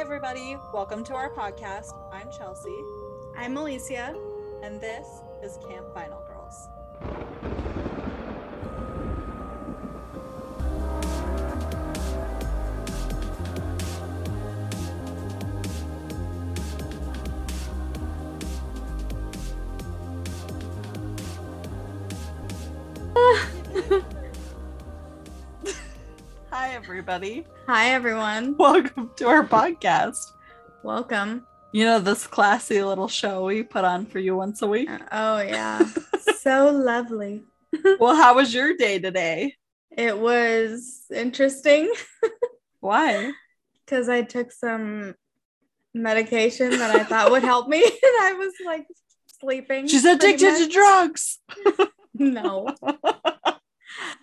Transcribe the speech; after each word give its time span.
everybody. 0.00 0.56
Welcome 0.72 1.04
to 1.04 1.14
our 1.14 1.28
podcast. 1.28 1.92
I'm 2.10 2.30
Chelsea, 2.30 2.74
I'm 3.36 3.54
Alicia. 3.58 4.16
and 4.62 4.80
this 4.80 5.06
is 5.42 5.58
Camp 5.68 5.92
Final 5.92 6.19
everybody. 27.00 27.46
Hi, 27.66 27.92
everyone. 27.92 28.54
Welcome 28.58 29.10
to 29.16 29.26
our 29.26 29.42
podcast. 29.42 30.32
Welcome. 30.82 31.46
You 31.72 31.86
know, 31.86 31.98
this 31.98 32.26
classy 32.26 32.82
little 32.82 33.08
show 33.08 33.46
we 33.46 33.62
put 33.62 33.86
on 33.86 34.04
for 34.04 34.18
you 34.18 34.36
once 34.36 34.60
a 34.60 34.66
week. 34.66 34.90
Uh, 34.90 34.98
Oh, 35.10 35.40
yeah. 35.40 35.82
so 36.40 36.70
lovely. 36.70 37.42
Well, 37.98 38.16
how 38.16 38.34
was 38.34 38.52
your 38.52 38.76
day 38.76 38.98
today? 38.98 39.54
It 39.96 40.18
was 40.18 41.06
interesting 41.10 41.90
Why? 42.80 43.32
because 43.86 44.10
I 44.10 44.20
took 44.20 44.52
some 44.52 45.14
medication 45.94 46.68
that 46.68 46.94
I 46.94 47.04
thought 47.04 47.30
would 47.30 47.44
help 47.44 47.66
me. 47.66 47.82
And 47.82 47.94
I 48.02 48.34
was 48.38 48.52
like 48.66 48.86
sleeping. 49.40 49.88
She's 49.88 50.04
addicted 50.04 50.54
to 50.58 50.68
drugs. 50.68 51.38
No, 52.12 52.74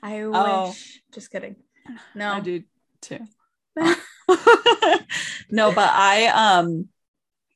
I 0.03 0.27
wish. 0.27 0.35
Oh. 0.35 0.75
Just 1.11 1.31
kidding. 1.31 1.55
I 2.27 2.39
do 2.39 2.63
too. 3.01 3.19
no, 5.51 5.71
but 5.71 5.89
I 5.93 6.27
um 6.59 6.89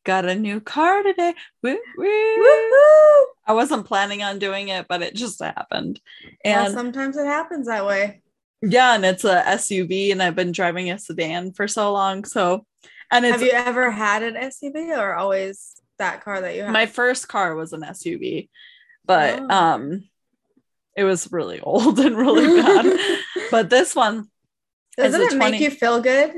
got 0.05 0.25
a 0.25 0.35
new 0.35 0.59
car 0.61 1.03
today. 1.03 1.33
Woo, 1.63 1.77
woo. 1.97 2.07
I 3.47 3.53
wasn't 3.53 3.85
planning 3.87 4.23
on 4.23 4.39
doing 4.39 4.69
it, 4.69 4.87
but 4.87 5.01
it 5.01 5.15
just 5.15 5.41
happened. 5.41 5.99
Well, 6.45 6.65
And 6.65 6.73
sometimes 6.73 7.17
it 7.17 7.25
happens 7.25 7.67
that 7.67 7.85
way. 7.85 8.21
yeah, 8.61 8.95
and 8.95 9.03
it's 9.05 9.23
a 9.25 9.47
SUV, 9.47 10.11
and 10.11 10.21
I've 10.21 10.35
been 10.35 10.51
driving 10.51 10.91
a 10.91 10.99
sedan 10.99 11.51
for 11.53 11.67
so 11.67 11.91
long. 11.91 12.25
So, 12.25 12.65
and 13.11 13.25
it's 13.25 13.33
Have 13.33 13.41
you 13.41 13.51
ever 13.51 13.89
had 13.91 14.23
an 14.23 14.35
SUV 14.37 14.91
or 14.93 15.15
always 15.15 15.75
that 15.97 16.23
car 16.23 16.41
that 16.41 16.55
you 16.55 16.63
have? 16.63 16.71
my 16.73 16.85
first 16.85 17.27
car 17.27 17.55
was 17.55 17.73
an 17.73 17.83
SUV, 17.83 18.49
but 19.05 19.39
Oh. 19.39 19.47
um, 19.49 20.03
it 21.01 21.05
was 21.05 21.31
really 21.31 21.59
old 21.59 21.99
and 22.05 22.15
really 22.15 22.61
bad. 22.61 23.19
but 23.49 23.69
this 23.69 23.95
one, 23.95 24.29
Doesn't 24.97 25.21
it 25.21 25.31
20 25.35 25.51
make 25.51 25.61
you 25.61 25.71
feel 25.71 25.99
good? 26.01 26.31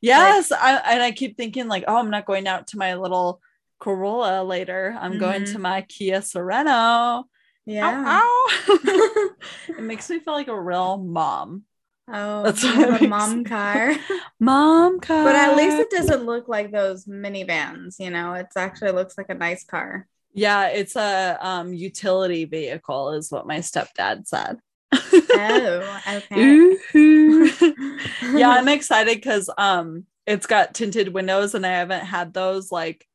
yes, 0.00 0.52
I 0.52 0.76
and 0.92 1.02
I 1.02 1.12
keep 1.12 1.36
thinking 1.36 1.66
like, 1.68 1.84
oh, 1.88 1.96
I'm 1.96 2.10
not 2.10 2.26
going 2.26 2.46
out 2.46 2.68
to 2.68 2.78
my 2.78 2.94
little 2.94 3.40
Corolla 3.80 4.44
later. 4.44 4.96
I'm 5.00 5.18
going 5.18 5.42
Mhm. 5.42 5.52
to 5.52 5.58
my 5.58 5.82
Kia 5.82 6.20
Sorento. 6.20 7.24
Yeah. 7.66 8.04
Ow, 8.06 8.22
ow. 8.22 9.28
it 9.68 9.82
makes 9.82 10.10
me 10.10 10.18
feel 10.20 10.34
like 10.34 10.48
a 10.48 10.60
real 10.60 10.98
mom. 10.98 11.64
Oh, 12.12 12.42
That's 12.42 12.62
what 12.64 13.00
a 13.02 13.06
mom 13.06 13.44
car. 13.44 13.94
Mom 14.40 14.98
car. 15.00 15.24
but 15.24 15.36
at 15.36 15.56
least 15.56 15.78
it 15.78 15.90
doesn't 15.90 16.26
look 16.26 16.48
like 16.48 16.72
those 16.72 17.06
minivans, 17.06 17.94
you 18.00 18.10
know. 18.10 18.34
It's 18.34 18.56
actually 18.56 18.90
looks 18.92 19.16
like 19.16 19.30
a 19.30 19.34
nice 19.34 19.64
car. 19.64 20.08
Yeah, 20.32 20.68
it's 20.68 20.96
a 20.96 21.38
um 21.40 21.72
utility 21.72 22.44
vehicle, 22.44 23.12
is 23.12 23.30
what 23.30 23.46
my 23.46 23.58
stepdad 23.58 24.26
said. 24.26 24.58
Oh, 24.92 26.00
okay. 26.08 26.76
Yeah, 28.22 28.50
I'm 28.50 28.68
excited 28.68 29.16
because 29.16 29.50
um 29.58 30.06
it's 30.26 30.46
got 30.46 30.74
tinted 30.74 31.12
windows 31.12 31.54
and 31.54 31.66
I 31.66 31.70
haven't 31.70 32.04
had 32.04 32.32
those 32.32 32.70
like 32.70 33.06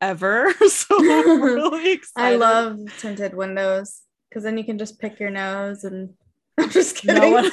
ever. 0.00 0.52
So 0.68 0.96
I'm 0.98 1.42
really 1.42 1.92
excited. 1.92 2.34
I 2.34 2.36
love 2.36 2.78
tinted 2.98 3.34
windows 3.34 4.02
because 4.28 4.44
then 4.44 4.58
you 4.58 4.64
can 4.64 4.78
just 4.78 4.98
pick 4.98 5.20
your 5.20 5.30
nose 5.30 5.84
and 5.84 6.10
I'm 6.58 6.70
just 6.70 6.96
kidding. 6.96 7.20
No 7.20 7.30
one, 7.30 7.50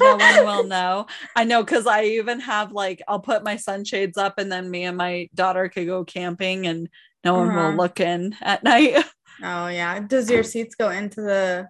no 0.00 0.16
one 0.16 0.44
will 0.44 0.64
know. 0.64 1.06
I 1.36 1.44
know 1.44 1.62
because 1.62 1.86
I 1.86 2.04
even 2.04 2.40
have 2.40 2.72
like 2.72 3.02
I'll 3.06 3.20
put 3.20 3.44
my 3.44 3.56
sunshades 3.56 4.18
up 4.18 4.38
and 4.38 4.50
then 4.50 4.70
me 4.70 4.84
and 4.84 4.96
my 4.96 5.28
daughter 5.34 5.68
could 5.68 5.86
go 5.86 6.04
camping 6.04 6.66
and 6.66 6.88
no 7.24 7.34
one 7.34 7.54
will 7.54 7.66
Uh-huh. 7.66 7.76
look 7.76 8.00
in 8.00 8.34
at 8.40 8.64
night. 8.64 9.04
Oh 9.42 9.68
yeah. 9.68 10.00
Does 10.00 10.28
your 10.30 10.42
seats 10.42 10.74
go 10.74 10.90
into 10.90 11.22
the 11.22 11.68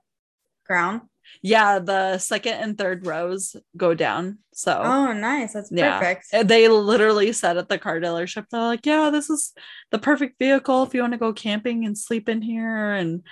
ground? 0.67 1.03
yeah, 1.43 1.79
the 1.79 2.19
second 2.19 2.55
and 2.55 2.77
third 2.77 3.07
rows 3.07 3.55
go 3.77 3.95
down. 3.95 4.39
So 4.53 4.81
Oh, 4.85 5.13
nice. 5.13 5.53
That's 5.53 5.71
perfect. 5.71 6.27
And 6.33 6.49
they 6.49 6.67
literally 6.67 7.33
said 7.33 7.57
at 7.59 7.69
the 7.69 7.79
car 7.79 8.01
dealership, 8.01 8.47
they're 8.51 8.61
like, 8.61 8.85
yeah, 8.85 9.11
this 9.11 9.31
is 9.31 9.53
the 9.93 10.01
perfect 10.01 10.41
vehicle 10.41 10.83
if 10.83 10.93
you 10.95 11.03
want 11.03 11.13
to 11.13 11.19
go 11.19 11.33
camping 11.33 11.85
and 11.87 11.97
sleep 11.97 12.29
in 12.29 12.43
here. 12.43 12.93
And 12.95 13.23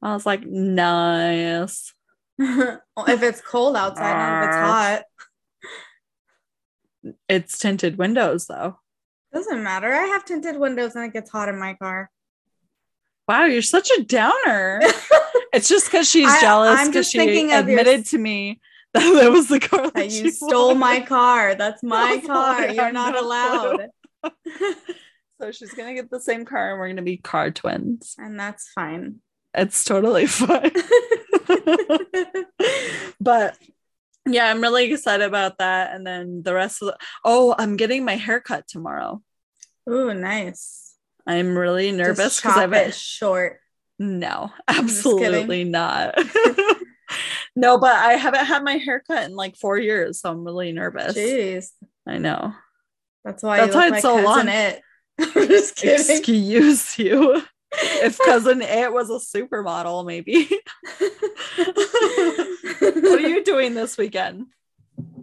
I 0.00 0.14
was 0.14 0.24
like, 0.24 0.46
nice. 0.46 1.92
Well, 2.38 2.80
if 3.08 3.20
it's 3.24 3.40
cold 3.40 3.74
outside, 3.76 4.14
not 4.14 4.42
if 4.44 4.48
it's 4.48 4.56
hot. 7.04 7.14
It's 7.28 7.58
tinted 7.58 7.98
windows 7.98 8.46
though. 8.46 8.78
Doesn't 9.32 9.62
matter. 9.62 9.92
I 9.92 10.06
have 10.06 10.24
tinted 10.24 10.56
windows 10.58 10.94
and 10.96 11.04
it 11.04 11.12
gets 11.12 11.30
hot 11.30 11.48
in 11.48 11.58
my 11.58 11.74
car. 11.74 12.10
Wow, 13.26 13.44
you're 13.44 13.60
such 13.62 13.90
a 13.98 14.02
downer. 14.04 14.80
it's 15.52 15.68
just 15.68 15.86
because 15.86 16.08
she's 16.08 16.28
I- 16.28 16.40
jealous 16.40 16.86
because 16.86 17.10
she 17.10 17.18
thinking 17.18 17.52
of 17.52 17.68
your 17.68 17.78
admitted 17.78 18.06
to 18.06 18.18
me 18.18 18.60
that 18.94 19.00
that 19.22 19.30
was 19.30 19.48
the 19.48 19.60
car 19.60 19.82
that, 19.84 19.94
that 19.94 20.10
you 20.10 20.30
stole 20.30 20.68
wanted. 20.68 20.78
my 20.80 21.00
car. 21.00 21.54
That's 21.54 21.82
my 21.82 22.22
car. 22.26 22.60
I 22.60 22.68
You're 22.68 22.92
not 22.92 23.12
no 23.14 23.20
allowed. 23.20 23.88
So 25.40 25.52
she's 25.52 25.72
gonna 25.74 25.94
get 25.94 26.10
the 26.10 26.20
same 26.20 26.44
car 26.44 26.70
and 26.72 26.80
we're 26.80 26.88
gonna 26.88 27.02
be 27.02 27.18
car 27.18 27.50
twins. 27.50 28.16
and 28.18 28.40
that's 28.40 28.70
fine. 28.74 29.16
It's 29.54 29.84
totally 29.84 30.26
fine. 30.26 30.72
but 33.20 33.56
yeah, 34.32 34.50
I'm 34.50 34.60
really 34.60 34.92
excited 34.92 35.24
about 35.24 35.58
that. 35.58 35.94
And 35.94 36.06
then 36.06 36.42
the 36.42 36.54
rest 36.54 36.82
of 36.82 36.88
the 36.88 36.98
oh, 37.24 37.54
I'm 37.58 37.76
getting 37.76 38.04
my 38.04 38.16
haircut 38.16 38.66
tomorrow. 38.68 39.22
Ooh, 39.88 40.12
nice. 40.14 40.94
I'm 41.26 41.56
really 41.56 41.92
nervous 41.92 42.36
because 42.36 42.56
I've 42.56 42.72
it 42.72 42.94
short. 42.94 43.60
no, 43.98 44.50
absolutely 44.66 45.64
not. 45.64 46.18
no, 47.56 47.78
but 47.78 47.94
I 47.94 48.14
haven't 48.14 48.46
had 48.46 48.64
my 48.64 48.76
haircut 48.76 49.24
in 49.24 49.36
like 49.36 49.56
four 49.56 49.78
years, 49.78 50.20
so 50.20 50.30
I'm 50.30 50.44
really 50.44 50.72
nervous. 50.72 51.16
Jeez. 51.16 51.70
I 52.06 52.18
know. 52.18 52.54
That's 53.24 53.42
why 53.42 53.58
That's 53.58 53.74
you 53.74 53.80
why 53.80 53.88
it's 53.88 54.02
so 54.02 54.16
long. 54.22 54.48
it. 54.48 54.80
I'm 55.20 55.48
just 55.48 55.76
kidding. 55.76 56.16
Excuse 56.16 56.98
you. 56.98 57.42
If 57.70 58.18
cousin 58.18 58.62
it 58.62 58.92
was 58.92 59.10
a 59.10 59.18
supermodel, 59.36 60.06
maybe. 60.06 60.48
What 62.80 62.96
are 63.04 63.20
you 63.20 63.44
doing 63.44 63.74
this 63.74 63.96
weekend? 63.98 64.46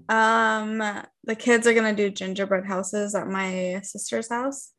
um 0.07 0.77
the 1.23 1.35
kids 1.35 1.65
are 1.65 1.73
gonna 1.73 1.95
do 1.95 2.09
gingerbread 2.11 2.65
houses 2.65 3.15
at 3.15 3.27
my 3.27 3.79
sister's 3.83 4.29
house. 4.29 4.71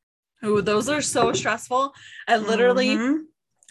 Oh, 0.43 0.61
those 0.61 0.89
are 0.89 1.03
so 1.03 1.33
stressful. 1.33 1.93
I 2.29 2.37
literally 2.37 2.97
Mhm. 2.97 3.19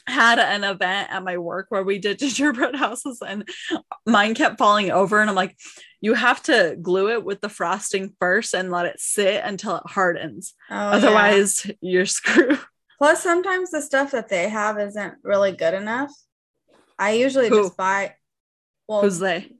had 0.07 0.37
an 0.39 0.63
event 0.65 1.11
at 1.11 1.23
my 1.23 1.37
work 1.37 1.67
where 1.69 1.83
we 1.83 1.97
did 1.99 2.19
gingerbread 2.19 2.75
houses 2.75 3.21
and 3.25 3.47
mine 4.05 4.33
kept 4.35 4.57
falling 4.57 4.91
over. 4.91 5.21
And 5.21 5.29
I'm 5.29 5.35
like, 5.35 5.55
you 6.01 6.13
have 6.13 6.43
to 6.43 6.77
glue 6.81 7.09
it 7.11 7.23
with 7.23 7.39
the 7.41 7.49
frosting 7.49 8.13
first 8.19 8.53
and 8.53 8.69
let 8.69 8.85
it 8.87 8.99
sit 8.99 9.41
until 9.43 9.77
it 9.77 9.83
hardens. 9.87 10.53
Oh, 10.69 10.75
yeah. 10.75 10.89
Otherwise, 10.89 11.71
you're 11.81 12.05
screwed. 12.05 12.59
Plus, 12.97 13.23
sometimes 13.23 13.71
the 13.71 13.81
stuff 13.81 14.11
that 14.11 14.27
they 14.29 14.49
have 14.49 14.77
isn't 14.79 15.15
really 15.23 15.53
good 15.53 15.73
enough. 15.73 16.11
I 16.99 17.11
usually 17.13 17.49
Who? 17.49 17.63
just 17.63 17.77
buy. 17.77 18.15
Well, 18.87 19.01
Who's 19.01 19.19
they? 19.19 19.51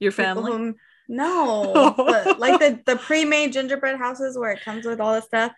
Your 0.00 0.12
family? 0.12 0.50
whom- 0.50 0.74
no, 1.08 1.92
but 1.96 2.38
like 2.38 2.60
the 2.60 2.80
the 2.86 2.96
pre-made 2.96 3.52
gingerbread 3.52 3.98
houses 3.98 4.38
where 4.38 4.50
it 4.52 4.62
comes 4.64 4.86
with 4.86 5.00
all 5.00 5.14
the 5.14 5.22
stuff. 5.22 5.52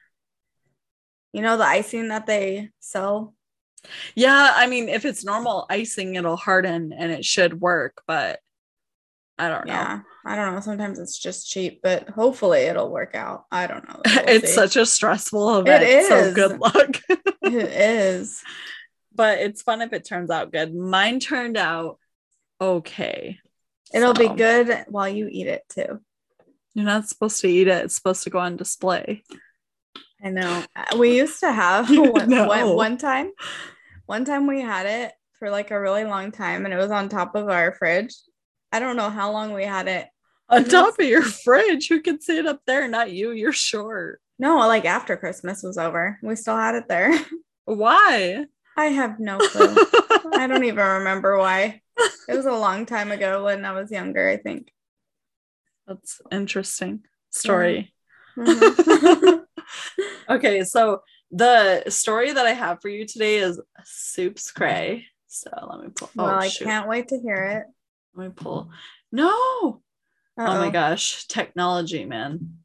You 1.33 1.43
know 1.43 1.57
the 1.57 1.65
icing 1.65 2.09
that 2.09 2.27
they 2.27 2.71
sell. 2.81 3.35
Yeah, 4.15 4.53
I 4.55 4.67
mean, 4.67 4.89
if 4.89 5.05
it's 5.05 5.25
normal 5.25 5.67
icing, 5.69 6.15
it'll 6.15 6.37
harden 6.37 6.93
and 6.97 7.13
it 7.13 7.25
should 7.25 7.61
work, 7.61 8.03
but 8.07 8.41
I 9.39 9.49
don't 9.49 9.67
know. 9.67 9.73
Yeah, 9.75 10.01
I 10.25 10.37
don't 10.37 10.55
know. 10.55 10.61
Sometimes 10.61 10.99
it's 10.99 11.19
just 11.19 11.49
cheap, 11.51 11.81
but 11.83 12.09
hopefully 12.09 12.61
it'll 12.61 12.91
work 12.91 13.15
out. 13.15 13.45
I 13.53 13.67
don't 13.67 13.87
know. 13.89 14.01
We'll 14.05 14.25
it's 14.29 14.49
see. 14.49 14.55
such 14.55 14.77
a 14.77 14.87
stressful 14.87 15.59
event. 15.59 15.85
It 15.85 16.07
So 16.07 16.33
good 16.33 16.59
luck. 16.59 17.01
it 17.43 17.55
is. 17.55 18.43
but 19.15 19.39
it's 19.39 19.61
fun 19.63 19.83
if 19.83 19.93
it 19.93 20.05
turns 20.07 20.31
out 20.31 20.53
good. 20.53 20.75
Mine 20.75 21.21
turned 21.21 21.57
out 21.57 21.99
okay. 22.61 23.39
It'll 23.93 24.15
be 24.15 24.29
good 24.29 24.85
while 24.89 25.09
you 25.09 25.29
eat 25.31 25.47
it 25.47 25.63
too. 25.69 26.01
You're 26.75 26.85
not 26.87 27.09
supposed 27.09 27.41
to 27.43 27.49
eat 27.49 27.69
it. 27.69 27.85
It's 27.85 27.95
supposed 27.95 28.25
to 28.25 28.31
go 28.31 28.39
on 28.41 28.57
display. 28.57 29.23
I 30.23 30.31
know. 30.31 30.65
Uh, 30.75 30.97
We 30.99 31.17
used 31.17 31.41
to 31.41 31.53
have 31.53 31.89
one, 31.97 32.29
No. 32.29 32.47
one, 32.49 32.75
one 32.75 32.99
time. 32.99 33.31
One 34.07 34.25
time 34.25 34.47
we 34.47 34.61
had 34.61 34.87
it 34.87 35.13
for 35.39 35.51
like 35.51 35.71
a 35.71 35.81
really 35.81 36.05
long 36.05 36.33
time, 36.33 36.65
and 36.65 36.75
it 36.75 36.77
was 36.79 36.91
on 36.91 37.09
top 37.09 37.35
of 37.37 37.49
our 37.49 37.73
fridge. 37.75 38.15
I 38.73 38.81
don't 38.81 38.97
know 38.97 39.11
how 39.11 39.31
long 39.33 39.53
we 39.53 39.65
had 39.65 39.87
it. 39.87 40.09
On 40.49 40.65
top 40.65 40.99
of 40.99 41.07
your 41.07 41.23
fridge, 41.23 41.89
who 41.89 42.03
can 42.03 42.21
see 42.21 42.39
it 42.39 42.47
up 42.47 42.61
there? 42.67 42.87
Not 42.89 43.13
you. 43.13 43.31
You're 43.31 43.53
short. 43.53 44.21
No, 44.39 44.59
like 44.59 44.85
after 44.85 45.17
Christmas 45.17 45.63
was 45.63 45.79
over. 45.79 46.19
We 46.23 46.35
still 46.37 46.57
had 46.57 46.75
it 46.75 46.89
there. 46.89 47.17
Why? 47.65 48.45
I 48.77 48.87
have 48.87 49.21
no 49.21 49.39
clue. 49.49 49.75
I 50.35 50.47
don't 50.49 50.65
even 50.65 50.85
remember 50.85 51.39
why. 51.39 51.81
It 52.29 52.35
was 52.35 52.47
a 52.47 52.53
long 52.53 52.87
time 52.87 53.13
ago 53.13 53.45
when 53.45 53.65
I 53.65 53.73
was 53.73 53.91
younger, 53.91 54.29
I 54.29 54.39
think. 54.39 54.73
That's 55.87 56.21
interesting 56.33 57.03
story. 57.31 57.95
Mhm. 58.37 59.45
okay, 60.29 60.65
so 60.65 61.03
the 61.31 61.85
story 61.89 62.33
that 62.33 62.47
I 62.47 62.53
have 62.53 62.81
for 62.81 62.89
you 62.89 63.07
today 63.07 63.37
is 63.37 63.61
Soup's 63.85 64.51
Cray. 64.51 65.07
So 65.27 65.51
let 65.69 65.81
me 65.81 65.89
pull. 65.95 66.11
well, 66.15 66.29
oh, 66.29 66.39
I 66.39 66.49
shoot. 66.49 66.65
can't 66.65 66.89
wait 66.89 67.09
to 67.09 67.19
hear 67.19 67.45
it. 67.45 67.67
Let 68.15 68.29
me 68.29 68.33
pull. 68.35 68.71
No. 69.13 69.83
Oh 70.37 70.59
my 70.59 70.71
gosh, 70.71 71.27
technology, 71.27 72.05
man, 72.05 72.59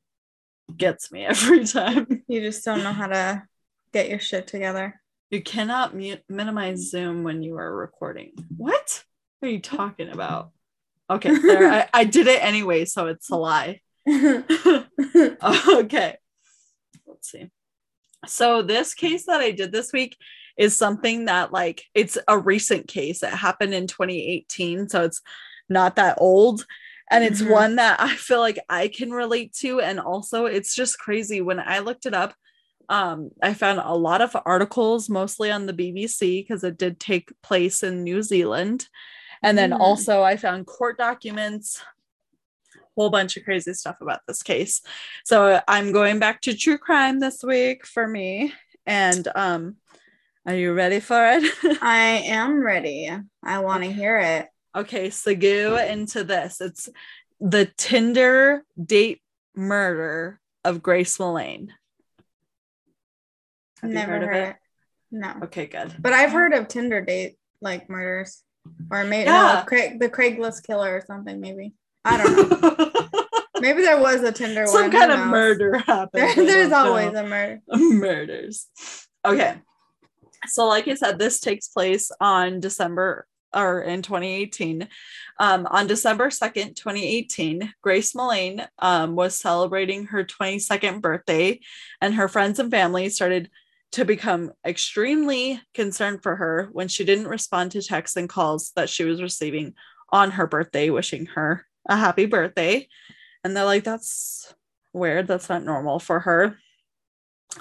gets 0.75 1.11
me 1.11 1.25
every 1.25 1.65
time. 1.65 2.23
You 2.27 2.41
just 2.41 2.63
don't 2.63 2.83
know 2.83 2.93
how 2.93 3.07
to 3.07 3.43
get 3.93 4.09
your 4.09 4.19
shit 4.19 4.47
together. 4.47 5.01
You 5.29 5.41
cannot 5.43 5.95
mute, 5.95 6.23
minimize 6.27 6.89
Zoom 6.89 7.23
when 7.23 7.43
you 7.43 7.57
are 7.57 7.75
recording. 7.75 8.31
What? 8.57 9.03
What 9.39 9.49
are 9.49 9.51
you 9.51 9.61
talking 9.61 10.09
about? 10.09 10.51
Okay, 11.09 11.35
there. 11.41 11.71
I, 11.71 11.87
I 11.93 12.03
did 12.03 12.27
it 12.27 12.43
anyway, 12.43 12.85
so 12.85 13.07
it's 13.07 13.29
a 13.29 13.35
lie. 13.35 13.81
okay. 14.07 14.85
Let's 17.07 17.31
see. 17.31 17.49
So 18.27 18.61
this 18.61 18.93
case 18.93 19.25
that 19.25 19.39
I 19.39 19.51
did 19.51 19.71
this 19.71 19.93
week 19.93 20.17
is 20.57 20.75
something 20.75 21.25
that 21.25 21.53
like 21.53 21.83
it's 21.93 22.17
a 22.27 22.37
recent 22.37 22.87
case. 22.87 23.23
It 23.23 23.29
happened 23.29 23.73
in 23.73 23.87
2018, 23.87 24.89
so 24.89 25.03
it's 25.03 25.21
not 25.69 25.95
that 25.95 26.17
old. 26.19 26.65
And 27.11 27.23
it's 27.23 27.41
Mhm. 27.41 27.49
one 27.49 27.75
that 27.77 27.99
I 27.99 28.15
feel 28.15 28.39
like 28.39 28.59
I 28.69 28.87
can 28.87 29.11
relate 29.11 29.53
to. 29.61 29.79
And 29.79 29.99
also 29.99 30.45
it's 30.45 30.75
just 30.75 30.99
crazy. 30.99 31.41
When 31.41 31.59
I 31.59 31.79
looked 31.79 32.05
it 32.05 32.13
up, 32.13 32.35
um, 32.89 33.31
I 33.41 33.53
found 33.53 33.79
a 33.79 33.95
lot 33.95 34.21
of 34.21 34.35
articles, 34.45 35.09
mostly 35.09 35.49
on 35.49 35.65
the 35.65 35.73
BBC, 35.73 36.43
because 36.43 36.63
it 36.63 36.77
did 36.77 36.99
take 36.99 37.31
place 37.41 37.83
in 37.83 38.03
New 38.03 38.21
Zealand. 38.21 38.87
And 39.43 39.57
then 39.57 39.71
Mm. 39.71 39.79
also 39.79 40.21
I 40.23 40.37
found 40.37 40.65
court 40.67 40.97
documents, 40.97 41.81
whole 42.95 43.09
bunch 43.09 43.37
of 43.37 43.43
crazy 43.45 43.73
stuff 43.73 43.97
about 44.01 44.21
this 44.27 44.43
case. 44.43 44.81
So 45.23 45.61
I'm 45.67 45.91
going 45.93 46.19
back 46.19 46.41
to 46.41 46.55
true 46.55 46.77
crime 46.77 47.19
this 47.19 47.43
week 47.43 47.85
for 47.85 48.07
me. 48.07 48.53
And 48.85 49.27
um, 49.35 49.77
are 50.45 50.55
you 50.55 50.73
ready 50.73 50.99
for 50.99 51.15
it? 51.31 51.43
I 51.81 52.23
am 52.25 52.59
ready. 52.61 53.09
I 53.43 53.59
want 53.59 53.83
to 53.83 53.91
hear 53.91 54.17
it. 54.17 54.47
okay, 54.75 55.09
so 55.09 55.33
go 55.35 55.77
into 55.77 56.23
this. 56.23 56.59
It's 56.61 56.89
the 57.39 57.65
Tinder 57.77 58.63
date 58.83 59.21
murder 59.55 60.39
of 60.65 60.81
Grace 60.83 61.17
Millane. 61.17 61.69
Have 63.81 63.91
Never 63.91 64.11
heard, 64.13 64.21
heard 64.23 64.35
of 64.35 64.43
it? 64.43 64.49
it. 64.49 64.55
No. 65.11 65.33
Okay, 65.43 65.67
good. 65.67 65.95
But 65.99 66.11
I've 66.13 66.31
heard 66.31 66.53
of 66.53 66.67
Tinder 66.67 67.01
date 67.01 67.37
like 67.61 67.89
murders. 67.89 68.43
Or 68.91 69.03
maybe 69.03 69.25
Yeah. 69.29 69.59
no, 69.59 69.63
Craig, 69.67 69.99
the 69.99 70.09
Craigslist 70.09 70.63
killer 70.65 70.95
or 70.95 71.03
something, 71.05 71.39
maybe. 71.39 71.73
I 72.05 72.17
don't 72.17 72.61
know. 72.61 73.01
Maybe 73.61 73.81
there 73.81 73.99
was 73.99 74.21
a 74.23 74.31
Tinder. 74.31 74.65
Some 74.67 74.85
who 74.89 74.97
kind 74.97 75.11
of 75.11 75.19
knows? 75.19 75.27
murder 75.31 75.77
happened. 75.85 76.09
There- 76.13 76.45
there's 76.45 76.71
always 76.71 77.11
know. 77.11 77.25
a 77.25 77.27
murder. 77.27 77.61
murders. 77.75 78.67
Okay. 79.25 79.55
So, 80.47 80.65
like 80.67 80.87
I 80.87 80.93
said, 80.93 81.19
this 81.19 81.41
takes 81.41 81.67
place 81.67 82.09
on 82.21 82.61
December 82.61 83.27
or 83.53 83.81
in 83.81 84.01
2018. 84.01 84.87
Um, 85.41 85.67
on 85.69 85.87
December 85.87 86.29
2nd, 86.29 86.75
2018, 86.77 87.73
Grace 87.81 88.13
Millane 88.13 88.65
um, 88.79 89.17
was 89.17 89.35
celebrating 89.35 90.05
her 90.05 90.23
22nd 90.23 91.01
birthday, 91.01 91.59
and 91.99 92.13
her 92.15 92.29
friends 92.29 92.59
and 92.59 92.71
family 92.71 93.09
started 93.09 93.49
to 93.91 94.05
become 94.05 94.51
extremely 94.65 95.61
concerned 95.73 96.21
for 96.21 96.35
her 96.35 96.69
when 96.71 96.87
she 96.87 97.03
didn't 97.03 97.27
respond 97.27 97.71
to 97.71 97.81
texts 97.81 98.17
and 98.17 98.29
calls 98.29 98.71
that 98.75 98.89
she 98.89 99.03
was 99.03 99.21
receiving 99.21 99.73
on 100.11 100.31
her 100.31 100.47
birthday, 100.47 100.89
wishing 100.89 101.25
her 101.27 101.65
a 101.87 101.97
happy 101.97 102.25
birthday. 102.25 102.87
And 103.43 103.55
they're 103.55 103.65
like, 103.65 103.83
that's 103.83 104.53
weird. 104.93 105.27
That's 105.27 105.49
not 105.49 105.63
normal 105.63 105.99
for 105.99 106.19
her. 106.19 106.57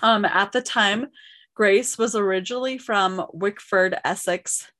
Um, 0.03 0.25
at 0.25 0.53
the 0.53 0.61
time, 0.61 1.09
Grace 1.55 1.97
was 1.99 2.15
originally 2.15 2.79
from 2.79 3.25
Wickford, 3.33 3.99
Essex, 4.05 4.71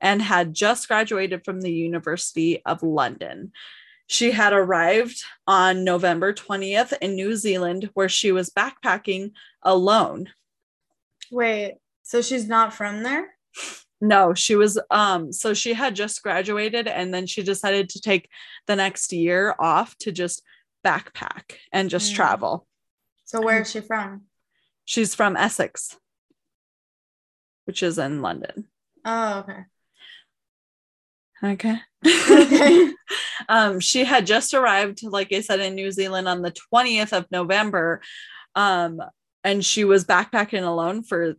and 0.00 0.20
had 0.20 0.54
just 0.54 0.88
graduated 0.88 1.44
from 1.44 1.60
the 1.60 1.72
University 1.72 2.62
of 2.64 2.82
London. 2.82 3.52
She 4.08 4.32
had 4.32 4.52
arrived 4.52 5.22
on 5.46 5.84
November 5.84 6.32
20th 6.32 6.92
in 7.00 7.14
New 7.14 7.36
Zealand, 7.36 7.90
where 7.94 8.08
she 8.08 8.32
was 8.32 8.50
backpacking 8.50 9.32
alone. 9.62 10.28
Wait, 11.32 11.76
so 12.02 12.20
she's 12.22 12.46
not 12.46 12.74
from 12.74 13.02
there? 13.02 13.30
No, 14.00 14.34
she 14.34 14.54
was 14.56 14.78
um 14.90 15.32
so 15.32 15.54
she 15.54 15.74
had 15.74 15.94
just 15.94 16.22
graduated 16.22 16.86
and 16.88 17.12
then 17.14 17.26
she 17.26 17.42
decided 17.42 17.88
to 17.90 18.00
take 18.00 18.28
the 18.66 18.76
next 18.76 19.12
year 19.12 19.54
off 19.58 19.96
to 19.98 20.12
just 20.12 20.42
backpack 20.84 21.56
and 21.72 21.88
just 21.88 22.12
Mm. 22.12 22.16
travel. 22.16 22.66
So 23.24 23.40
where 23.40 23.62
is 23.62 23.70
she 23.70 23.80
from? 23.80 24.22
She's 24.84 25.14
from 25.14 25.36
Essex, 25.36 25.96
which 27.64 27.82
is 27.82 27.98
in 27.98 28.20
London. 28.22 28.66
Oh, 29.04 29.38
okay. 29.38 29.64
Okay. 31.44 31.80
Okay. 32.30 32.92
um, 33.48 33.80
she 33.80 34.04
had 34.04 34.26
just 34.26 34.54
arrived, 34.54 35.02
like 35.02 35.32
I 35.32 35.40
said, 35.40 35.60
in 35.60 35.74
New 35.74 35.90
Zealand 35.90 36.28
on 36.28 36.42
the 36.42 36.52
20th 36.74 37.12
of 37.12 37.26
November. 37.30 38.00
Um, 38.54 39.00
and 39.44 39.64
she 39.64 39.84
was 39.84 40.04
backpacking 40.04 40.66
alone 40.66 41.02
for 41.02 41.34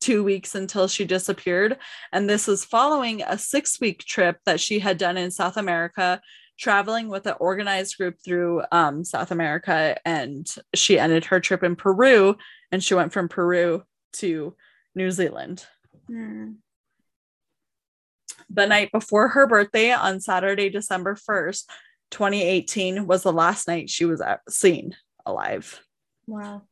two 0.00 0.22
weeks 0.22 0.54
until 0.54 0.88
she 0.88 1.04
disappeared. 1.04 1.76
And 2.12 2.28
this 2.28 2.46
was 2.46 2.64
following 2.64 3.22
a 3.22 3.38
six 3.38 3.80
week 3.80 4.04
trip 4.04 4.38
that 4.46 4.60
she 4.60 4.78
had 4.78 4.98
done 4.98 5.16
in 5.16 5.30
South 5.30 5.56
America, 5.56 6.20
traveling 6.58 7.08
with 7.08 7.26
an 7.26 7.34
organized 7.40 7.96
group 7.96 8.16
through 8.24 8.62
um, 8.72 9.04
South 9.04 9.30
America. 9.30 9.96
And 10.04 10.46
she 10.74 10.98
ended 10.98 11.26
her 11.26 11.40
trip 11.40 11.62
in 11.62 11.76
Peru 11.76 12.36
and 12.70 12.82
she 12.82 12.94
went 12.94 13.12
from 13.12 13.28
Peru 13.28 13.82
to 14.14 14.54
New 14.94 15.10
Zealand. 15.10 15.66
Hmm. 16.06 16.52
the 18.48 18.66
night 18.66 18.90
before 18.92 19.28
her 19.28 19.46
birthday 19.46 19.92
on 19.92 20.20
Saturday, 20.20 20.70
December 20.70 21.16
1st, 21.16 21.64
2018, 22.10 23.06
was 23.06 23.24
the 23.24 23.32
last 23.32 23.68
night 23.68 23.90
she 23.90 24.06
was 24.06 24.22
seen 24.48 24.96
alive. 25.26 25.84
Wow. 26.26 26.62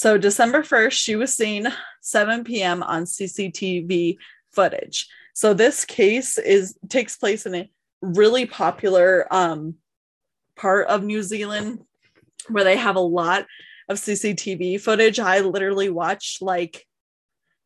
So, 0.00 0.16
December 0.16 0.62
1st, 0.62 0.92
she 0.92 1.14
was 1.14 1.36
seen 1.36 1.68
7 2.00 2.42
p.m. 2.42 2.82
on 2.82 3.04
CCTV 3.04 4.16
footage. 4.50 5.06
So, 5.34 5.52
this 5.52 5.84
case 5.84 6.38
is 6.38 6.74
takes 6.88 7.18
place 7.18 7.44
in 7.44 7.54
a 7.54 7.70
really 8.00 8.46
popular 8.46 9.26
um, 9.30 9.74
part 10.56 10.86
of 10.86 11.04
New 11.04 11.22
Zealand 11.22 11.80
where 12.48 12.64
they 12.64 12.78
have 12.78 12.96
a 12.96 13.00
lot 13.00 13.44
of 13.90 13.98
CCTV 13.98 14.80
footage. 14.80 15.20
I 15.20 15.40
literally 15.40 15.90
watched 15.90 16.40
like 16.40 16.86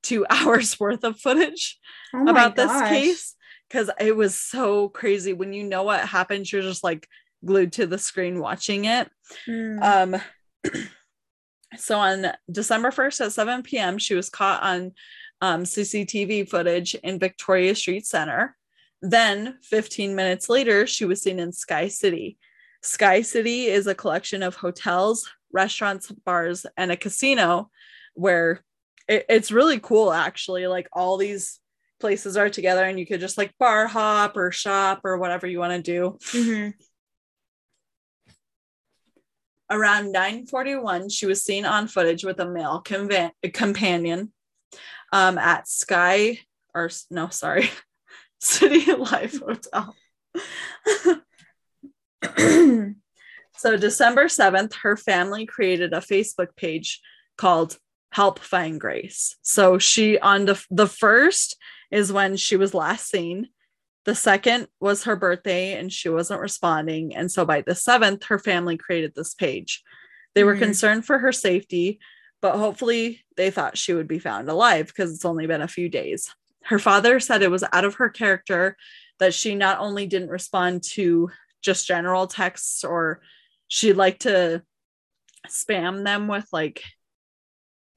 two 0.02 0.26
hours 0.30 0.80
worth 0.80 1.04
of 1.04 1.20
footage 1.20 1.78
Oh 2.12 2.26
about 2.26 2.56
this 2.56 2.72
case 2.88 3.36
because 3.68 3.90
it 4.00 4.16
was 4.16 4.34
so 4.34 4.88
crazy. 4.88 5.34
When 5.34 5.52
you 5.52 5.62
know 5.62 5.84
what 5.84 6.00
happens, 6.00 6.52
you're 6.52 6.62
just 6.62 6.82
like 6.82 7.06
glued 7.44 7.74
to 7.74 7.86
the 7.86 7.96
screen 7.96 8.40
watching 8.40 8.86
it. 8.86 9.08
Hmm. 9.46 9.78
Um, 9.80 10.16
so 11.76 11.98
on 11.98 12.26
December 12.50 12.90
1st 12.90 13.26
at 13.26 13.32
7 13.32 13.62
p.m., 13.62 13.98
she 13.98 14.14
was 14.14 14.28
caught 14.30 14.62
on 14.62 14.92
um, 15.40 15.64
CCTV 15.64 16.48
footage 16.48 16.94
in 16.94 17.18
Victoria 17.18 17.74
Street 17.74 18.06
Center. 18.06 18.56
Then 19.02 19.58
15 19.62 20.14
minutes 20.14 20.48
later, 20.48 20.86
she 20.86 21.04
was 21.04 21.22
seen 21.22 21.38
in 21.38 21.52
Sky 21.52 21.88
City. 21.88 22.38
Sky 22.82 23.22
City 23.22 23.66
is 23.66 23.86
a 23.86 23.94
collection 23.94 24.42
of 24.42 24.54
hotels, 24.56 25.30
restaurants, 25.52 26.10
bars, 26.10 26.66
and 26.76 26.90
a 26.92 26.96
casino 26.96 27.70
where 28.14 28.62
it- 29.08 29.26
it's 29.28 29.50
really 29.52 29.78
cool, 29.80 30.12
actually. 30.12 30.66
Like 30.66 30.88
all 30.92 31.16
these 31.18 31.60
places 32.00 32.36
are 32.36 32.50
together, 32.50 32.84
and 32.84 32.98
you 32.98 33.06
could 33.06 33.20
just 33.20 33.38
like 33.38 33.52
bar 33.58 33.86
hop 33.86 34.36
or 34.36 34.50
shop 34.52 35.00
or 35.04 35.18
whatever 35.18 35.46
you 35.46 35.58
want 35.58 35.72
to 35.72 35.92
do. 35.92 36.18
Mhm. 36.32 36.74
Around 39.70 40.14
9:41, 40.14 41.10
she 41.12 41.26
was 41.26 41.42
seen 41.42 41.64
on 41.64 41.88
footage 41.88 42.24
with 42.24 42.38
a 42.40 42.48
male 42.48 42.82
companion 43.52 44.32
um, 45.12 45.38
at 45.38 45.68
Sky 45.68 46.38
or 46.74 46.90
no, 47.10 47.28
sorry, 47.28 47.70
City 48.40 48.92
Life 48.92 49.40
Hotel. 49.40 49.94
so 53.56 53.76
December 53.76 54.24
7th, 54.24 54.74
her 54.82 54.96
family 54.96 55.46
created 55.46 55.92
a 55.92 56.00
Facebook 56.00 56.56
page 56.56 57.00
called 57.38 57.78
Help 58.10 58.40
Find 58.40 58.80
Grace. 58.80 59.36
So 59.42 59.78
she 59.78 60.18
on 60.18 60.46
the 60.46 60.62
the 60.70 60.88
first 60.88 61.56
is 61.90 62.12
when 62.12 62.36
she 62.36 62.56
was 62.56 62.74
last 62.74 63.08
seen. 63.08 63.48
The 64.04 64.14
second 64.14 64.68
was 64.80 65.04
her 65.04 65.16
birthday 65.16 65.78
and 65.78 65.92
she 65.92 66.08
wasn't 66.08 66.40
responding. 66.40 67.14
And 67.16 67.30
so 67.30 67.44
by 67.44 67.62
the 67.62 67.74
seventh, 67.74 68.24
her 68.24 68.38
family 68.38 68.76
created 68.76 69.14
this 69.14 69.34
page. 69.34 69.82
They 70.34 70.44
were 70.44 70.56
Mhm. 70.56 70.60
concerned 70.60 71.06
for 71.06 71.18
her 71.18 71.32
safety, 71.32 72.00
but 72.42 72.56
hopefully 72.56 73.24
they 73.36 73.50
thought 73.50 73.78
she 73.78 73.94
would 73.94 74.08
be 74.08 74.18
found 74.18 74.48
alive 74.48 74.88
because 74.88 75.14
it's 75.14 75.24
only 75.24 75.46
been 75.46 75.62
a 75.62 75.68
few 75.68 75.88
days. 75.88 76.34
Her 76.64 76.78
father 76.78 77.18
said 77.20 77.42
it 77.42 77.50
was 77.50 77.64
out 77.72 77.84
of 77.84 77.94
her 77.94 78.10
character 78.10 78.76
that 79.18 79.32
she 79.32 79.54
not 79.54 79.78
only 79.78 80.06
didn't 80.06 80.28
respond 80.30 80.82
to 80.82 81.30
just 81.62 81.86
general 81.86 82.26
texts 82.26 82.84
or 82.84 83.22
she 83.68 83.92
liked 83.92 84.22
to 84.22 84.62
spam 85.48 86.04
them 86.04 86.28
with 86.28 86.46
like 86.52 86.82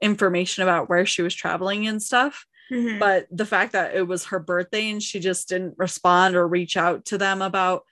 information 0.01 0.63
about 0.63 0.89
where 0.89 1.05
she 1.05 1.21
was 1.21 1.33
traveling 1.33 1.87
and 1.87 2.01
stuff 2.01 2.45
Mhm. 2.71 2.99
but 2.99 3.27
the 3.31 3.45
fact 3.45 3.71
that 3.73 3.95
it 3.95 4.03
was 4.07 4.25
her 4.25 4.39
birthday 4.39 4.89
and 4.89 5.01
she 5.01 5.19
just 5.19 5.47
didn't 5.49 5.75
respond 5.77 6.35
or 6.35 6.47
reach 6.47 6.75
out 6.77 7.05
to 7.05 7.17
them 7.17 7.41
about 7.41 7.83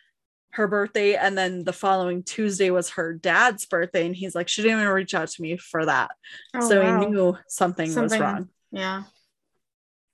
her 0.52 0.68
birthday 0.68 1.16
and 1.16 1.38
then 1.38 1.64
the 1.64 1.74
following 1.74 2.24
tuesday 2.24 2.70
was 2.70 2.92
her 2.92 3.14
dad's 3.14 3.66
birthday 3.66 4.06
and 4.06 4.16
he's 4.16 4.36
like 4.36 4.48
she 4.48 4.62
didn't 4.62 4.80
even 4.80 4.92
reach 4.92 5.14
out 5.14 5.28
to 5.30 5.42
me 5.42 5.58
for 5.58 5.86
that 5.86 6.12
Oh, 6.54 6.68
so 6.70 6.82
wow. 6.82 7.00
he 7.00 7.06
knew 7.08 7.38
something, 7.48 7.94
was 7.96 8.18
wrong 8.20 8.50
Yeah. 8.72 9.04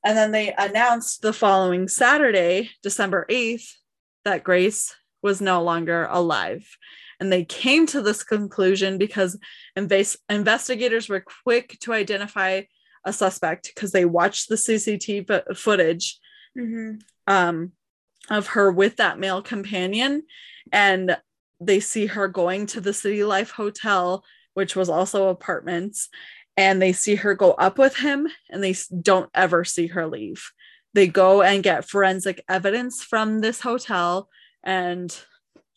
and 0.03 0.17
then 0.17 0.31
they 0.31 0.53
announced 0.57 1.21
the 1.21 1.33
following 1.33 1.87
saturday 1.87 2.71
december 2.81 3.25
8th 3.29 3.67
that 4.25 4.43
grace 4.43 4.95
was 5.21 5.41
no 5.41 5.61
longer 5.61 6.07
alive 6.09 6.67
and 7.19 7.31
they 7.31 7.45
came 7.45 7.85
to 7.87 8.01
this 8.01 8.23
conclusion 8.23 8.97
because 8.97 9.37
inves- 9.77 10.17
investigators 10.29 11.07
were 11.07 11.23
quick 11.43 11.77
to 11.81 11.93
identify 11.93 12.61
a 13.05 13.13
suspect 13.13 13.71
because 13.73 13.91
they 13.91 14.05
watched 14.05 14.49
the 14.49 14.55
CCTV 14.55 15.27
fo- 15.27 15.53
footage 15.53 16.19
hmm 16.55 16.95
um, 17.27 17.71
of 18.29 18.47
her 18.47 18.71
with 18.71 18.97
that 18.97 19.19
male 19.19 19.41
companion, 19.41 20.23
and 20.71 21.17
they 21.59 21.79
see 21.79 22.07
her 22.07 22.27
going 22.27 22.65
to 22.67 22.81
the 22.81 22.93
City 22.93 23.23
Life 23.23 23.51
Hotel, 23.51 24.23
which 24.53 24.75
was 24.75 24.89
also 24.89 25.27
apartments, 25.27 26.09
and 26.57 26.81
they 26.81 26.93
see 26.93 27.15
her 27.15 27.35
go 27.35 27.51
up 27.53 27.77
with 27.77 27.97
him, 27.97 28.27
and 28.49 28.63
they 28.63 28.75
don't 29.01 29.29
ever 29.33 29.63
see 29.63 29.87
her 29.87 30.07
leave. 30.07 30.51
They 30.93 31.07
go 31.07 31.41
and 31.41 31.63
get 31.63 31.87
forensic 31.87 32.43
evidence 32.49 33.03
from 33.03 33.39
this 33.39 33.61
hotel, 33.61 34.29
and 34.63 35.15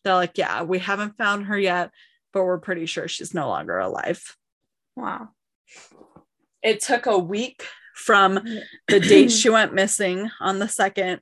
they're 0.03 0.15
like, 0.15 0.37
"Yeah, 0.37 0.63
we 0.63 0.79
haven't 0.79 1.17
found 1.17 1.47
her 1.47 1.59
yet, 1.59 1.91
but 2.33 2.45
we're 2.45 2.59
pretty 2.59 2.87
sure 2.87 3.07
she's 3.09 3.35
no 3.35 3.49
longer 3.49 3.79
alive." 3.79 4.37
Wow. 4.97 5.31
It 6.65 6.81
took 6.81 7.07
a 7.07 7.19
week 7.19 7.65
from 7.95 8.41
the 8.89 8.99
date 8.99 9.31
she 9.31 9.51
went 9.51 9.75
missing 9.75 10.31
on 10.41 10.59
the 10.59 10.69
second 10.69 11.21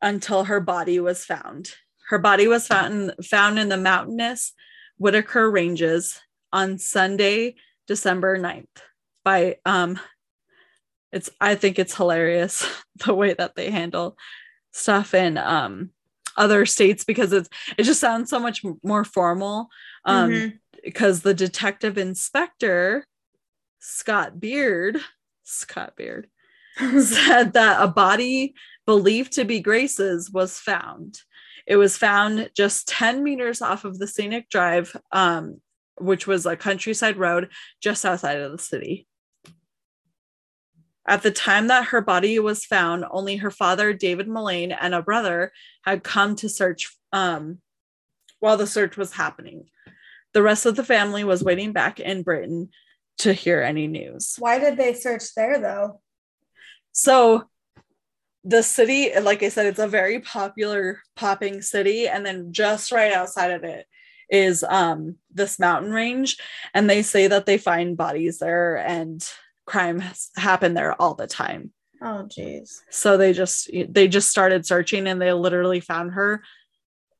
until 0.00 0.44
her 0.44 0.60
body 0.60 1.00
was 1.00 1.24
found. 1.24 1.70
Her 2.08 2.18
body 2.18 2.48
was 2.48 2.66
found 2.66 3.14
found 3.24 3.58
in 3.58 3.68
the 3.68 3.76
mountainous 3.76 4.52
Whitaker 4.96 5.50
Ranges 5.50 6.20
on 6.52 6.78
Sunday, 6.78 7.56
December 7.86 8.38
9th 8.38 8.66
by 9.24 9.56
um 9.64 9.98
it's 11.10 11.30
I 11.40 11.54
think 11.54 11.78
it's 11.78 11.96
hilarious 11.96 12.66
the 13.06 13.14
way 13.14 13.34
that 13.34 13.56
they 13.56 13.70
handle 13.70 14.16
stuff 14.70 15.14
in 15.14 15.38
um 15.38 15.90
other 16.36 16.66
states 16.66 17.04
because 17.04 17.32
it's 17.32 17.48
it 17.78 17.84
just 17.84 18.00
sounds 18.00 18.28
so 18.28 18.38
much 18.38 18.62
more 18.82 19.04
formal 19.04 19.68
um 20.04 20.60
because 20.82 21.22
the 21.22 21.34
detective 21.34 21.96
inspector 21.96 23.06
Scott 23.86 24.40
Beard 24.40 24.98
Scott 25.42 25.94
Beard 25.94 26.28
said 26.78 27.52
that 27.52 27.82
a 27.82 27.86
body 27.86 28.54
believed 28.86 29.34
to 29.34 29.44
be 29.44 29.60
Grace's 29.60 30.30
was 30.30 30.58
found. 30.58 31.20
It 31.66 31.76
was 31.76 31.96
found 31.96 32.50
just 32.56 32.88
10 32.88 33.22
meters 33.22 33.62
off 33.62 33.84
of 33.84 33.98
the 33.98 34.06
scenic 34.06 34.48
drive, 34.48 34.96
um, 35.12 35.60
which 35.98 36.26
was 36.26 36.46
a 36.46 36.56
countryside 36.56 37.16
road 37.16 37.50
just 37.80 38.04
outside 38.04 38.38
of 38.38 38.52
the 38.52 38.58
city. 38.58 39.06
At 41.06 41.22
the 41.22 41.30
time 41.30 41.68
that 41.68 41.86
her 41.86 42.00
body 42.00 42.38
was 42.38 42.64
found, 42.64 43.04
only 43.10 43.36
her 43.36 43.50
father, 43.50 43.92
David 43.92 44.26
Millane, 44.26 44.76
and 44.78 44.94
a 44.94 45.02
brother 45.02 45.52
had 45.82 46.02
come 46.02 46.34
to 46.36 46.48
search 46.48 46.96
um, 47.12 47.58
while 48.40 48.56
the 48.56 48.66
search 48.66 48.96
was 48.96 49.12
happening. 49.12 49.66
The 50.32 50.42
rest 50.42 50.64
of 50.64 50.76
the 50.76 50.84
family 50.84 51.22
was 51.22 51.44
waiting 51.44 51.72
back 51.72 52.00
in 52.00 52.22
Britain 52.22 52.70
to 53.18 53.32
hear 53.32 53.62
any 53.62 53.86
news. 53.86 54.36
Why 54.38 54.58
did 54.58 54.76
they 54.76 54.94
search 54.94 55.34
there 55.36 55.60
though? 55.60 56.00
So 56.92 57.44
the 58.44 58.62
city, 58.62 59.10
like 59.18 59.42
I 59.42 59.48
said, 59.48 59.66
it's 59.66 59.78
a 59.78 59.88
very 59.88 60.20
popular 60.20 61.00
popping 61.16 61.62
city. 61.62 62.08
And 62.08 62.24
then 62.24 62.52
just 62.52 62.92
right 62.92 63.12
outside 63.12 63.50
of 63.50 63.64
it 63.64 63.86
is 64.30 64.64
um 64.64 65.16
this 65.32 65.58
mountain 65.58 65.92
range. 65.92 66.38
And 66.72 66.88
they 66.88 67.02
say 67.02 67.26
that 67.28 67.46
they 67.46 67.58
find 67.58 67.96
bodies 67.96 68.38
there 68.38 68.76
and 68.76 69.26
crime 69.66 70.00
has 70.00 70.30
happened 70.36 70.76
there 70.76 71.00
all 71.00 71.14
the 71.14 71.26
time. 71.26 71.72
Oh 72.02 72.26
jeez. 72.28 72.80
So 72.90 73.16
they 73.16 73.32
just 73.32 73.70
they 73.88 74.08
just 74.08 74.28
started 74.28 74.66
searching 74.66 75.06
and 75.06 75.20
they 75.20 75.32
literally 75.32 75.80
found 75.80 76.12
her 76.12 76.42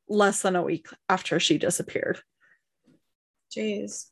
less 0.07 0.41
than 0.41 0.55
a 0.55 0.63
week 0.63 0.87
after 1.09 1.39
she 1.39 1.57
disappeared. 1.57 2.19
Jeez. 3.55 4.05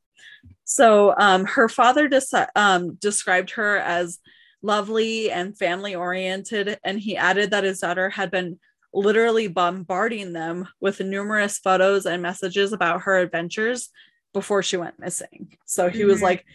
So 0.74 1.13
um, 1.20 1.46
her 1.46 1.70
father 1.70 2.10
deci- 2.10 2.48
um, 2.56 2.96
described 2.96 3.51
her 3.51 3.77
as 3.77 4.18
lovely 4.63 5.30
and 5.30 5.56
family 5.56 5.94
oriented, 5.94 6.80
and 6.84 7.00
he 7.00 7.15
added 7.15 7.51
that 7.51 7.63
his 7.63 7.80
daughter 7.80 8.10
had 8.10 8.32
been 8.32 8.60
literally 8.92 9.48
bombarding 9.48 10.34
them 10.34 10.68
with 10.82 11.00
numerous 11.00 11.60
photos 11.60 12.08
and 12.08 12.24
messages 12.24 12.74
about 12.74 13.01
her 13.03 13.18
adventures 13.20 13.89
before 14.34 14.63
she 14.63 14.77
went 14.77 14.98
missing. 14.98 15.56
So 15.65 15.89
he 15.89 16.06
was 16.06 16.20
Mhm. 16.22 16.24
like, 16.24 16.46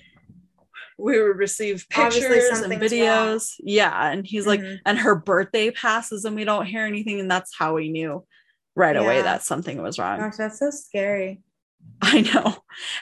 we 0.99 1.21
would 1.23 1.37
receive 1.37 1.87
pictures 1.89 2.59
and 2.59 2.73
videos. 2.73 3.55
Yeah. 3.61 4.11
And 4.11 4.27
he's 4.27 4.49
like, 4.49 4.59
Mhm. 4.61 4.79
and 4.85 4.99
her 4.99 5.15
birthday 5.15 5.71
passes 5.71 6.25
and 6.25 6.35
we 6.35 6.43
don't 6.43 6.67
hear 6.67 6.85
anything. 6.85 7.21
And 7.21 7.31
that's 7.31 7.55
how 7.57 7.75
we 7.75 7.89
knew 7.89 8.27
right 8.75 8.97
away 8.97 9.23
that 9.23 9.43
something 9.45 9.81
was 9.81 9.97
wrong. 9.97 10.19
Gosh, 10.19 10.37
that's 10.39 10.59
so 10.59 10.71
scary. 10.71 11.41
I 12.03 12.21
know. 12.21 12.57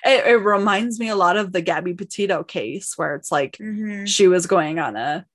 It, 0.04 0.26
it 0.26 0.36
reminds 0.44 0.98
me 0.98 1.08
a 1.08 1.16
lot 1.16 1.36
of 1.36 1.52
the 1.52 1.60
Gabby 1.60 1.94
Petito 1.94 2.42
case 2.44 2.96
where 2.96 3.14
it's 3.14 3.30
like 3.30 3.56
Mhm. 3.58 4.06
she 4.08 4.26
was 4.28 4.46
going 4.46 4.78
on 4.78 4.96
a 4.96 5.26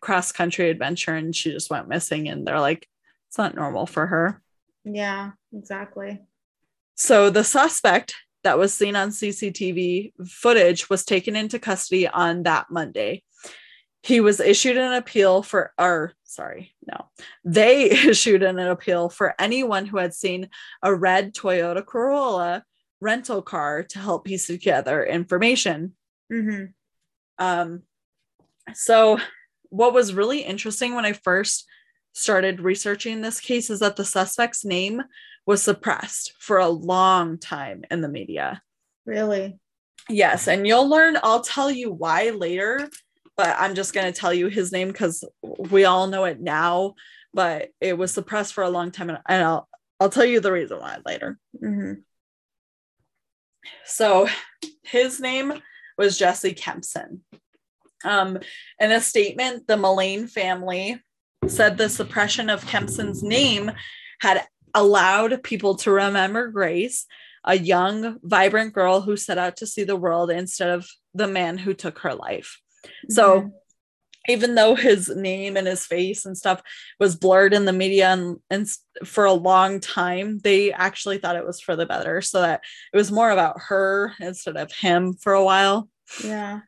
cross 0.00 0.32
country 0.32 0.70
adventure 0.70 1.14
and 1.14 1.34
she 1.34 1.50
just 1.52 1.70
went 1.70 1.88
missing 1.88 2.28
and 2.28 2.46
they're 2.46 2.60
like 2.60 2.88
it's 3.28 3.38
not 3.38 3.54
normal 3.54 3.86
for 3.86 4.06
her. 4.06 4.42
Yeah, 4.84 5.32
exactly. 5.52 6.20
So 6.94 7.28
the 7.30 7.44
suspect 7.44 8.14
that 8.44 8.58
was 8.58 8.72
seen 8.72 8.94
on 8.96 9.10
CCTV 9.10 10.12
footage 10.28 10.88
was 10.88 11.04
taken 11.04 11.34
into 11.36 11.58
custody 11.58 12.06
on 12.06 12.44
that 12.44 12.66
Monday. 12.70 13.22
He 14.02 14.20
was 14.20 14.38
issued 14.38 14.76
an 14.76 14.92
appeal 14.92 15.42
for 15.42 15.72
or 15.78 16.12
sorry, 16.24 16.74
no. 16.86 17.06
They 17.44 17.90
issued 17.90 18.42
an 18.42 18.58
appeal 18.58 19.08
for 19.10 19.34
anyone 19.40 19.86
who 19.86 19.96
had 19.98 20.14
seen 20.14 20.48
a 20.82 20.94
red 20.94 21.34
Toyota 21.34 21.84
Corolla 21.84 22.64
rental 23.00 23.42
car 23.42 23.82
to 23.84 23.98
help 23.98 24.24
piece 24.24 24.46
together 24.46 25.04
information. 25.04 25.94
hmm 26.30 26.66
Um, 27.38 27.82
so, 28.74 29.18
what 29.70 29.92
was 29.92 30.14
really 30.14 30.40
interesting 30.40 30.94
when 30.94 31.04
I 31.04 31.12
first 31.12 31.66
started 32.12 32.60
researching 32.60 33.20
this 33.20 33.40
case 33.40 33.68
is 33.68 33.80
that 33.80 33.96
the 33.96 34.04
suspect's 34.04 34.64
name 34.64 35.02
was 35.44 35.62
suppressed 35.62 36.32
for 36.38 36.58
a 36.58 36.68
long 36.68 37.38
time 37.38 37.84
in 37.90 38.00
the 38.00 38.08
media. 38.08 38.62
Really? 39.04 39.58
Yes, 40.08 40.48
and 40.48 40.66
you'll 40.66 40.88
learn, 40.88 41.18
I'll 41.22 41.42
tell 41.42 41.70
you 41.70 41.92
why 41.92 42.30
later, 42.30 42.88
but 43.36 43.54
I'm 43.58 43.74
just 43.74 43.92
going 43.92 44.10
to 44.10 44.18
tell 44.18 44.32
you 44.32 44.48
his 44.48 44.72
name 44.72 44.88
because 44.88 45.24
we 45.42 45.84
all 45.84 46.06
know 46.06 46.24
it 46.24 46.40
now, 46.40 46.94
but 47.34 47.68
it 47.80 47.98
was 47.98 48.12
suppressed 48.12 48.54
for 48.54 48.64
a 48.64 48.70
long 48.70 48.90
time, 48.90 49.10
and 49.10 49.20
I'll, 49.28 49.68
I'll 50.00 50.08
tell 50.10 50.24
you 50.24 50.40
the 50.40 50.52
reason 50.52 50.78
why 50.78 50.98
later. 51.04 51.38
hmm 51.60 51.94
So 53.84 54.28
his 54.84 55.20
name 55.20 55.62
was 55.98 56.18
Jesse 56.18 56.52
Kempson. 56.52 57.22
Um, 58.04 58.38
in 58.78 58.92
a 58.92 59.00
statement, 59.00 59.66
the 59.66 59.76
Millane 59.76 60.28
family 60.28 61.00
said 61.46 61.76
the 61.76 61.88
suppression 61.88 62.50
of 62.50 62.66
Kempson's 62.66 63.22
name 63.22 63.72
had 64.20 64.46
allowed 64.74 65.42
people 65.42 65.76
to 65.76 65.90
remember 65.90 66.48
Grace, 66.48 67.06
a 67.44 67.56
young, 67.56 68.18
vibrant 68.22 68.72
girl 68.72 69.00
who 69.00 69.16
set 69.16 69.38
out 69.38 69.56
to 69.56 69.66
see 69.66 69.84
the 69.84 69.96
world 69.96 70.30
instead 70.30 70.70
of 70.70 70.86
the 71.14 71.26
man 71.26 71.58
who 71.58 71.72
took 71.74 72.00
her 72.00 72.14
life. 72.14 72.60
So 73.08 73.42
Mhm. 73.42 73.52
Even 74.28 74.54
though 74.54 74.74
his 74.74 75.08
name 75.08 75.56
and 75.56 75.66
his 75.66 75.86
face 75.86 76.26
and 76.26 76.36
stuff 76.36 76.62
was 77.00 77.16
blurred 77.16 77.54
in 77.54 77.64
the 77.64 77.72
media 77.72 78.08
and, 78.10 78.38
and 78.50 78.68
for 79.04 79.24
a 79.24 79.32
long 79.32 79.80
time 79.80 80.38
they 80.40 80.72
actually 80.72 81.18
thought 81.18 81.36
it 81.36 81.46
was 81.46 81.60
for 81.60 81.76
the 81.76 81.86
better 81.86 82.20
so 82.22 82.40
that 82.40 82.60
it 82.92 82.96
was 82.96 83.12
more 83.12 83.30
about 83.30 83.56
her 83.68 84.12
instead 84.20 84.56
of 84.56 84.72
him 84.72 85.12
for 85.14 85.32
a 85.34 85.44
while 85.44 85.88
yeah. 86.24 86.60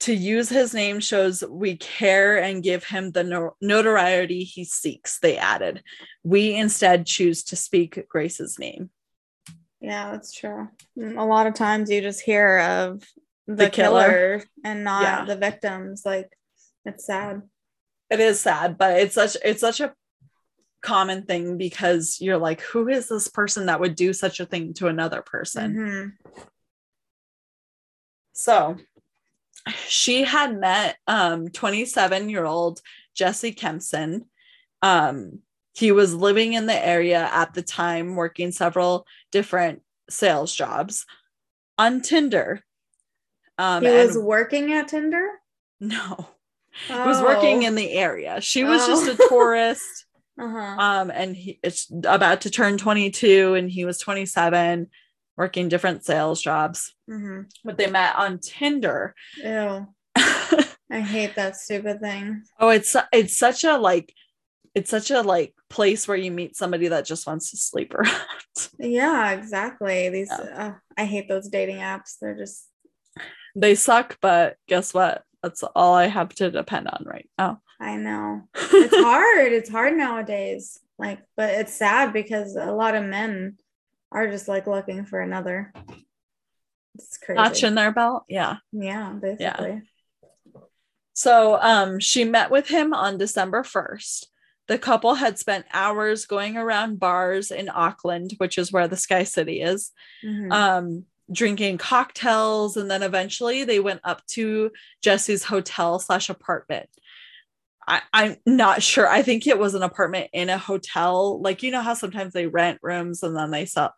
to 0.00 0.14
use 0.14 0.48
his 0.48 0.74
name 0.74 1.00
shows 1.00 1.42
we 1.48 1.76
care 1.76 2.42
and 2.42 2.62
give 2.62 2.84
him 2.84 3.10
the 3.12 3.24
no- 3.24 3.56
notoriety 3.60 4.44
he 4.44 4.64
seeks 4.64 5.18
they 5.20 5.36
added 5.36 5.82
we 6.22 6.54
instead 6.54 7.06
choose 7.06 7.42
to 7.44 7.56
speak 7.56 8.06
grace's 8.08 8.58
name 8.58 8.90
Yeah, 9.80 10.10
that's 10.12 10.32
true. 10.34 10.68
Mm, 10.98 11.18
A 11.18 11.24
lot 11.24 11.46
of 11.46 11.54
times 11.54 11.90
you 11.90 12.02
just 12.02 12.20
hear 12.20 12.58
of 12.58 13.02
the, 13.46 13.54
The 13.64 13.70
killer. 13.70 14.04
killer. 14.04 14.42
and 14.62 14.84
not 14.84 15.02
Yeah. 15.02 15.24
the 15.24 15.36
victims. 15.40 16.02
Like 16.04 16.28
it's 16.84 17.06
sad. 17.06 17.42
It 18.10 18.20
is 18.20 18.40
sad, 18.40 18.76
but 18.78 18.98
it's 18.98 19.14
such 19.14 19.36
it's 19.44 19.60
such 19.60 19.80
a 19.80 19.94
common 20.82 21.24
thing 21.26 21.58
because 21.58 22.18
you're 22.20 22.38
like, 22.38 22.60
who 22.62 22.88
is 22.88 23.08
this 23.08 23.28
person 23.28 23.66
that 23.66 23.80
would 23.80 23.94
do 23.94 24.12
such 24.12 24.40
a 24.40 24.46
thing 24.46 24.74
to 24.74 24.88
another 24.88 25.22
person? 25.22 25.74
Mhm. 25.76 26.46
So 28.32 28.76
she 29.86 30.24
had 30.24 30.58
met 30.58 30.96
um 31.06 31.48
27 31.48 32.28
year 32.30 32.44
old 32.44 32.80
Jesse 33.14 33.52
Kempson. 33.52 34.26
Um, 34.82 35.40
he 35.74 35.92
was 35.92 36.14
living 36.14 36.54
in 36.54 36.66
the 36.66 36.86
area 36.86 37.28
at 37.32 37.54
the 37.54 37.62
time, 37.62 38.16
working 38.16 38.50
several 38.50 39.06
different 39.30 39.82
sales 40.08 40.54
jobs 40.54 41.06
on 41.78 42.00
Tinder. 42.00 42.62
Um, 43.58 43.84
He 43.84 43.90
was 43.90 44.16
working 44.18 44.72
at 44.72 44.88
Tinder. 44.88 45.28
no, 45.78 46.28
he 46.86 46.92
was 46.94 47.20
working 47.22 47.64
Oh. 47.64 47.66
in 47.68 47.74
the 47.74 47.92
area. 47.92 48.40
She 48.40 48.64
was 48.64 48.82
Oh. 48.84 48.86
just 48.88 49.20
a 49.20 49.26
tourist. 49.28 50.06
Uh-huh. 50.38 50.56
um 50.78 51.10
and 51.10 51.36
he 51.36 51.58
it's 51.62 51.86
about 52.04 52.40
to 52.42 52.50
turn 52.50 52.78
22 52.78 53.52
and 53.54 53.70
he 53.70 53.84
was 53.84 53.98
27 53.98 54.88
working 55.36 55.68
different 55.68 56.02
sales 56.02 56.40
jobs 56.40 56.94
hmm 57.06 57.42
but 57.62 57.76
they 57.76 57.88
met 57.88 58.16
on 58.16 58.38
tinder 58.38 59.14
Ew. 59.36 59.86
I 60.16 61.00
hate 61.00 61.34
that 61.36 61.56
stupid 61.56 62.00
thing. 62.00 62.42
oh 62.58 62.70
it's 62.70 62.96
it's 63.12 63.36
such 63.36 63.64
a 63.64 63.76
like 63.76 64.14
it's 64.74 64.88
such 64.88 65.10
a 65.10 65.20
like 65.20 65.52
place 65.68 66.08
where 66.08 66.16
you 66.16 66.30
meet 66.30 66.56
somebody 66.56 66.88
that 66.88 67.04
just 67.04 67.26
wants 67.26 67.50
to 67.50 67.58
sleep 67.58 67.92
around 67.92 68.16
Yeah, 68.78 69.32
exactly. 69.32 70.08
These 70.08 70.30
Yeah. 70.30 70.68
uh, 70.68 70.72
I 70.96 71.04
hate 71.04 71.28
those 71.28 71.48
dating 71.48 71.78
apps. 71.78 72.16
They're 72.18 72.36
just 72.38 72.66
they 73.54 73.74
suck 73.74 74.16
but 74.22 74.56
guess 74.68 74.94
what 74.94 75.22
that's 75.42 75.62
all 75.74 75.94
i 75.94 76.06
have 76.06 76.28
to 76.30 76.50
depend 76.50 76.88
on 76.88 77.04
right 77.06 77.28
now 77.38 77.60
I 77.82 77.96
know. 77.96 78.42
It's 78.54 78.94
hard. 79.08 79.52
it's 79.52 79.70
hard 79.70 79.96
nowadays. 79.96 80.78
Like, 80.98 81.20
but 81.34 81.48
it's 81.48 81.72
sad 81.72 82.12
because 82.12 82.54
a 82.54 82.70
lot 82.72 82.94
of 82.94 83.06
men 83.06 83.56
are 84.12 84.28
just 84.28 84.48
like 84.48 84.66
looking 84.66 85.06
for 85.06 85.18
another. 85.18 85.72
It's 86.96 87.16
crazy. 87.16 87.38
notch 87.38 87.64
in 87.64 87.74
their 87.76 87.90
belt 87.90 88.24
yeah 88.28 88.56
Yeah, 88.70 89.14
basically. 89.14 89.80
So 91.14 91.58
um, 91.60 92.00
she 92.00 92.24
met 92.24 92.50
with 92.50 92.68
him 92.68 92.92
on 92.92 93.16
December 93.18 93.62
1st. 93.62 94.26
The 94.68 94.78
couple 94.78 95.14
had 95.14 95.38
spent 95.38 95.64
hours 95.72 96.26
going 96.26 96.56
around 96.56 97.00
bars 97.00 97.50
in 97.50 97.68
Auckland, 97.68 98.34
which 98.38 98.58
is 98.58 98.70
where 98.70 98.88
the 98.88 98.96
Sky 98.96 99.24
City 99.24 99.60
is, 99.62 99.90
Mhm. 100.24 100.52
um, 100.52 101.04
drinking 101.32 101.78
cocktails. 101.78 102.76
And 102.76 102.90
then 102.90 103.02
eventually 103.02 103.64
they 103.64 103.80
went 103.80 104.00
up 104.04 104.24
to 104.28 104.70
Jesse's 105.02 105.44
hotel 105.44 105.98
slash 105.98 106.28
apartment. 106.30 106.88
I, 107.86 108.02
I'm 108.12 108.36
not 108.46 108.82
sure. 108.82 109.08
I 109.08 109.22
think 109.22 109.46
it 109.46 109.58
was 109.58 109.74
an 109.74 109.82
apartment 109.82 110.30
in 110.32 110.48
a 110.48 110.58
hotel. 110.58 111.40
Like, 111.40 111.62
you 111.62 111.70
know 111.70 111.82
how 111.82 111.94
sometimes 111.94 112.32
they 112.32 112.46
rent 112.46 112.78
rooms 112.82 113.22
and 113.22 113.36
then 113.36 113.50
they 113.50 113.66
sell 113.66 113.94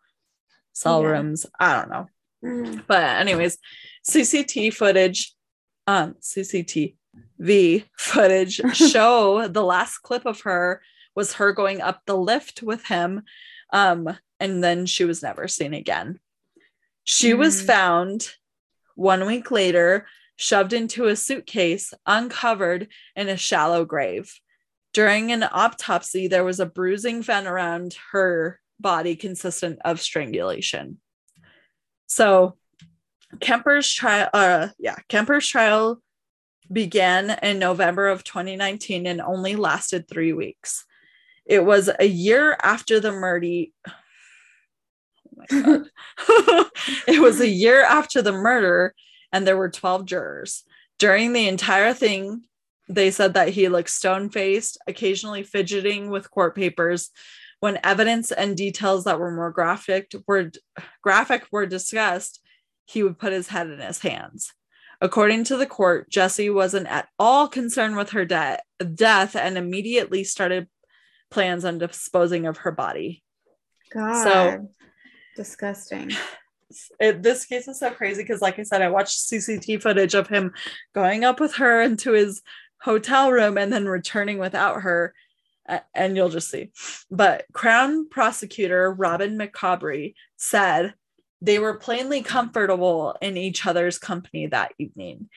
sell 0.73 1.01
Yeah. 1.03 1.09
rooms. 1.09 1.45
I 1.59 1.75
don't 1.75 1.89
know 1.89 2.07
Mhm. 2.43 2.85
but 2.87 3.01
anyways 3.03 3.57
cct 4.05 4.73
footage 4.73 5.33
um 5.87 6.15
cctv 6.21 7.85
footage 7.97 8.55
show 8.73 9.47
the 9.47 9.63
last 9.63 9.99
clip 9.99 10.25
of 10.25 10.41
her 10.41 10.81
was 11.15 11.33
her 11.33 11.53
going 11.53 11.79
up 11.79 12.01
the 12.05 12.17
lift 12.17 12.61
with 12.61 12.83
him 12.85 13.21
um 13.71 14.09
and 14.41 14.61
then 14.63 14.85
she 14.85 15.05
was 15.05 15.21
never 15.23 15.47
seen 15.47 15.73
again 15.73 16.19
she 17.03 17.33
was 17.33 17.61
Mm. 17.61 17.65
found 17.65 18.29
one 18.95 19.25
week 19.25 19.51
later 19.51 20.07
shoved 20.35 20.73
into 20.73 21.05
a 21.05 21.15
suitcase 21.15 21.93
uncovered 22.05 22.87
in 23.15 23.29
a 23.29 23.37
shallow 23.37 23.85
grave 23.85 24.39
during 24.93 25.31
an 25.31 25.43
autopsy 25.43 26.27
there 26.27 26.43
was 26.43 26.59
a 26.59 26.65
bruising 26.65 27.23
found 27.23 27.47
around 27.47 27.95
her 28.11 28.59
body 28.79 29.15
consistent 29.15 29.79
of 29.85 30.01
strangulation 30.01 30.99
so 32.07 32.57
Kemper's 33.39 33.91
trial, 33.91 34.29
uh, 34.33 34.67
yeah, 34.77 34.95
Kemper's 35.09 35.47
trial 35.47 36.01
began 36.71 37.31
in 37.41 37.59
November 37.59 38.07
of 38.07 38.23
2019 38.23 39.07
and 39.07 39.21
only 39.21 39.55
lasted 39.55 40.07
three 40.07 40.33
weeks. 40.33 40.85
It 41.45 41.65
was 41.65 41.89
a 41.99 42.05
year 42.05 42.57
after 42.61 42.99
the 42.99 43.11
murder. 43.11 43.65
My 45.51 45.61
God. 45.61 45.85
it 47.07 47.21
was 47.21 47.39
a 47.39 47.47
year 47.47 47.83
after 47.83 48.21
the 48.21 48.31
murder, 48.31 48.93
and 49.31 49.45
there 49.45 49.57
were 49.57 49.69
12 49.69 50.05
jurors. 50.05 50.63
During 50.99 51.33
the 51.33 51.47
entire 51.47 51.93
thing, 51.93 52.43
they 52.87 53.11
said 53.11 53.33
that 53.33 53.49
he 53.49 53.69
looked 53.69 53.89
stone 53.89 54.29
faced, 54.29 54.77
occasionally 54.87 55.43
fidgeting 55.43 56.09
with 56.09 56.31
court 56.31 56.55
papers. 56.55 57.09
When 57.59 57.79
evidence 57.83 58.31
and 58.31 58.57
details 58.57 59.05
that 59.05 59.19
were 59.19 59.31
more 59.31 59.51
graphic 59.51 60.11
were 60.27 60.51
graphic 61.01 61.45
were 61.51 61.65
discussed, 61.65 62.41
he 62.85 63.03
would 63.03 63.17
put 63.17 63.33
his 63.33 63.47
head 63.47 63.69
in 63.69 63.79
his 63.79 63.99
hands. 63.99 64.51
According 64.99 65.45
to 65.45 65.57
the 65.57 65.65
court, 65.65 66.09
Jesse 66.09 66.49
wasn't 66.49 66.87
at 66.87 67.07
all 67.17 67.47
concerned 67.47 67.95
with 67.95 68.11
her 68.11 68.25
de- 68.25 68.59
death 68.93 69.35
and 69.35 69.57
immediately 69.57 70.23
started 70.23 70.67
plans 71.29 71.65
on 71.65 71.77
disposing 71.77 72.45
of 72.45 72.57
her 72.59 72.71
body. 72.71 73.23
God. 73.91 74.23
Disgusting. 75.35 76.11
It, 76.99 77.21
this 77.21 77.45
case 77.45 77.67
is 77.67 77.79
so 77.79 77.91
crazy 77.91 78.23
because, 78.23 78.41
like 78.41 78.57
I 78.57 78.63
said, 78.63 78.81
I 78.81 78.89
watched 78.89 79.29
CCTV 79.29 79.81
footage 79.81 80.15
of 80.15 80.27
him 80.27 80.53
going 80.93 81.23
up 81.23 81.39
with 81.39 81.55
her 81.55 81.81
into 81.83 82.13
his 82.13 82.41
hotel 82.81 83.31
room 83.31 83.57
and 83.57 83.71
then 83.71 83.85
returning 83.85 84.39
without 84.39 84.81
her. 84.81 85.13
And 85.93 86.17
you'll 86.17 86.29
just 86.29 86.49
see. 86.49 86.71
But 87.09 87.45
Crown 87.53 88.09
prosecutor 88.09 88.91
Robin 88.91 89.37
McCoubrey 89.37 90.13
said 90.35 90.93
they 91.41 91.57
were 91.57 91.77
plainly 91.77 92.21
comfortable 92.21 93.15
in 93.21 93.37
each 93.37 93.65
other's 93.65 93.97
company 93.97 94.47
that 94.47 94.73
evening. 94.77 95.29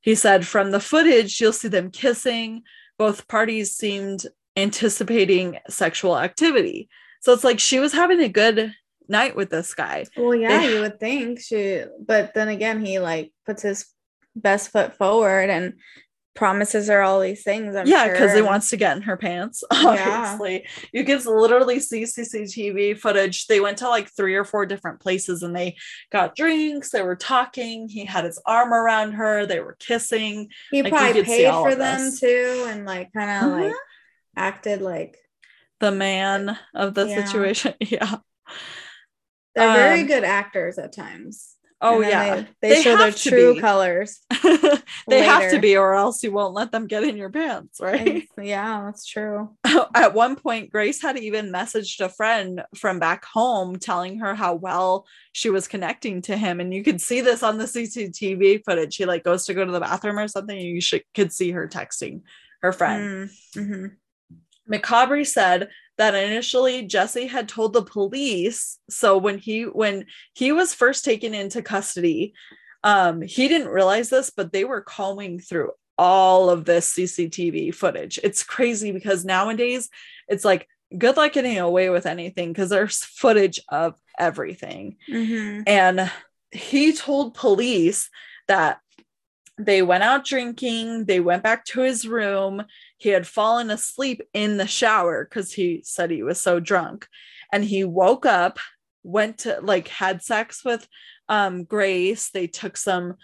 He 0.00 0.14
said, 0.14 0.46
from 0.46 0.70
the 0.70 0.80
footage, 0.80 1.40
you'll 1.40 1.52
see 1.52 1.68
them 1.68 1.90
kissing. 1.90 2.62
Both 2.98 3.28
parties 3.28 3.74
seemed 3.74 4.26
anticipating 4.56 5.58
sexual 5.68 6.18
activity. 6.18 6.88
So 7.20 7.32
it's 7.32 7.44
like 7.44 7.60
she 7.60 7.78
was 7.78 7.92
having 7.92 8.20
a 8.20 8.28
good 8.28 8.74
night 9.12 9.36
with 9.36 9.50
this 9.50 9.72
guy. 9.74 10.06
Well, 10.16 10.34
yeah, 10.34 10.58
They- 10.58 10.74
you 10.74 10.80
would 10.80 10.98
think 10.98 11.40
she, 11.40 11.84
but 12.04 12.34
then 12.34 12.48
again, 12.48 12.84
he 12.84 12.98
like 12.98 13.32
puts 13.46 13.62
his 13.62 13.86
best 14.34 14.70
foot 14.72 14.94
forward 14.96 15.50
and 15.50 15.74
promises 16.34 16.88
her 16.88 17.02
all 17.02 17.20
these 17.20 17.42
things. 17.42 17.76
I'm 17.76 17.86
yeah, 17.86 18.08
because 18.08 18.30
sure, 18.30 18.36
he 18.36 18.42
wants 18.42 18.70
to 18.70 18.78
get 18.78 18.96
in 18.96 19.02
her 19.02 19.18
pants. 19.18 19.62
Yeah. 19.72 20.32
Obviously, 20.32 20.66
you 20.90 21.04
can 21.04 21.20
literally 21.26 21.78
see 21.78 22.04
CCTV 22.04 22.96
footage. 22.98 23.46
They 23.48 23.60
went 23.60 23.76
to 23.78 23.88
like 23.90 24.08
three 24.16 24.34
or 24.34 24.44
four 24.44 24.64
different 24.64 25.00
places 25.00 25.42
and 25.42 25.54
they 25.54 25.76
got 26.10 26.34
drinks. 26.34 26.90
They 26.90 27.02
were 27.02 27.16
talking. 27.16 27.86
He 27.88 28.06
had 28.06 28.24
his 28.24 28.40
arm 28.46 28.72
around 28.72 29.12
her. 29.12 29.44
They 29.44 29.60
were 29.60 29.76
kissing. 29.78 30.48
He 30.70 30.82
like, 30.82 30.92
probably 30.94 31.22
paid 31.22 31.50
for 31.52 31.74
them 31.74 32.00
this. 32.00 32.20
too, 32.20 32.64
and 32.66 32.86
like 32.86 33.12
kind 33.12 33.30
of 33.30 33.52
Uh-huh. 33.52 33.62
like 33.64 33.74
acted 34.34 34.80
like 34.80 35.18
The 35.80 35.90
man 35.92 36.56
of 36.74 36.94
the 36.94 37.06
Yeah. 37.08 37.24
situation. 37.26 37.74
Yeah. 37.80 38.16
They're 39.54 39.72
very 39.74 40.00
Um, 40.02 40.06
good 40.06 40.24
actors 40.24 40.78
at 40.78 40.92
times. 40.92 41.56
Oh 41.84 42.00
yeah. 42.00 42.34
they, 42.36 42.46
they 42.60 42.68
They 42.76 42.82
show 42.82 42.96
their 42.96 43.10
true 43.10 43.54
be. 43.54 43.60
colors. 43.60 44.20
they 45.08 45.24
have 45.24 45.50
to 45.50 45.58
be, 45.58 45.76
or 45.76 45.94
else 45.94 46.22
you 46.22 46.30
won't 46.30 46.54
let 46.54 46.70
them 46.70 46.86
get 46.86 47.02
in 47.02 47.16
your 47.16 47.28
pants, 47.28 47.80
right? 47.80 48.28
And- 48.36 48.46
yeah, 48.46 48.82
that's 48.84 49.04
true. 49.04 49.56
at 49.94 50.14
one 50.14 50.36
point 50.36 50.70
grace 50.70 51.02
had 51.02 51.18
even 51.18 51.50
messaged 51.52 52.00
a 52.00 52.08
friend 52.08 52.62
from 52.76 53.00
back 53.00 53.24
home 53.24 53.80
telling 53.80 54.20
her 54.20 54.32
how 54.32 54.54
well 54.54 55.06
she 55.32 55.50
was 55.50 55.66
connecting 55.66 56.22
to 56.22 56.36
him 56.36 56.60
and 56.60 56.72
you 56.72 56.84
could 56.84 57.00
see 57.00 57.20
this 57.20 57.42
on 57.42 57.58
the 57.58 57.64
cctv 57.64 58.62
footage 58.64 58.94
she 58.94 59.04
like 59.06 59.24
goes 59.24 59.44
to 59.46 59.54
go 59.54 59.64
to 59.64 59.72
the 59.72 59.80
bathroom 59.80 60.18
or 60.18 60.28
something 60.28 60.56
and 60.56 60.66
you 60.68 60.80
should 60.80 61.02
could 61.14 61.32
see 61.32 61.50
her 61.52 61.66
texting 61.68 62.20
her 62.60 62.72
friend 62.72 63.30
Mm, 63.56 63.56
mhm. 63.56 63.90
McCoubrey 64.70 65.26
said 65.26 65.68
that 65.98 66.14
initially 66.14 66.86
Jesse 66.86 67.26
had 67.26 67.48
told 67.48 67.72
the 67.72 67.82
police. 67.82 68.78
So 68.88 69.18
when 69.18 69.38
he 69.38 69.62
when 69.62 70.06
he 70.34 70.52
was 70.52 70.74
first 70.74 71.04
taken 71.04 71.34
into 71.34 71.62
custody, 71.62 72.34
um, 72.84 73.22
he 73.22 73.48
didn't 73.48 73.68
realize 73.68 74.10
this, 74.10 74.30
but 74.30 74.52
they 74.52 74.64
were 74.64 74.80
combing 74.80 75.38
through 75.38 75.72
all 75.98 76.50
of 76.50 76.64
this 76.64 76.94
CCTV 76.94 77.74
footage. 77.74 78.18
It's 78.22 78.42
crazy 78.42 78.92
because 78.92 79.24
nowadays 79.24 79.88
it's 80.28 80.44
like 80.44 80.66
good 80.96 81.16
luck 81.16 81.32
getting 81.32 81.58
away 81.58 81.90
with 81.90 82.06
anything 82.06 82.52
because 82.52 82.70
there's 82.70 83.04
footage 83.04 83.60
of 83.68 83.94
everything. 84.18 84.96
Mhm. 85.08 85.64
And 85.66 86.10
he 86.50 86.92
told 86.92 87.34
police 87.34 88.10
that 88.48 88.80
they 89.58 89.82
went 89.82 90.02
out 90.02 90.24
drinking, 90.24 91.04
they 91.04 91.20
went 91.20 91.42
back 91.42 91.64
to 91.66 91.80
his 91.80 92.06
room. 92.06 92.64
He 92.98 93.10
had 93.10 93.26
fallen 93.26 93.70
asleep 93.70 94.22
in 94.32 94.56
the 94.56 94.66
shower 94.66 95.24
because 95.24 95.52
he 95.52 95.82
said 95.84 96.10
he 96.10 96.22
was 96.22 96.40
so 96.40 96.58
drunk. 96.58 97.06
And 97.52 97.64
he 97.64 97.84
woke 97.84 98.26
up 98.26 98.58
went 99.04 99.38
to 99.38 99.58
like 99.60 99.88
had 99.88 100.22
sex 100.22 100.64
with 100.64 100.86
um 101.28 101.64
Grace. 101.64 102.30
They 102.30 102.46
took 102.46 102.76
some 102.76 103.16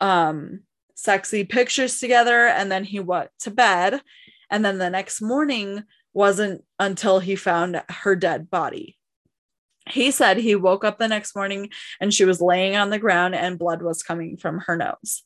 um 0.00 0.60
sexy 0.94 1.44
pictures 1.44 1.98
together 1.98 2.46
and 2.46 2.70
then 2.70 2.84
he 2.84 3.00
went 3.00 3.30
to 3.40 3.50
bed 3.50 4.00
and 4.50 4.64
then 4.64 4.78
the 4.78 4.90
next 4.90 5.20
morning 5.20 5.82
wasn't 6.12 6.62
until 6.78 7.18
he 7.18 7.34
found 7.34 7.82
her 7.88 8.14
dead 8.14 8.50
body. 8.50 8.98
He 9.88 10.10
said 10.10 10.36
he 10.36 10.54
woke 10.54 10.84
up 10.84 10.98
the 10.98 11.08
next 11.08 11.34
morning 11.34 11.70
and 12.00 12.12
she 12.12 12.24
was 12.24 12.40
laying 12.40 12.76
on 12.76 12.90
the 12.90 12.98
ground 12.98 13.34
and 13.34 13.58
blood 13.58 13.82
was 13.82 14.02
coming 14.02 14.36
from 14.36 14.60
her 14.60 14.76
nose. 14.76 15.22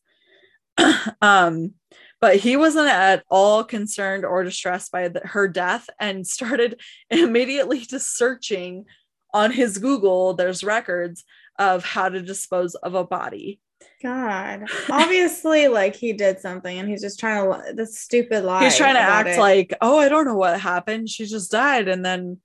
um, 1.22 1.72
but 2.20 2.36
he 2.36 2.56
wasn't 2.56 2.88
at 2.88 3.24
all 3.30 3.64
concerned 3.64 4.24
or 4.24 4.42
distressed 4.42 4.90
by 4.90 5.08
the, 5.08 5.20
her 5.20 5.48
death 5.48 5.88
and 6.00 6.26
started 6.26 6.80
immediately 7.10 7.84
to 7.86 8.00
searching 8.00 8.84
on 9.32 9.50
his 9.50 9.78
Google. 9.78 10.34
There's 10.34 10.64
records 10.64 11.24
of 11.58 11.84
how 11.84 12.08
to 12.08 12.22
dispose 12.22 12.74
of 12.74 12.94
a 12.94 13.04
body. 13.04 13.60
God, 14.02 14.64
obviously, 14.90 15.68
like 15.68 15.96
he 15.96 16.12
did 16.12 16.40
something, 16.40 16.78
and 16.78 16.88
he's 16.88 17.02
just 17.02 17.18
trying 17.18 17.44
to 17.44 17.72
the 17.74 17.86
stupid 17.86 18.44
lie. 18.44 18.64
He's 18.64 18.76
trying 18.76 18.94
to 18.94 19.00
act 19.00 19.30
it. 19.30 19.38
like, 19.38 19.74
oh, 19.80 19.98
I 19.98 20.08
don't 20.08 20.26
know 20.26 20.36
what 20.36 20.60
happened. 20.60 21.08
She 21.08 21.26
just 21.26 21.50
died, 21.50 21.88
and 21.88 22.04
then 22.04 22.38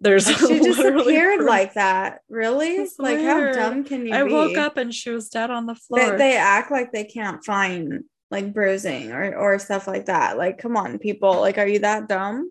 there's 0.00 0.26
she 0.38 0.60
disappeared 0.60 1.44
like 1.44 1.74
that. 1.74 2.20
Really? 2.28 2.86
Like 2.98 3.20
how 3.20 3.52
dumb 3.52 3.84
can 3.84 4.06
you 4.06 4.14
I 4.14 4.24
be? 4.24 4.32
woke 4.32 4.56
up 4.56 4.76
and 4.76 4.94
she 4.94 5.10
was 5.10 5.28
dead 5.28 5.50
on 5.50 5.66
the 5.66 5.74
floor. 5.74 6.16
they 6.16 6.36
act 6.36 6.70
like 6.70 6.92
they 6.92 7.04
can't 7.04 7.44
find 7.44 8.04
like 8.30 8.52
bruising 8.52 9.12
or 9.12 9.34
or 9.34 9.58
stuff 9.58 9.86
like 9.86 10.06
that. 10.06 10.38
Like, 10.38 10.58
come 10.58 10.76
on, 10.76 10.98
people. 10.98 11.40
Like, 11.40 11.58
are 11.58 11.66
you 11.66 11.80
that 11.80 12.08
dumb? 12.08 12.50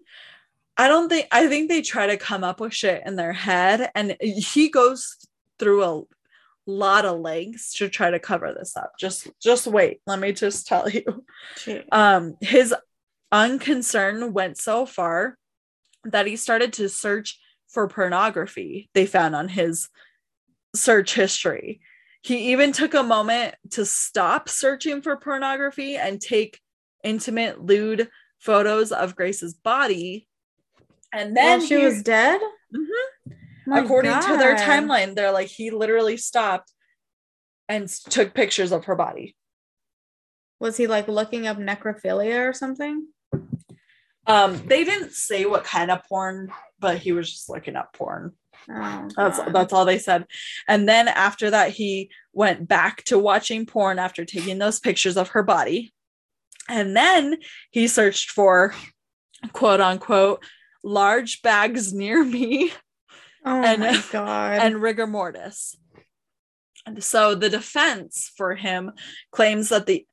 I 0.78 0.88
don't 0.88 1.10
think 1.10 1.28
I 1.32 1.48
think 1.48 1.70
they 1.70 1.82
try 1.82 2.08
to 2.08 2.18
come 2.18 2.44
up 2.44 2.60
with 2.60 2.74
shit 2.74 3.04
in 3.06 3.16
their 3.16 3.34
head 3.34 3.92
and 3.96 4.16
he 4.22 4.70
goes 4.70 5.18
through 5.58 5.84
a 5.84 6.04
lot 6.66 7.06
of 7.06 7.20
lengths 7.20 7.74
to 7.78 7.90
try 7.90 8.12
to 8.12 8.20
cover 8.20 8.54
this 8.54 8.78
up. 8.78 8.94
Just 9.00 9.28
just 9.42 9.68
wait. 9.68 10.02
Let 10.06 10.20
me 10.20 10.32
just 10.32 10.68
tell 10.68 10.88
you. 10.90 11.26
Um 11.92 12.36
his 12.42 12.74
unconcern 13.32 14.34
went 14.34 14.58
so 14.58 14.86
far 14.86 15.38
that 16.06 16.28
he 16.28 16.36
started 16.36 16.74
to 16.74 16.88
search 16.90 17.39
for 17.70 17.88
pornography 17.88 18.90
they 18.94 19.06
found 19.06 19.36
on 19.36 19.48
his 19.48 19.90
search 20.76 21.14
history. 21.14 21.82
He 22.22 22.52
even 22.52 22.74
took 22.74 22.94
a 22.94 23.04
moment 23.04 23.56
to 23.72 23.86
stop 23.86 24.50
searching 24.50 25.02
for 25.02 25.16
pornography 25.18 25.96
and 25.96 26.20
take 26.20 26.60
intimate 27.04 27.64
lewd 27.64 28.10
photos 28.40 28.92
of 28.92 29.16
Grace's 29.16 29.54
body. 29.54 30.28
And 31.14 31.36
then 31.36 31.60
While 31.60 31.68
she 31.68 31.78
he- 31.80 31.86
was 31.86 32.04
dead. 32.04 32.42
Mhm. 32.76 33.36
My 33.66 33.80
according 33.80 34.20
to 34.22 34.38
their 34.38 34.56
timeline, 34.56 35.16
they're 35.16 35.32
like 35.32 35.48
he 35.48 35.70
literally 35.70 36.18
stopped 36.18 36.74
and 37.68 37.88
took 37.88 38.34
pictures 38.34 38.72
of 38.72 38.86
her 38.86 38.96
body. 38.96 39.36
Was 40.60 40.76
he 40.78 40.88
like 40.88 41.08
looking 41.08 41.48
up 41.48 41.58
necrophilia 41.58 42.50
or 42.50 42.54
something? 42.54 43.08
Um, 44.30 44.62
they 44.68 44.84
didn't 44.84 45.12
say 45.12 45.46
what 45.46 45.64
kind 45.64 45.90
of 45.92 46.04
porn, 46.08 46.52
but 46.80 47.00
he 47.00 47.12
was 47.12 47.30
just 47.32 47.50
looking 47.50 47.76
up 47.76 47.94
porn. 47.94 48.34
Oh, 48.70 49.10
That's 49.16 49.40
that's 49.52 49.74
all 49.74 49.86
they 49.86 49.98
said. 49.98 50.26
And 50.68 50.88
then 50.88 51.08
after 51.08 51.50
that, 51.50 51.72
he 51.72 52.12
went 52.34 52.68
back 52.68 53.04
to 53.06 53.18
watching 53.18 53.66
porn 53.66 53.98
after 54.00 54.24
taking 54.26 54.60
those 54.60 54.80
pictures 54.80 55.18
of 55.18 55.30
her 55.30 55.42
body. 55.44 55.94
And 56.70 56.96
then 56.96 57.38
he 57.72 57.88
searched 57.88 58.30
for 58.30 58.76
quote 59.54 59.82
unquote 59.82 60.44
large 60.84 61.42
bags 61.42 61.92
near 61.94 62.24
me 62.24 62.72
oh 63.46 63.64
and- 63.66 63.82
my 63.82 64.04
god. 64.12 64.60
and 64.60 64.82
rigor 64.82 65.08
mortis. 65.08 65.76
And 66.86 67.04
so 67.04 67.34
the 67.36 67.50
defense 67.50 68.32
for 68.38 68.56
him 68.56 68.92
claims 69.32 69.70
that 69.70 69.86
the 69.88 70.06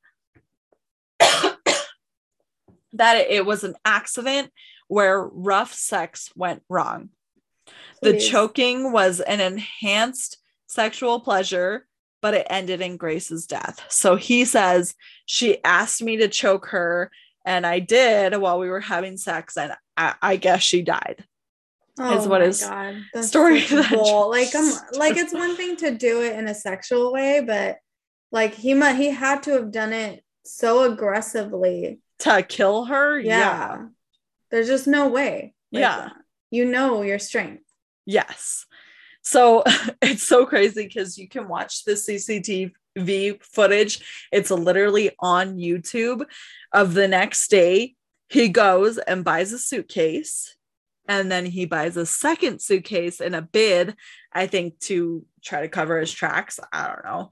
that 2.93 3.15
it 3.29 3.45
was 3.45 3.63
an 3.63 3.75
accident 3.85 4.51
where 4.87 5.21
rough 5.21 5.73
sex 5.73 6.29
went 6.35 6.63
wrong. 6.69 7.09
The 8.01 8.13
Please. 8.13 8.29
choking 8.29 8.91
was 8.91 9.19
an 9.19 9.41
enhanced 9.41 10.37
sexual 10.67 11.19
pleasure, 11.19 11.85
but 12.21 12.33
it 12.33 12.47
ended 12.49 12.81
in 12.81 12.97
Grace's 12.97 13.45
death. 13.45 13.85
So 13.89 14.15
he 14.15 14.45
says 14.45 14.95
she 15.25 15.63
asked 15.63 16.01
me 16.01 16.17
to 16.17 16.27
choke 16.27 16.67
her, 16.67 17.11
and 17.45 17.65
I 17.65 17.79
did 17.79 18.35
while 18.37 18.59
we 18.59 18.69
were 18.69 18.79
having 18.79 19.17
sex, 19.17 19.57
and 19.57 19.73
I, 19.95 20.15
I 20.21 20.35
guess 20.37 20.61
she 20.61 20.81
died. 20.81 21.25
oh 21.99 22.17
is 22.17 22.27
what 22.27 22.41
his 22.41 22.63
God. 22.63 22.95
That's 23.13 23.27
story 23.27 23.61
that 23.67 23.91
bull. 23.91 24.29
Like 24.29 24.53
um 24.55 24.65
just- 24.65 24.95
like 24.97 25.17
it's 25.17 25.33
one 25.43 25.55
thing 25.57 25.75
to 25.77 25.91
do 25.91 26.21
it 26.21 26.37
in 26.37 26.47
a 26.47 26.55
sexual 26.55 27.11
way, 27.11 27.43
but 27.45 27.77
like 28.31 28.53
he 28.53 28.73
might 28.73 28.95
he 28.95 29.09
had 29.09 29.43
to 29.43 29.51
have 29.51 29.71
done 29.71 29.93
it 29.93 30.23
so 30.45 30.91
aggressively. 30.91 31.99
To 32.19 32.41
kill 32.43 32.85
her, 32.85 33.19
Yeah. 33.19 33.39
yeah. 33.39 33.85
There's 34.49 34.67
just 34.67 34.87
no 34.87 35.07
way. 35.09 35.53
Like, 35.71 35.81
Yeah. 35.81 36.09
You 36.49 36.65
know 36.65 37.01
your 37.01 37.19
strength. 37.19 37.63
Yes. 38.05 38.65
So 39.21 39.63
it's 40.01 40.23
so 40.23 40.45
crazy 40.45 40.85
because 40.87 41.17
you 41.17 41.27
can 41.27 41.47
watch 41.47 41.83
the 41.83 41.91
CCTV 41.93 43.43
footage. 43.43 44.27
It's 44.31 44.49
literally 44.49 45.11
on 45.19 45.57
YouTube 45.57 46.25
of 46.71 46.93
the 46.93 47.07
next 47.07 47.49
day. 47.49 47.95
He 48.29 48.49
goes 48.49 48.97
and 48.97 49.23
buys 49.23 49.51
a 49.53 49.59
suitcase 49.59 50.55
and 51.07 51.31
then 51.31 51.45
he 51.45 51.65
buys 51.65 51.95
a 51.97 52.05
second 52.05 52.61
suitcase 52.61 53.21
in 53.21 53.33
a 53.33 53.41
bid, 53.41 53.95
I 54.33 54.47
think, 54.47 54.79
to 54.81 55.25
try 55.43 55.61
to 55.61 55.69
cover 55.69 55.99
his 55.99 56.11
tracks. 56.11 56.59
I 56.73 56.87
don't 56.87 57.05
know. 57.05 57.31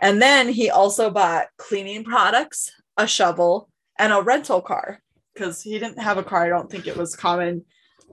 And 0.00 0.20
then 0.22 0.48
he 0.48 0.70
also 0.70 1.10
bought 1.10 1.48
cleaning 1.58 2.04
products, 2.04 2.72
a 2.96 3.06
shovel, 3.06 3.68
and 4.00 4.12
a 4.12 4.22
rental 4.22 4.60
car 4.62 5.00
because 5.34 5.62
he 5.62 5.78
didn't 5.78 5.98
have 5.98 6.18
a 6.18 6.22
car. 6.24 6.44
I 6.44 6.48
don't 6.48 6.70
think 6.70 6.86
it 6.86 6.96
was 6.96 7.14
common 7.14 7.64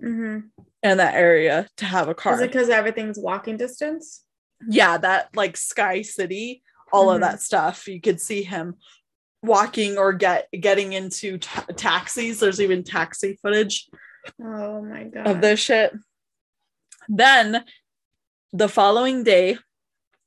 Mm-hmm. 0.03 0.47
in 0.83 0.97
that 0.97 1.15
area 1.15 1.67
to 1.77 1.85
have 1.85 2.07
a 2.07 2.13
car. 2.13 2.35
Is 2.35 2.41
it 2.41 2.51
because 2.51 2.69
everything's 2.69 3.17
walking 3.17 3.57
distance? 3.57 4.23
yeah, 4.69 4.97
that 4.97 5.29
like 5.35 5.57
Sky 5.57 6.03
City, 6.03 6.61
all 6.91 7.07
Mhm. 7.07 7.15
of 7.15 7.21
that 7.21 7.41
stuff. 7.41 7.87
You 7.87 7.99
could 7.99 8.21
see 8.21 8.43
him 8.43 8.75
walking 9.41 9.97
or 9.97 10.13
get 10.13 10.47
getting 10.51 10.93
into 10.93 11.39
ta- 11.39 11.65
taxis. 11.75 12.39
There's 12.39 12.61
even 12.61 12.83
taxi 12.83 13.39
footage 13.41 13.87
Oh 14.39 14.81
my 14.83 15.05
god. 15.05 15.25
of 15.27 15.41
this 15.41 15.59
shit. 15.59 15.93
Then 17.09 17.63
the 18.53 18.69
following 18.69 19.23
day, 19.23 19.57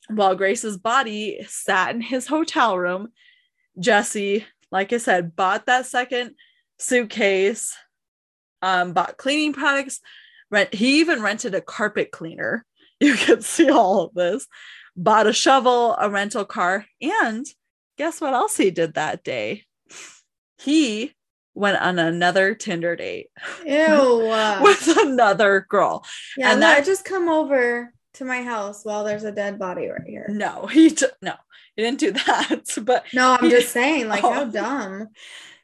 while 0.09 0.35
Grace's 0.35 0.79
body 0.79 1.45
sat 1.47 1.95
in 1.95 2.01
his 2.01 2.27
hotel 2.27 2.77
room, 2.79 3.13
Jesse, 3.79 4.47
like 4.71 4.93
I 4.93 4.99
said, 4.99 5.35
bought 5.37 5.67
that 5.67 5.87
second 5.87 6.35
suitcase, 6.79 7.75
um, 8.63 8.93
bought 8.93 9.17
cleaning 9.17 9.53
products. 9.53 10.01
Rent, 10.51 10.75
he 10.75 11.01
even 11.01 11.23
rented 11.23 11.55
a 11.55 11.61
carpet 11.61 12.11
cleaner. 12.13 12.65
You 13.03 13.15
can 13.15 13.41
see 13.41 13.71
all 13.71 14.03
of 14.03 14.15
this. 14.15 14.47
Bought 14.95 15.27
a 15.27 15.33
shovel, 15.33 15.97
a 15.99 16.11
rental 16.11 16.45
car, 16.45 16.85
and 17.01 17.47
guess 17.97 18.21
what 18.21 18.35
else 18.35 18.59
he 18.59 18.71
did 18.71 18.95
that 18.95 19.25
day? 19.25 19.65
He 20.59 21.15
went 21.55 21.81
on 21.81 21.99
another 21.99 22.55
Tinder 22.55 22.95
date 22.97 23.29
Ew. 23.67 24.29
with 24.63 24.89
another 24.99 25.67
girl. 25.71 26.05
yeah, 26.37 26.51
and 26.53 26.61
no, 26.61 26.67
that- 26.67 26.85
just 26.85 27.07
come 27.07 27.31
over 27.31 27.95
to 28.15 28.25
my 28.27 28.43
house 28.43 28.85
while 28.85 29.05
there's 29.05 29.25
a 29.25 29.33
dead 29.33 29.59
body 29.59 29.89
right 29.89 30.07
here. 30.07 30.27
No, 30.29 30.67
he 30.67 30.91
d- 30.91 31.07
no, 31.23 31.33
he 31.81 31.87
didn't 31.87 32.01
do 32.01 32.11
that. 32.27 32.63
But 32.83 33.05
No, 33.13 33.37
I'm 33.41 33.51
just 33.51 33.73
saying, 33.73 34.09
like, 34.09 34.23
how 34.23 34.43
Oh. 34.47 34.51
dumb. 34.51 35.09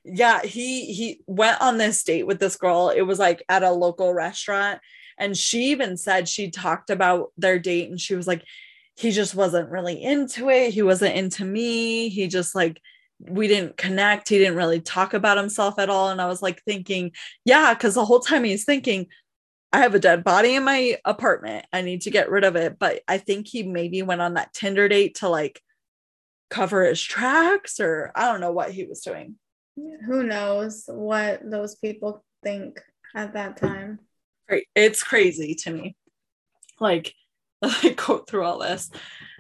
yeah, 0.05 0.42
he 0.42 0.92
he 0.92 1.20
went 1.26 1.61
on 1.61 1.79
this 1.79 2.02
date 2.05 2.26
with 2.26 2.38
this 2.40 2.57
girl. 2.57 2.90
It 2.94 3.02
was 3.02 3.18
like 3.18 3.42
at 3.48 3.62
a 3.62 3.70
local 3.72 4.14
restaurant, 4.14 4.81
and 5.18 5.37
she 5.37 5.70
even 5.70 5.96
said 5.96 6.29
she 6.29 6.50
talked 6.50 6.90
about 6.90 7.33
their 7.37 7.59
date, 7.59 7.90
and 7.90 8.00
she 8.00 8.14
was 8.14 8.26
like, 8.26 8.42
he 8.96 9.11
just 9.11 9.35
wasn't 9.35 9.70
really 9.70 10.02
into 10.02 10.48
it. 10.50 10.72
He 10.72 10.83
wasn't 10.83 11.16
into 11.16 11.44
me. 11.44 12.09
He 12.09 12.29
just 12.29 12.55
like 12.55 12.81
we 13.18 13.48
didn't 13.48 13.76
connect. 13.79 14.29
He 14.29 14.38
didn't 14.38 14.57
really 14.57 14.81
talk 14.81 15.14
about 15.14 15.38
himself 15.38 15.79
at 15.79 15.88
all. 15.90 16.11
And 16.11 16.20
I 16.20 16.26
was 16.26 16.42
like 16.42 16.62
thinking, 16.64 17.12
yeah, 17.46 17.72
because 17.72 17.94
the 17.94 18.05
whole 18.05 18.20
time 18.20 18.44
he's 18.44 18.64
thinking, 18.66 19.07
I 19.72 19.79
have 19.81 19.94
a 19.94 19.98
dead 19.98 20.22
body 20.22 20.55
in 20.55 20.64
my 20.64 20.98
apartment. 21.05 21.64
I 21.72 21.81
need 21.81 22.02
to 22.02 22.11
get 22.11 22.31
rid 22.31 22.44
of 22.44 22.57
it. 22.57 22.79
But 22.79 23.00
I 23.09 23.16
think 23.18 23.48
he 23.48 23.62
maybe 23.62 24.02
went 24.02 24.20
on 24.20 24.35
that 24.35 24.52
Tinder 24.52 24.87
date 24.88 25.16
to 25.16 25.29
like 25.31 25.62
cover 26.50 26.85
his 26.85 27.02
tracks, 27.02 27.80
or 27.80 28.12
I 28.14 28.30
don't 28.30 28.40
know 28.40 28.52
what 28.52 28.70
he 28.70 28.85
was 28.85 29.00
doing. 29.00 29.37
Who 30.06 30.22
knows 30.22 30.85
what 30.87 31.40
those 31.48 31.76
people 31.76 32.24
think 32.42 32.80
at 33.14 33.35
that 33.35 33.56
time? 33.56 34.00
It's 34.74 35.02
crazy 35.02 35.54
to 35.56 35.70
me. 35.70 35.96
Like, 36.80 37.14
I 37.62 37.94
go 37.96 38.18
through 38.18 38.44
all 38.44 38.59
this. 38.59 38.90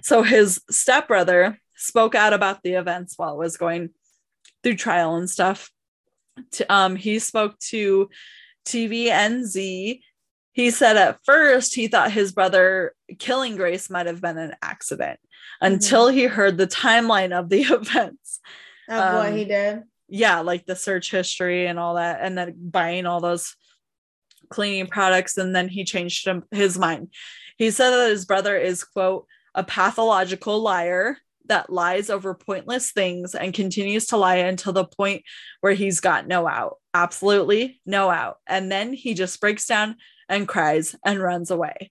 So 0.02 0.22
his 0.22 0.60
stepbrother 0.70 1.58
spoke 1.76 2.14
out 2.14 2.32
about 2.32 2.62
the 2.62 2.72
events 2.72 3.14
while 3.16 3.34
it 3.34 3.38
was 3.38 3.56
going 3.56 3.90
through 4.62 4.76
trial 4.76 5.16
and 5.16 5.28
stuff. 5.28 5.70
Um, 6.68 6.96
he 6.96 7.18
spoke 7.18 7.58
to 7.70 8.08
TVNZ. 8.66 10.00
He 10.52 10.70
said 10.70 10.96
at 10.96 11.18
first 11.24 11.74
he 11.74 11.88
thought 11.88 12.12
his 12.12 12.32
brother 12.32 12.94
killing 13.18 13.56
Grace 13.56 13.90
might 13.90 14.06
have 14.06 14.20
been 14.20 14.38
an 14.38 14.54
accident 14.62 15.20
until 15.60 16.08
he 16.08 16.24
heard 16.24 16.58
the 16.58 16.66
timeline 16.66 17.32
of 17.32 17.48
the 17.48 17.62
events. 17.70 18.40
Of 18.88 19.14
what 19.14 19.28
Um, 19.28 19.36
he 19.36 19.44
did. 19.44 19.82
Yeah, 20.08 20.40
like 20.40 20.66
the 20.66 20.76
search 20.76 21.10
history 21.10 21.66
and 21.66 21.78
all 21.78 21.94
that, 21.96 22.18
and 22.20 22.38
then 22.38 22.54
buying 22.58 23.06
all 23.06 23.20
those 23.20 23.56
cleaning 24.50 24.86
products. 24.86 25.36
And 25.36 25.54
then 25.54 25.68
he 25.68 25.84
changed 25.84 26.26
him, 26.26 26.44
his 26.52 26.78
mind. 26.78 27.12
He 27.58 27.70
said 27.70 27.90
that 27.90 28.10
his 28.10 28.24
brother 28.24 28.56
is, 28.56 28.84
quote, 28.84 29.26
a 29.54 29.64
pathological 29.64 30.60
liar 30.60 31.18
that 31.48 31.70
lies 31.70 32.10
over 32.10 32.34
pointless 32.34 32.92
things 32.92 33.34
and 33.34 33.54
continues 33.54 34.06
to 34.06 34.16
lie 34.16 34.36
until 34.36 34.72
the 34.72 34.84
point 34.84 35.22
where 35.60 35.72
he's 35.72 36.00
got 36.00 36.26
no 36.26 36.46
out. 36.46 36.76
Absolutely 36.92 37.80
no 37.86 38.10
out. 38.10 38.36
And 38.46 38.70
then 38.70 38.92
he 38.92 39.14
just 39.14 39.40
breaks 39.40 39.66
down 39.66 39.96
and 40.28 40.46
cries 40.48 40.94
and 41.04 41.20
runs 41.20 41.50
away. 41.50 41.90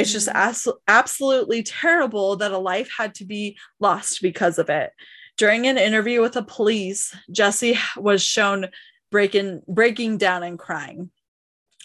It's 0.00 0.12
just 0.12 0.28
as- 0.28 0.68
absolutely 0.86 1.62
terrible 1.62 2.36
that 2.36 2.52
a 2.52 2.58
life 2.58 2.90
had 2.96 3.14
to 3.16 3.24
be 3.24 3.58
lost 3.80 4.22
because 4.22 4.58
of 4.58 4.68
it. 4.70 4.92
During 5.36 5.66
an 5.66 5.78
interview 5.78 6.20
with 6.20 6.32
the 6.32 6.42
police, 6.42 7.14
Jesse 7.30 7.78
was 7.96 8.22
shown 8.22 8.68
breaking 9.10 9.62
breaking 9.68 10.18
down 10.18 10.42
and 10.42 10.58
crying. 10.58 11.10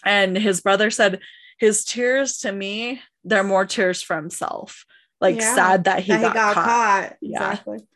And 0.04 0.36
his 0.36 0.60
brother 0.60 0.90
said 0.90 1.20
his 1.58 1.84
tears 1.84 2.38
to 2.38 2.52
me, 2.52 3.00
they're 3.22 3.44
more 3.44 3.64
tears 3.64 4.02
for 4.02 4.16
himself. 4.16 4.84
Like 5.20 5.36
Yeah, 5.36 5.54
sad 5.54 5.84
that 5.84 6.00
he, 6.00 6.12
that 6.12 6.34
got, 6.34 6.54
caught. 6.54 7.16
Yeah. 7.20 7.40
Yeah. 7.40 7.50
Exactly. 7.50 7.86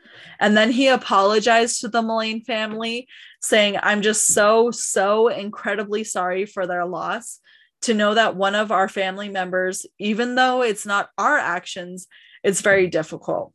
And 0.41 0.57
then 0.57 0.71
he 0.71 0.89
apologized 0.89 1.81
to 1.81 1.89
the 1.89 2.03
Millane 2.03 2.45
family, 2.45 3.09
saying, 3.41 3.79
I'm 3.83 4.03
just 4.03 4.27
so, 4.27 4.71
so 4.71 5.29
incredibly 5.29 6.05
sorry 6.05 6.47
for 6.47 6.67
their 6.67 6.87
loss. 6.87 7.41
To 7.83 7.95
know 7.95 8.15
that 8.15 8.37
one 8.37 8.55
of 8.55 8.73
our 8.73 8.89
family 8.89 9.29
members, 9.29 9.87
even 9.99 10.35
though 10.35 10.63
it's 10.63 10.85
not 10.85 11.11
our 11.17 11.39
actions, 11.39 12.09
it's 12.43 12.61
very 12.61 12.89
difficult. 12.89 13.53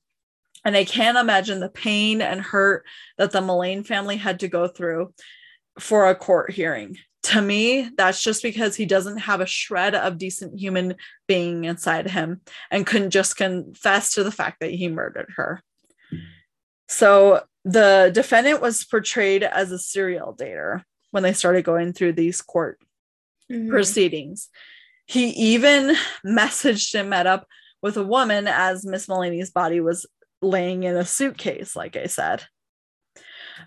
And 0.66 0.78
I 0.78 0.86
can't 0.86 1.18
imagine 1.18 1.60
the 1.60 1.70
pain 1.70 2.22
and 2.22 2.40
hurt 2.40 2.86
that 3.18 3.32
the 3.32 3.42
Millane 3.42 3.86
family 3.86 4.16
had 4.16 4.40
to 4.40 4.48
go 4.48 4.68
through 4.68 5.14
for 5.80 6.10
a 6.10 6.16
court 6.16 6.52
hearing. 6.52 6.98
To 7.24 7.42
me, 7.42 7.90
that's 7.98 8.22
just 8.22 8.44
because 8.44 8.76
he 8.76 8.86
doesn't 8.86 9.18
have 9.18 9.42
a 9.42 9.46
shred 9.46 9.96
of 9.96 10.18
decent 10.18 10.60
human 10.60 10.96
being 11.28 11.64
inside 11.66 12.10
him 12.10 12.42
and 12.70 12.86
couldn't 12.86 13.12
just 13.12 13.38
confess 13.38 14.14
to 14.14 14.24
the 14.24 14.32
fact 14.32 14.60
that 14.60 14.72
he 14.72 14.88
murdered 14.88 15.34
her. 15.36 15.62
So 16.88 17.44
the 17.66 18.12
defendant 18.14 18.62
was 18.62 18.84
portrayed 18.84 19.44
as 19.44 19.72
a 19.72 19.80
serial 19.80 20.36
dater 20.36 20.84
when 21.12 21.24
they 21.24 21.34
started 21.34 21.64
going 21.64 21.94
through 21.94 22.14
these 22.14 22.42
court 22.42 22.80
Mhm. 23.54 23.70
proceedings. 23.70 24.50
He 25.06 25.30
even 25.30 25.96
messaged 26.26 26.98
and 27.00 27.10
met 27.10 27.28
up 27.28 27.48
with 27.82 27.98
a 27.98 28.04
woman 28.04 28.48
as 28.48 28.86
Miss 28.86 29.08
Millane's 29.08 29.52
body 29.52 29.80
was 29.80 30.06
laying 30.42 30.84
in 30.84 30.96
a 30.98 31.06
suitcase, 31.06 31.76
like 31.76 31.96
I 31.96 32.08
said. 32.08 32.44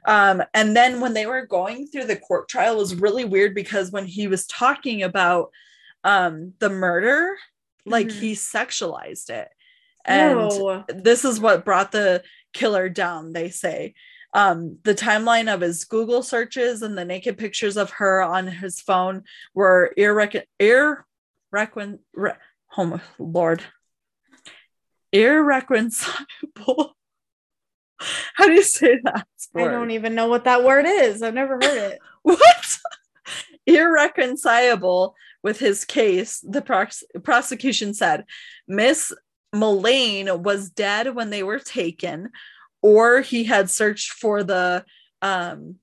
Um, 0.07 0.42
and 0.55 0.77
then 0.77 1.01
when 1.01 1.14
they 1.14 1.27
were 1.27 1.46
going 1.46 1.87
through 1.87 2.05
the 2.07 2.16
court 2.16 2.49
trial 2.49 2.75
it 2.75 2.79
was 2.79 2.94
really 2.94 3.25
weird 3.25 3.55
because 3.55 3.90
when 3.90 4.07
he 4.07 4.27
was 4.29 4.46
talking 4.46 5.03
about 5.03 5.51
um 6.05 6.53
the 6.59 6.68
murder, 6.70 7.37
like 7.85 8.09
Mhm. 8.09 8.18
he 8.20 8.33
sexualized 8.33 9.31
it. 9.31 9.49
And 10.05 10.51
this 10.88 11.25
is 11.25 11.40
what 11.40 11.64
brought 11.64 11.92
the 11.92 12.22
killer 12.53 12.88
down 12.88 13.33
they 13.33 13.51
say 13.51 13.94
um 14.37 14.79
the 14.85 14.94
timeline 14.94 15.53
of 15.53 15.61
his 15.61 15.85
google 15.85 16.22
searches 16.22 16.83
and 16.83 16.96
the 16.96 17.05
naked 17.05 17.37
pictures 17.37 17.77
of 17.77 17.90
her 17.90 18.22
on 18.22 18.46
his 18.46 18.81
phone 18.81 19.25
were 19.55 19.92
irrecon 19.99 20.42
irrecon 20.61 21.99
re- 22.14 22.33
oh 22.77 23.01
lord. 23.18 23.62
Irreconcilable. 25.12 26.94
How 28.35 28.46
do 28.46 28.53
you 28.53 28.62
say 28.62 29.01
that 29.05 29.27
I 29.55 29.68
don't 29.68 29.90
even 29.92 30.14
know 30.14 30.29
what 30.29 30.44
that 30.44 30.62
word 30.62 30.85
is. 30.87 31.22
I've 31.22 31.33
never 31.33 31.55
heard 31.55 31.92
it. 31.92 31.99
what? 32.22 32.79
Irreconcilable 33.66 35.14
with 35.42 35.59
his 35.59 35.85
case 35.85 36.40
the 36.40 36.61
pros- 36.61 37.05
prosecution 37.22 37.94
said 37.94 38.25
miss 38.66 39.12
millane 39.55 40.40
was 40.40 40.70
dead 40.70 41.14
when 41.14 41.31
they 41.31 41.44
were 41.44 41.61
taken 41.61 42.31
or 42.82 43.20
he 43.20 43.44
had 43.44 43.70
searched 43.70 44.12
for 44.12 44.42
the 44.42 44.84
um 45.22 45.76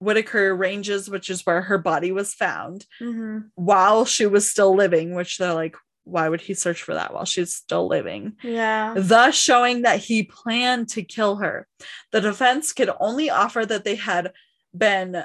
whitaker 0.00 0.54
ranges 0.54 1.10
which 1.10 1.28
is 1.28 1.44
where 1.44 1.62
her 1.62 1.78
body 1.78 2.12
was 2.12 2.32
found 2.34 2.86
Mhm. 3.00 3.50
while 3.56 4.04
she 4.04 4.26
was 4.26 4.48
still 4.48 4.74
living 4.74 5.14
which 5.14 5.38
they're 5.38 5.54
like 5.54 5.74
why 6.04 6.28
would 6.28 6.40
he 6.40 6.54
search 6.54 6.82
for 6.82 6.94
that 6.94 7.12
while 7.12 7.26
she's 7.26 7.52
still 7.54 7.86
living 7.86 8.32
Yeah. 8.42 8.94
thus 8.96 9.34
showing 9.34 9.82
that 9.82 9.98
he 10.00 10.22
planned 10.22 10.88
to 10.90 11.02
kill 11.02 11.36
her. 11.36 11.66
The 12.12 12.22
defense 12.22 12.72
could 12.72 12.88
only 12.98 13.28
offer 13.28 13.66
that 13.66 13.84
they 13.84 13.96
had 13.96 14.32
been 14.74 15.24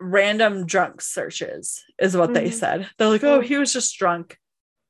random 0.00 0.66
drunk 0.66 1.02
searches, 1.02 1.84
is 2.00 2.16
what 2.16 2.34
they 2.34 2.48
Mhm. 2.48 2.52
said. 2.52 2.90
They're 2.98 3.10
like, 3.10 3.22
oh, 3.22 3.36
Oh. 3.36 3.40
he 3.42 3.56
was 3.58 3.72
just 3.72 3.96
drunk 3.96 4.38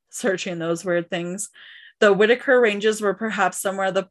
searching 0.09 0.57
those 0.57 0.83
weird 0.83 1.11
things. 1.11 1.49
The 1.99 2.11
Whitaker 2.11 2.59
ranges 2.59 2.99
were 2.99 3.13
perhaps 3.13 3.59
somewhere 3.61 3.91
the 3.91 4.09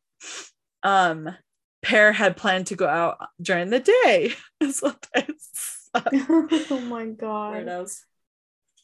um 0.84 1.36
pair 1.84 2.12
had 2.12 2.36
planned 2.36 2.68
to 2.68 2.76
go 2.76 2.88
out 2.88 3.18
during 3.40 3.70
the 3.70 3.80
day. 3.80 4.32
Is 4.60 4.80
what 4.80 5.06
they 5.14 5.26
oh 5.94 6.80
my 6.88 7.06
god. 7.06 7.66
Weirdos. 7.66 8.00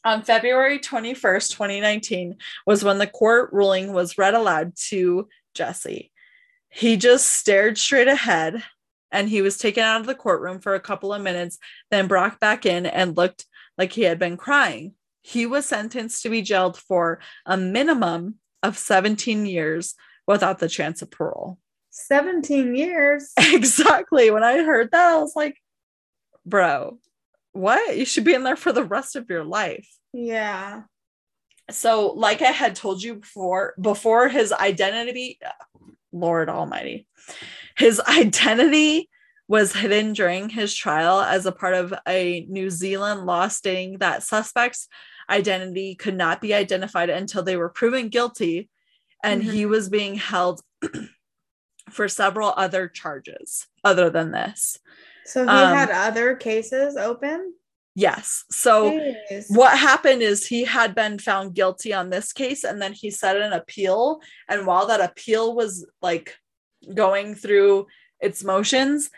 On 0.03 0.23
February 0.23 0.79
21st, 0.79 1.51
2019, 1.51 2.37
was 2.65 2.83
when 2.83 2.97
the 2.97 3.07
court 3.07 3.51
ruling 3.51 3.93
was 3.93 4.17
read 4.17 4.33
aloud 4.33 4.73
to 4.87 5.27
Jesse. 5.53 6.11
He 6.69 6.95
just 6.97 7.27
stared 7.27 7.77
straight 7.77 8.07
ahead 8.07 8.63
and 9.11 9.29
he 9.29 9.41
was 9.41 9.57
taken 9.57 9.83
out 9.83 9.99
of 9.99 10.07
the 10.07 10.15
courtroom 10.15 10.59
for 10.59 10.73
a 10.73 10.79
couple 10.79 11.13
of 11.13 11.21
minutes, 11.21 11.59
then 11.91 12.07
brought 12.07 12.39
back 12.39 12.65
in 12.65 12.85
and 12.85 13.17
looked 13.17 13.45
like 13.77 13.91
he 13.91 14.03
had 14.03 14.17
been 14.17 14.37
crying. 14.37 14.93
He 15.21 15.45
was 15.45 15.65
sentenced 15.65 16.23
to 16.23 16.29
be 16.29 16.41
jailed 16.41 16.77
for 16.77 17.19
a 17.45 17.57
minimum 17.57 18.35
of 18.63 18.77
17 18.77 19.45
years 19.45 19.95
without 20.25 20.59
the 20.59 20.69
chance 20.69 21.01
of 21.01 21.11
parole. 21.11 21.59
17 21.91 22.75
years. 22.75 23.31
Exactly. 23.53 24.31
When 24.31 24.43
I 24.43 24.63
heard 24.63 24.91
that, 24.91 25.13
I 25.13 25.17
was 25.17 25.35
like, 25.35 25.57
bro, 26.45 26.97
what? 27.51 27.97
You 27.97 28.05
should 28.05 28.23
be 28.23 28.33
in 28.33 28.43
there 28.43 28.55
for 28.55 28.71
the 28.71 28.83
rest 28.83 29.15
of 29.15 29.29
your 29.29 29.43
life. 29.43 29.87
Yeah. 30.13 30.83
So, 31.69 32.13
like 32.13 32.41
I 32.41 32.51
had 32.51 32.75
told 32.75 33.03
you 33.03 33.15
before, 33.15 33.75
before 33.79 34.27
his 34.29 34.51
identity, 34.51 35.39
Lord 36.11 36.49
Almighty, 36.49 37.07
his 37.77 37.99
identity 37.99 39.09
was 39.47 39.73
hidden 39.73 40.13
during 40.13 40.49
his 40.49 40.73
trial 40.73 41.19
as 41.19 41.45
a 41.45 41.51
part 41.51 41.73
of 41.73 41.93
a 42.07 42.45
New 42.49 42.69
Zealand 42.69 43.25
law 43.25 43.47
stating 43.49 43.97
that 43.97 44.23
suspects' 44.23 44.87
identity 45.29 45.95
could 45.95 46.15
not 46.15 46.41
be 46.41 46.53
identified 46.53 47.09
until 47.09 47.43
they 47.43 47.57
were 47.57 47.69
proven 47.69 48.09
guilty, 48.09 48.69
and 49.23 49.43
he 49.43 49.63
mm-hmm. 49.63 49.71
was 49.71 49.89
being 49.89 50.15
held 50.15 50.61
for 51.89 52.07
several 52.07 52.53
other 52.55 52.87
charges 52.87 53.67
other 53.83 54.09
than 54.09 54.31
this. 54.31 54.77
So 55.25 55.43
he 55.43 55.49
Um, 55.49 55.75
had 55.75 55.89
other 55.89 56.35
cases 56.35 56.95
open? 56.95 57.53
Yes. 57.93 58.45
So 58.49 58.91
Jeez. 59.29 59.45
what 59.49 59.77
happened 59.77 60.21
is 60.21 60.47
he 60.47 60.63
had 60.63 60.95
been 60.95 61.19
found 61.19 61.53
guilty 61.55 61.93
on 61.93 62.09
this 62.09 62.31
case 62.31 62.63
and 62.63 62.81
then 62.81 62.93
he 62.93 63.11
set 63.11 63.35
an 63.35 63.51
appeal 63.51 64.21
and 64.47 64.65
while 64.65 64.87
that 64.87 65.01
appeal 65.01 65.53
was 65.55 65.85
like 66.01 66.37
going 66.95 67.35
through 67.35 67.87
its 68.21 68.43
motions 68.43 69.09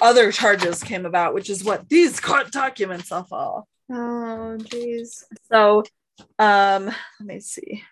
other 0.00 0.30
charges 0.32 0.82
came 0.82 1.04
about 1.04 1.34
which 1.34 1.50
is 1.50 1.64
what 1.64 1.88
these 1.88 2.20
court 2.20 2.50
documents 2.52 3.10
are 3.12 3.24
for 3.24 3.64
Oh, 3.90 4.56
jeez. 4.60 5.24
so 5.50 5.82
um 6.38 6.86
let 6.86 6.94
me 7.26 7.40
see 7.40 7.82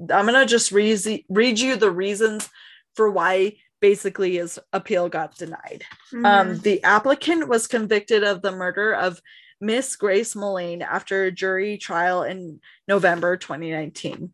i'm 0.00 0.24
gonna 0.26 0.46
just 0.46 0.72
read, 0.72 0.98
read 1.28 1.60
you 1.60 1.76
the 1.76 1.90
reasons 1.90 2.48
for 2.94 3.10
why 3.10 3.54
basically 3.80 4.36
his 4.36 4.58
appeal 4.72 5.08
got 5.08 5.36
denied 5.36 5.84
um, 6.12 6.22
Mhm. 6.24 6.62
the 6.62 6.82
applicant 6.84 7.48
was 7.48 7.66
convicted 7.66 8.24
of 8.24 8.40
the 8.40 8.52
murder 8.52 8.94
of 8.94 9.20
Miss 9.60 9.96
Grace 9.96 10.34
Millane 10.34 10.82
after 10.82 11.24
a 11.24 11.30
jury 11.32 11.76
trial 11.78 12.22
in 12.22 12.60
November 12.88 13.36
2019. 13.36 14.32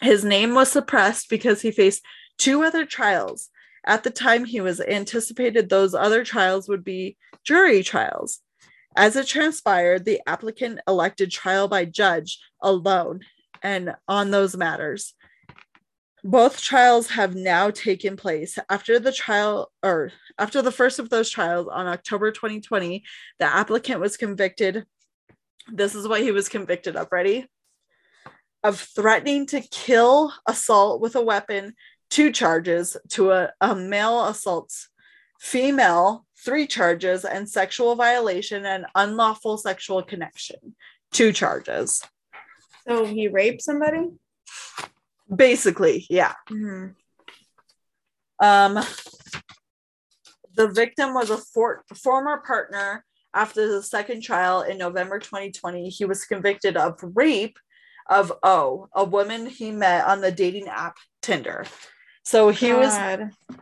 His 0.00 0.24
name 0.24 0.54
was 0.54 0.70
suppressed 0.70 1.28
because 1.28 1.60
he 1.62 1.70
faced 1.70 2.02
two 2.38 2.62
other 2.62 2.84
trials. 2.84 3.48
At 3.86 4.04
the 4.04 4.10
time, 4.10 4.44
he 4.44 4.60
was 4.60 4.80
anticipated 4.80 5.68
those 5.68 5.94
other 5.94 6.24
trials 6.24 6.68
would 6.68 6.84
be 6.84 7.16
jury 7.44 7.82
trials. 7.82 8.40
As 8.96 9.16
it 9.16 9.26
transpired, 9.26 10.04
the 10.04 10.20
applicant 10.26 10.80
elected 10.86 11.30
trial 11.30 11.66
by 11.68 11.84
judge 11.84 12.38
alone 12.60 13.20
and 13.62 13.94
on 14.08 14.30
those 14.30 14.56
matters. 14.56 15.14
Both 16.22 16.60
trials 16.60 17.08
have 17.10 17.34
now 17.34 17.70
taken 17.70 18.16
place. 18.16 18.58
After 18.68 18.98
the 18.98 19.12
trial, 19.12 19.72
or 19.82 20.12
after 20.38 20.62
the 20.62 20.72
first 20.72 20.98
of 20.98 21.08
those 21.08 21.30
trials 21.30 21.68
on 21.70 21.86
October 21.86 22.30
2020, 22.30 23.02
the 23.38 23.46
applicant 23.46 24.00
was 24.00 24.16
convicted 24.16 24.86
this 25.72 25.94
is 25.94 26.08
what 26.08 26.22
he 26.22 26.32
was 26.32 26.48
convicted 26.48 26.96
of. 26.96 27.08
Ready? 27.10 27.46
Of 28.62 28.80
threatening 28.80 29.46
to 29.46 29.60
kill, 29.60 30.32
assault 30.46 31.00
with 31.00 31.16
a 31.16 31.22
weapon, 31.22 31.74
two 32.10 32.32
charges, 32.32 32.96
to 33.10 33.30
a, 33.32 33.52
a 33.60 33.74
male 33.74 34.26
assaults 34.26 34.88
female, 35.38 36.26
three 36.44 36.66
charges, 36.66 37.24
and 37.24 37.48
sexual 37.48 37.94
violation 37.94 38.66
and 38.66 38.84
unlawful 38.94 39.56
sexual 39.56 40.02
connection, 40.02 40.76
two 41.12 41.32
charges. 41.32 42.02
So 42.86 43.06
he 43.06 43.28
raped 43.28 43.62
somebody? 43.62 44.08
Basically, 45.34 46.06
yeah. 46.10 46.34
Mhm. 46.48 46.94
Um, 48.42 48.74
the 50.54 50.68
victim 50.68 51.14
was 51.14 51.30
a 51.30 51.38
for- 51.38 51.84
former 51.94 52.38
partner 52.38 53.04
after 53.34 53.68
the 53.68 53.82
second 53.82 54.22
trial 54.22 54.62
in 54.62 54.78
November 54.78 55.18
2020. 55.18 55.88
He 55.88 56.04
was 56.04 56.24
convicted 56.24 56.76
of 56.76 56.98
rape 57.02 57.58
of 58.08 58.32
O, 58.42 58.88
a 58.92 59.04
woman 59.04 59.46
he 59.46 59.70
met 59.70 60.04
on 60.06 60.20
the 60.20 60.32
dating 60.32 60.68
app 60.68 60.96
Tinder. 61.22 61.64
So 62.24 62.48
he 62.48 62.72
was 62.72 62.94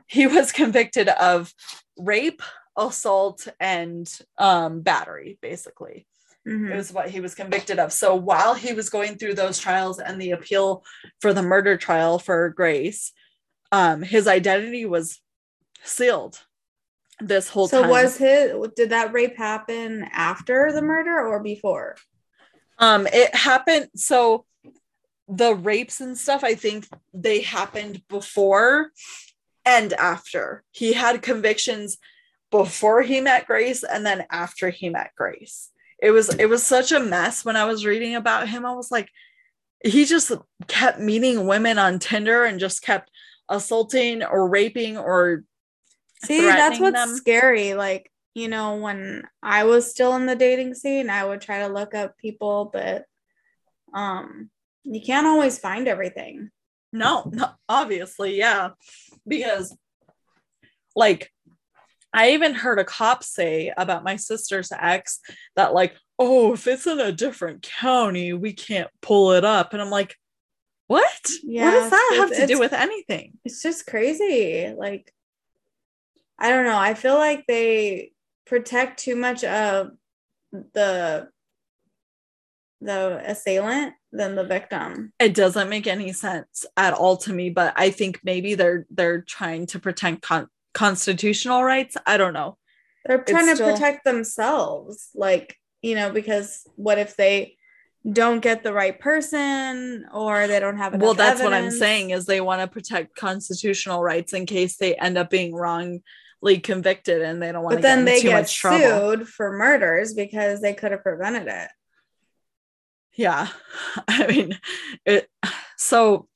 he 0.06 0.26
was 0.26 0.52
convicted 0.52 1.08
of 1.08 1.52
rape, 1.98 2.42
assault, 2.76 3.46
and 3.60 4.10
um, 4.38 4.80
battery, 4.80 5.38
basically. 5.42 6.06
Mhm. 6.46 6.70
It 6.72 6.76
was 6.76 6.92
what 6.92 7.10
he 7.10 7.20
was 7.20 7.34
convicted 7.34 7.78
of. 7.78 7.92
So 7.92 8.14
while 8.14 8.54
he 8.54 8.72
was 8.72 8.90
going 8.90 9.16
through 9.16 9.34
those 9.34 9.58
trials 9.58 9.98
and 9.98 10.20
the 10.20 10.30
appeal 10.30 10.84
for 11.20 11.32
the 11.32 11.42
murder 11.42 11.76
trial 11.76 12.18
for 12.18 12.48
Grace, 12.50 13.12
um, 13.72 14.02
his 14.02 14.26
identity 14.26 14.86
was 14.86 15.20
sealed 15.82 16.40
this 17.20 17.48
whole 17.48 17.68
So 17.68 17.82
time. 17.82 17.88
So 17.88 17.92
was 17.92 18.16
his 18.16 18.52
did 18.76 18.90
that 18.90 19.12
rape 19.12 19.36
happen 19.36 20.04
after 20.12 20.72
the 20.72 20.82
murder 20.82 21.18
or 21.26 21.42
before? 21.42 21.96
um 22.80 23.08
it 23.08 23.34
happened 23.34 23.88
so 23.96 24.44
the 25.26 25.52
rapes 25.52 26.00
and 26.00 26.16
stuff 26.16 26.44
i 26.44 26.54
think 26.54 26.86
they 27.12 27.40
happened 27.40 28.00
before 28.08 28.92
and 29.64 29.92
after 29.94 30.62
he 30.70 30.92
had 30.92 31.20
convictions 31.20 31.98
before 32.52 33.02
he 33.02 33.20
met 33.20 33.48
grace 33.48 33.82
and 33.82 34.06
then 34.06 34.24
after 34.30 34.70
he 34.70 34.88
met 34.88 35.10
grace 35.16 35.70
it 36.00 36.10
was 36.10 36.28
it 36.34 36.46
was 36.46 36.62
such 36.64 36.92
a 36.92 37.00
mess 37.00 37.44
when 37.44 37.56
i 37.56 37.64
was 37.64 37.84
reading 37.84 38.14
about 38.14 38.48
him 38.48 38.64
i 38.64 38.72
was 38.72 38.90
like 38.90 39.08
he 39.84 40.04
just 40.04 40.32
kept 40.66 40.98
meeting 40.98 41.46
women 41.46 41.78
on 41.78 41.98
tinder 41.98 42.44
and 42.44 42.58
just 42.60 42.82
kept 42.82 43.10
assaulting 43.48 44.22
or 44.22 44.48
raping 44.48 44.98
or 44.98 45.44
See, 46.24 46.40
that's 46.40 46.80
what's 46.80 46.96
them. 46.96 47.14
scary. 47.14 47.74
Like, 47.74 48.10
you 48.34 48.48
know, 48.48 48.76
when 48.76 49.22
I 49.42 49.64
was 49.64 49.90
still 49.90 50.16
in 50.16 50.26
the 50.26 50.34
dating 50.34 50.74
scene, 50.74 51.10
I 51.10 51.24
would 51.24 51.40
try 51.40 51.60
to 51.60 51.72
look 51.72 51.94
up 51.94 52.18
people, 52.18 52.70
but 52.72 53.04
um 53.94 54.50
you 54.84 55.00
can't 55.00 55.26
always 55.26 55.58
find 55.58 55.86
everything. 55.86 56.50
No, 56.92 57.30
no, 57.32 57.50
obviously, 57.68 58.36
yeah. 58.36 58.70
Because 59.26 59.76
like 60.96 61.30
I 62.12 62.30
even 62.30 62.54
heard 62.54 62.78
a 62.78 62.84
cop 62.84 63.22
say 63.22 63.72
about 63.76 64.04
my 64.04 64.16
sister's 64.16 64.72
ex 64.72 65.20
that 65.56 65.74
like, 65.74 65.94
oh, 66.18 66.54
if 66.54 66.66
it's 66.66 66.86
in 66.86 67.00
a 67.00 67.12
different 67.12 67.62
county, 67.62 68.32
we 68.32 68.52
can't 68.52 68.90
pull 69.02 69.32
it 69.32 69.44
up. 69.44 69.72
And 69.72 69.82
I'm 69.82 69.90
like, 69.90 70.16
what? 70.86 71.04
what 71.44 71.70
does 71.70 71.90
that 71.90 72.14
have 72.16 72.34
to 72.34 72.46
do 72.46 72.58
with 72.58 72.72
anything? 72.72 73.34
It's 73.44 73.62
just 73.62 73.86
crazy. 73.86 74.72
Like 74.76 75.12
I 76.38 76.50
don't 76.50 76.64
know. 76.64 76.78
I 76.78 76.94
feel 76.94 77.16
like 77.16 77.46
they 77.46 78.12
protect 78.46 79.00
too 79.00 79.16
much 79.16 79.44
of 79.44 79.90
the 80.52 81.28
the 82.80 83.20
assailant 83.26 83.94
than 84.12 84.36
the 84.36 84.44
victim. 84.44 85.12
It 85.18 85.34
doesn't 85.34 85.68
make 85.68 85.88
any 85.88 86.12
sense 86.12 86.64
at 86.76 86.94
all 86.94 87.16
to 87.18 87.32
me, 87.32 87.50
but 87.50 87.74
I 87.76 87.90
think 87.90 88.20
maybe 88.22 88.54
they're 88.54 88.86
they're 88.90 89.22
trying 89.22 89.66
to 89.66 89.80
protect 89.80 90.22
con- 90.22 90.48
constitutional 90.78 91.64
rights. 91.64 91.96
I 92.06 92.16
don't 92.16 92.32
know. 92.32 92.56
They're 93.04 93.18
trying 93.24 93.46
to 93.48 93.56
still- 93.56 93.72
protect 93.72 94.04
themselves. 94.04 95.08
Like, 95.14 95.56
you 95.82 95.94
know, 95.96 96.10
because 96.10 96.62
what 96.76 96.98
if 96.98 97.16
they 97.16 97.56
don't 98.10 98.40
get 98.40 98.62
the 98.62 98.72
right 98.72 98.98
person 98.98 100.06
or 100.14 100.46
they 100.46 100.60
don't 100.60 100.76
have 100.78 100.94
well 101.02 101.14
that's 101.14 101.42
what 101.42 101.52
i'm 101.52 101.70
saying 101.70 102.10
is 102.10 102.24
they 102.24 102.40
want 102.40 102.60
to 102.62 102.68
protect 102.68 103.14
constitutional 103.16 104.02
rights 104.02 104.32
in 104.32 104.46
case 104.46 104.76
they 104.76 104.94
end 104.94 105.18
up 105.18 105.28
being 105.28 105.52
wrongly 105.52 106.00
convicted 106.62 107.20
and 107.22 107.42
they 107.42 107.50
don't 107.52 107.64
want 107.64 107.74
But 107.74 107.78
to 107.78 107.82
then 107.82 108.04
get 108.04 108.10
they 108.12 108.20
too 108.22 108.28
get 108.28 108.40
much 108.40 108.56
trouble 108.56 109.10
sued 109.16 109.28
for 109.28 109.52
murders 109.52 110.14
because 110.14 110.60
they 110.62 110.74
could 110.74 110.92
have 110.92 111.02
prevented 111.02 111.48
it. 111.48 111.68
yeah 113.16 113.48
i 114.08 114.26
mean 114.28 114.58
it 115.04 115.28
so 115.76 116.28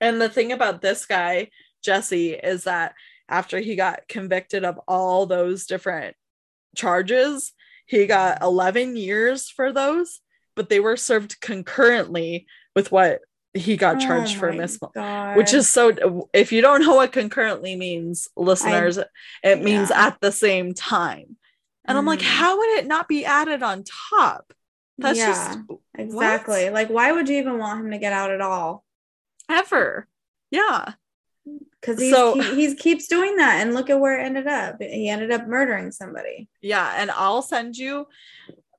and 0.00 0.20
the 0.20 0.28
thing 0.28 0.52
about 0.52 0.82
this 0.82 1.06
guy 1.06 1.48
jesse 1.82 2.34
is 2.34 2.64
that 2.64 2.92
after 3.28 3.58
he 3.58 3.76
got 3.76 4.06
convicted 4.08 4.64
of 4.64 4.78
all 4.86 5.26
those 5.26 5.66
different 5.66 6.16
charges 6.76 7.52
he 7.86 8.06
got 8.06 8.42
11 8.42 8.96
years 8.96 9.48
for 9.48 9.72
those 9.72 10.20
but 10.54 10.68
they 10.68 10.80
were 10.80 10.96
served 10.96 11.40
concurrently 11.40 12.46
with 12.74 12.90
what 12.92 13.20
he 13.54 13.76
got 13.76 14.00
charged 14.00 14.36
Oh 14.36 14.40
for 14.40 14.52
my 14.52 14.58
mis 14.58 14.78
which 15.36 15.54
is 15.54 15.68
so 15.68 16.28
if 16.34 16.52
you 16.52 16.60
don't 16.60 16.82
know 16.82 16.96
what 16.96 17.12
concurrently 17.12 17.74
means 17.76 18.28
listeners 18.36 18.98
it 19.42 19.62
means 19.62 19.90
yeah. 19.90 20.06
at 20.08 20.20
the 20.20 20.30
same 20.32 20.74
time 20.74 21.36
and 21.86 21.96
i'm 21.96 22.04
like 22.04 22.20
Mhm. 22.20 22.24
how 22.24 22.58
would 22.58 22.78
it 22.78 22.86
not 22.86 23.08
be 23.08 23.24
added 23.24 23.62
on 23.62 23.84
top 24.10 24.52
that's 24.98 25.18
Yeah, 25.18 25.26
just 25.26 25.58
exactly. 25.94 26.70
Like, 26.70 26.88
why 26.88 27.12
would 27.12 27.28
you 27.28 27.36
even 27.36 27.58
want 27.58 27.84
him 27.84 27.90
to 27.90 27.98
get 27.98 28.14
out 28.14 28.30
at 28.30 28.40
all? 28.40 28.82
ever 29.48 30.08
yeah 30.50 30.94
Because 31.80 32.00
he's, 32.00 32.12
So- 32.12 32.40
he 32.40 32.74
keeps 32.74 33.06
doing 33.06 33.36
that, 33.36 33.60
and 33.62 33.74
look 33.74 33.90
at 33.90 34.00
where 34.00 34.18
it 34.20 34.24
ended 34.24 34.46
up. 34.46 34.76
He 34.80 35.08
ended 35.08 35.30
up 35.30 35.46
murdering 35.46 35.92
somebody. 35.92 36.48
yeah 36.60 36.94
and 36.96 37.10
i'll 37.12 37.42
send 37.42 37.76
you 37.76 38.06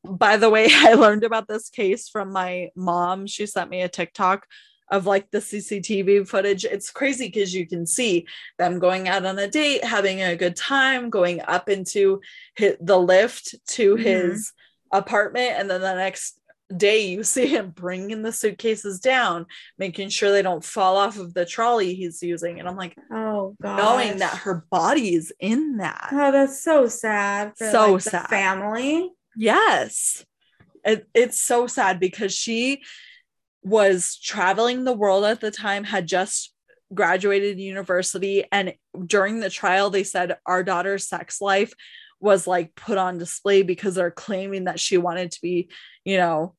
by 0.04 0.38
the 0.38 0.50
way 0.50 0.68
i 0.72 0.94
learned 0.94 1.24
about 1.24 1.48
this 1.48 1.70
case 1.70 2.10
from 2.10 2.32
my 2.32 2.70
mom 2.76 3.28
she 3.28 3.46
sent 3.46 3.70
me 3.70 3.82
a 3.82 3.90
tiktok 3.90 4.46
of 4.90 5.06
like 5.06 5.30
the 5.32 5.40
cctv 5.40 6.28
footage 6.28 6.64
it's 6.66 6.90
crazy 6.92 7.28
because 7.28 7.54
you 7.54 7.68
can 7.68 7.86
see 7.86 8.26
them 8.58 8.80
going 8.80 9.08
out 9.10 9.26
on 9.26 9.38
a 9.40 9.48
date 9.48 9.84
having 9.84 10.22
a 10.22 10.36
good 10.36 10.56
time 10.56 11.10
going 11.10 11.42
up 11.48 11.68
into 11.70 12.22
hit 12.56 12.78
the 12.86 12.98
lift 12.98 13.56
to 13.68 13.96
Mhm. 13.96 14.00
his 14.04 14.54
apartment 14.92 15.52
and 15.58 15.70
then 15.70 15.82
the 15.82 15.96
next 15.96 16.40
day 16.76 17.08
you 17.08 17.24
see 17.24 17.46
him 17.48 17.70
bringing 17.70 18.22
the 18.24 18.32
suitcases 18.34 19.00
down 19.00 19.46
making 19.78 20.10
sure 20.10 20.32
they 20.34 20.42
don't 20.42 20.66
fall 20.66 20.98
off 20.98 21.18
of 21.18 21.34
the 21.34 21.46
trolley 21.46 21.94
he's 21.94 22.22
using 22.22 22.60
and 22.60 22.68
i'm 22.68 22.76
like 22.76 22.98
Oh 23.10 23.56
god. 23.62 23.78
knowing 23.78 24.18
that 24.20 24.40
her 24.40 24.66
body 24.70 25.16
is 25.16 25.32
in 25.40 25.78
that 25.78 26.10
Oh, 26.12 26.32
that's 26.32 26.62
so 26.62 26.88
sad. 26.88 27.54
For, 27.58 27.70
So 27.72 27.94
like, 27.94 28.02
sad. 28.02 28.28
family. 28.28 29.10
Yes. 29.38 30.26
It, 30.84 31.08
it's 31.14 31.40
so 31.42 31.68
sad 31.68 32.00
because 32.00 32.34
she 32.34 32.82
was 33.64 34.18
traveling 34.18 34.84
the 34.84 34.94
world 34.94 35.24
at 35.26 35.40
the 35.42 35.52
time, 35.52 35.84
had 35.84 36.08
just 36.08 36.54
graduated 36.94 37.60
university. 37.60 38.46
And 38.52 38.74
during 39.06 39.40
the 39.40 39.50
trial, 39.50 39.90
they 39.90 40.04
said 40.04 40.38
our 40.46 40.64
daughter's 40.64 41.08
sex 41.08 41.40
life 41.42 41.74
was 42.20 42.48
like 42.48 42.74
put 42.76 42.98
on 42.98 43.18
display 43.18 43.62
because 43.62 43.96
they're 43.96 44.12
claiming 44.12 44.64
that 44.66 44.80
she 44.80 44.98
wanted 44.98 45.32
to 45.32 45.42
be, 45.42 45.70
you 46.04 46.18
know, 46.18 46.56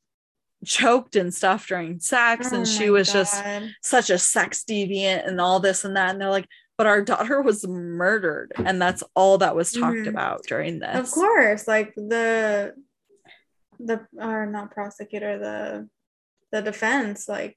choked 0.64 1.16
and 1.16 1.32
stuff 1.32 1.66
during 1.68 2.00
sex. 2.00 2.48
Oh 2.52 2.56
and 2.56 2.66
she 2.68 2.90
was 2.90 3.12
just 3.12 3.42
such 3.82 4.10
a 4.10 4.18
sex 4.18 4.64
deviant 4.68 5.26
and 5.26 5.40
all 5.40 5.60
this 5.60 5.84
and 5.84 5.96
that. 5.96 6.10
And 6.10 6.20
they're 6.20 6.30
like, 6.30 6.46
but 6.76 6.86
our 6.86 7.02
daughter 7.02 7.42
was 7.42 7.66
murdered. 7.66 8.52
And 8.56 8.80
that's 8.80 9.02
all 9.14 9.38
that 9.38 9.56
was 9.56 9.72
talked 9.72 9.96
Mhm. 9.98 10.08
about 10.08 10.44
during 10.46 10.78
this. 10.78 10.96
Of 10.96 11.10
course, 11.10 11.66
like 11.68 11.94
the 11.94 12.74
the 13.80 14.06
or 14.20 14.46
not 14.46 14.70
prosecutor, 14.72 15.38
the 15.38 15.88
the 16.50 16.62
defense, 16.62 17.28
like 17.28 17.56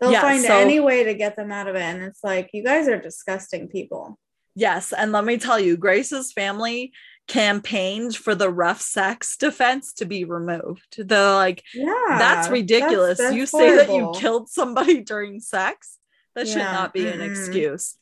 they'll 0.00 0.12
Yeah, 0.12 0.20
find 0.20 0.42
so- 0.42 0.56
any 0.56 0.78
way 0.78 1.04
to 1.04 1.14
get 1.14 1.36
them 1.36 1.50
out 1.50 1.66
of 1.68 1.74
it. 1.74 1.82
And 1.82 2.02
it's 2.02 2.22
like 2.22 2.50
you 2.52 2.62
guys 2.62 2.86
are 2.88 3.00
disgusting 3.00 3.68
people. 3.68 4.18
Yes, 4.58 4.92
and 4.92 5.12
let 5.12 5.24
me 5.24 5.38
tell 5.38 5.60
you, 5.60 5.76
Grace's 5.76 6.32
family 6.32 6.92
campaigned 7.28 8.16
for 8.16 8.34
the 8.34 8.50
rough 8.50 8.80
sex 8.80 9.36
defense 9.36 9.92
to 9.92 10.04
be 10.04 10.24
removed. 10.24 10.96
The 10.96 11.32
like 11.34 11.62
Yeah. 11.72 12.16
that's 12.18 12.48
ridiculous. 12.48 13.18
that's 13.18 13.36
you 13.36 13.46
say 13.46 13.76
that 13.76 13.94
you 13.94 14.12
killed 14.16 14.48
somebody 14.48 15.00
during 15.12 15.38
sex. 15.38 15.98
That 16.34 16.48
should 16.48 16.58
not 16.58 16.92
be 16.92 17.06
an 17.06 17.20
mm-mm. 17.20 17.30
excuse. 17.30 17.96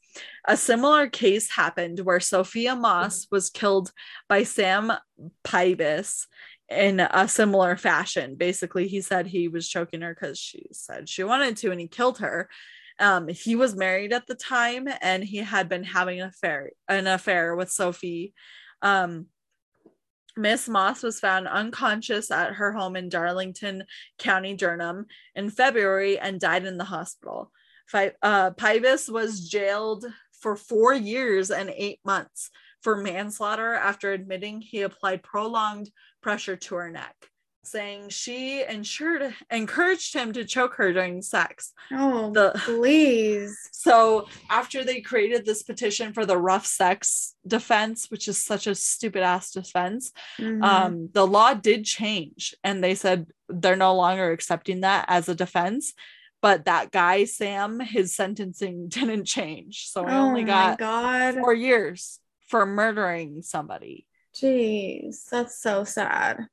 A 0.47 0.57
similar 0.57 1.09
case 1.09 1.51
happened 1.51 2.01
where 2.01 2.21
Sophia 2.21 2.75
Moss 2.75 3.27
was 3.31 3.51
killed 3.51 3.93
by 4.27 4.45
Sam 4.45 4.93
Pybus 5.45 6.27
in 6.71 7.01
a 7.01 7.29
similar 7.29 7.77
fashion. 7.77 8.35
Basically, 8.35 8.89
he 8.89 9.03
said 9.03 9.27
he 9.27 9.49
was 9.49 9.69
choking 9.69 10.01
her 10.01 10.15
because 10.15 10.39
she 10.39 10.67
said 10.73 11.09
she 11.09 11.23
wanted 11.23 11.59
to, 11.59 11.71
and 11.71 11.81
he 11.81 11.89
killed 11.89 12.19
her. 12.19 12.49
Um, 12.99 13.29
he 13.29 13.57
was 13.57 13.77
married 13.77 14.13
at 14.13 14.27
the 14.27 14.35
time, 14.35 14.89
and 15.03 15.23
he 15.23 15.39
had 15.39 15.69
been 15.69 15.85
having 15.85 16.21
an 16.21 16.29
affair, 16.29 16.71
an 16.89 17.07
affair 17.07 17.55
with 17.55 17.71
Sophie. 17.71 18.33
Um, 18.83 19.27
Miss 20.37 20.69
Moss 20.69 21.03
was 21.03 21.19
found 21.19 21.49
unconscious 21.49 22.31
at 22.31 22.55
her 22.55 22.73
home 22.73 22.95
in 22.95 23.09
Darlington 23.09 23.85
County, 24.19 24.55
Durham, 24.55 25.07
in 25.35 25.51
February 25.51 26.19
and 26.19 26.39
died 26.39 26.67
in 26.67 26.77
the 26.77 26.85
hospital. 26.85 27.51
Uh, 28.23 28.51
was 29.09 29.49
jailed 29.49 30.05
for 30.33 30.57
four 30.57 30.93
years 30.93 31.51
and 31.51 31.71
eight 31.75 32.01
months 32.05 32.51
for 32.83 32.97
manslaughter 32.97 33.73
after 33.75 34.13
admitting 34.13 34.61
he 34.61 34.83
applied 34.83 35.23
prolonged 35.23 35.91
pressure 36.21 36.57
to 36.57 36.75
her 36.75 36.91
neck, 36.91 37.17
saying 37.67 38.09
she 38.09 38.63
ensured 38.65 39.35
encouraged 39.51 40.15
him 40.15 40.33
to 40.33 40.45
choke 40.45 40.75
her 40.75 40.93
during 40.93 41.23
sex. 41.23 41.73
Oh, 41.93 42.31
The- 42.33 42.53
please. 42.65 43.57
So 43.87 44.27
after 44.51 44.83
they 44.83 45.01
created 45.01 45.47
this 45.47 45.63
petition 45.63 46.13
for 46.13 46.27
the 46.27 46.37
rough 46.37 46.67
sex 46.67 47.35
defense, 47.47 48.11
which 48.11 48.27
is 48.27 48.43
such 48.43 48.67
a 48.67 48.75
stupid 48.75 49.23
ass 49.23 49.53
defense, 49.53 50.13
Mhm. 50.39 50.63
um, 50.65 51.09
the 51.13 51.25
law 51.27 51.55
did 51.55 51.85
change 51.85 52.53
and 52.65 52.83
they 52.83 52.97
said 52.97 53.27
they're 53.49 53.77
no 53.77 53.95
longer 53.95 54.33
accepting 54.33 54.81
that 54.81 55.05
as 55.09 55.29
a 55.29 55.37
defense. 55.37 55.95
But 56.43 56.65
that 56.65 56.91
guy, 56.91 57.27
Sam, 57.27 57.79
his 57.79 58.15
sentencing 58.15 58.89
didn't 58.97 59.25
change. 59.27 59.89
So 59.89 60.05
I 60.05 60.17
oh 60.17 60.23
only 60.27 60.43
got 60.43 60.79
God. 60.79 61.35
four 61.35 61.55
years 61.55 62.19
for 62.49 62.67
murdering 62.67 63.43
somebody. 63.43 64.07
Jeez, 64.35 65.29
that's 65.31 65.59
so 65.61 65.85
sad. 65.85 66.49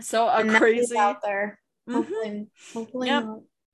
So 0.00 0.26
a 0.28 0.40
And 0.40 0.50
crazy. 0.50 0.96
out 0.96 1.22
there. 1.22 1.58
Hopefully, 1.88 2.48
hopefully 2.72 3.08
Yep. 3.08 3.24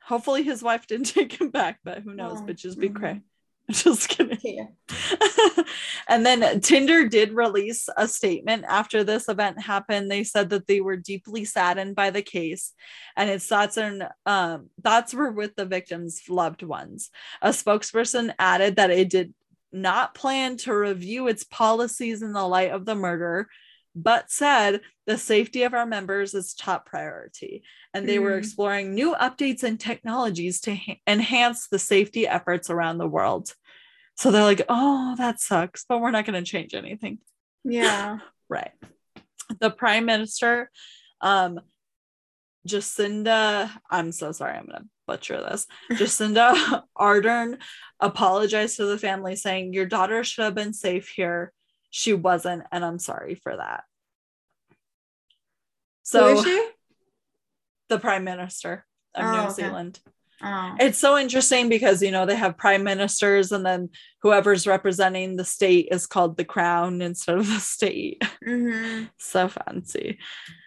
Hopefully 0.05 0.43
his 0.43 0.63
wife 0.63 0.87
didn't 0.87 1.07
take 1.15 1.41
him 1.41 1.51
back, 1.51 1.79
but 1.85 1.99
who 2.03 2.15
knows? 2.15 2.39
Oh, 2.41 2.45
Bitches 2.45 2.79
be 2.79 2.91
mhm. 2.91 2.97
cray. 2.97 3.21
Just 3.71 4.09
kidding. 4.09 4.39
Yeah. 4.43 4.67
and 6.09 6.27
then 6.27 6.61
Tinder 6.61 7.09
did 7.09 7.33
release 7.33 7.89
a 7.97 8.09
statement 8.09 8.65
after 8.69 9.05
this 9.05 9.29
event 9.29 9.63
happened. 9.63 10.11
They 10.11 10.25
said 10.25 10.51
that 10.51 10.67
they 10.67 10.81
were 10.81 10.97
deeply 10.97 11.45
saddened 11.45 11.95
by 11.95 12.11
the 12.11 12.23
case, 12.23 12.73
and 13.17 13.31
its 13.31 13.47
thoughts 13.47 13.77
and 13.77 14.09
um, 14.27 14.69
thoughts 14.83 15.15
were 15.15 15.31
with 15.31 15.55
the 15.55 15.65
victims' 15.65 16.23
loved 16.29 16.63
ones. 16.65 17.11
A 17.41 17.51
spokesperson 17.51 18.35
added 18.39 18.77
that 18.77 18.91
it 18.91 19.09
did 19.09 19.33
not 19.71 20.15
plan 20.15 20.57
to 20.59 20.77
review 20.77 21.29
its 21.29 21.45
policies 21.45 22.21
in 22.21 22.33
the 22.33 22.47
light 22.47 22.73
of 22.73 22.85
the 22.85 22.97
murder, 22.97 23.49
but 23.95 24.31
said 24.31 24.81
the 25.07 25.19
safety 25.19 25.63
of 25.65 25.75
our 25.75 25.87
members 25.87 26.35
is 26.35 26.55
top 26.55 26.87
priority. 26.87 27.63
And 27.93 28.09
they 28.09 28.19
were 28.19 28.33
Mhm. 28.33 28.39
exploring 28.39 28.95
new 28.95 29.15
updates 29.15 29.63
and 29.63 29.79
technologies 29.79 30.61
to 30.63 30.75
ha- 30.75 31.01
enhance 31.07 31.69
the 31.69 31.79
safety 31.79 32.27
efforts 32.27 32.71
around 32.71 32.99
the 32.99 33.09
world. 33.09 33.55
So 34.17 34.31
they're 34.31 34.43
like, 34.45 34.63
oh, 34.69 35.15
that 35.17 35.41
sucks, 35.41 35.85
but 35.89 36.01
we're 36.01 36.11
not 36.11 36.25
going 36.27 36.43
to 36.43 36.51
change 36.51 36.75
anything. 36.75 37.19
Yeah. 37.65 38.19
Right. 38.49 38.73
The 39.61 39.71
prime 39.71 40.05
minister, 40.05 40.71
um, 41.23 41.59
Jacinda, 42.69 43.71
I'm 43.91 44.13
so 44.13 44.33
sorry, 44.33 44.57
I'm 44.57 44.67
going 44.67 44.83
to 44.83 44.89
butcher 45.07 45.41
this. 45.41 45.67
Jacinda 45.93 46.83
Ardern 46.99 47.59
apologized 47.99 48.77
to 48.77 48.85
the 48.85 48.99
family, 48.99 49.35
saying, 49.37 49.73
Your 49.73 49.87
daughter 49.87 50.23
should 50.23 50.45
have 50.45 50.55
been 50.55 50.75
safe 50.75 51.09
here. 51.09 51.53
She 51.93 52.15
wasn't, 52.15 52.65
and 52.73 52.85
I'm 52.85 52.99
sorry 52.99 53.35
for 53.35 53.55
that. 53.55 53.85
So, 56.03 56.39
is 56.39 56.43
she? 56.45 56.69
the 57.91 57.99
prime 57.99 58.25
minister 58.25 58.87
of 59.15 59.25
Oh, 59.27 59.31
New 59.31 59.39
okay. 59.45 59.53
Zealand. 59.53 60.01
Oh. 60.43 60.75
It's 60.81 60.99
so 60.99 61.19
interesting 61.19 61.69
because 61.69 62.03
you 62.03 62.11
know 62.11 62.25
they 62.25 62.35
have 62.35 62.57
prime 62.57 62.83
ministers 62.83 63.53
and 63.53 63.65
then 63.65 63.91
whoever's 64.23 64.67
representing 64.67 65.37
the 65.37 65.45
state 65.45 65.89
is 65.93 66.07
called 66.07 66.37
the 66.39 66.45
crown 66.45 67.03
instead 67.03 67.37
of 67.39 67.47
the 67.47 67.61
state. 67.61 68.23
Mhm. 68.49 69.11
so 69.19 69.49
fancy. 69.49 70.19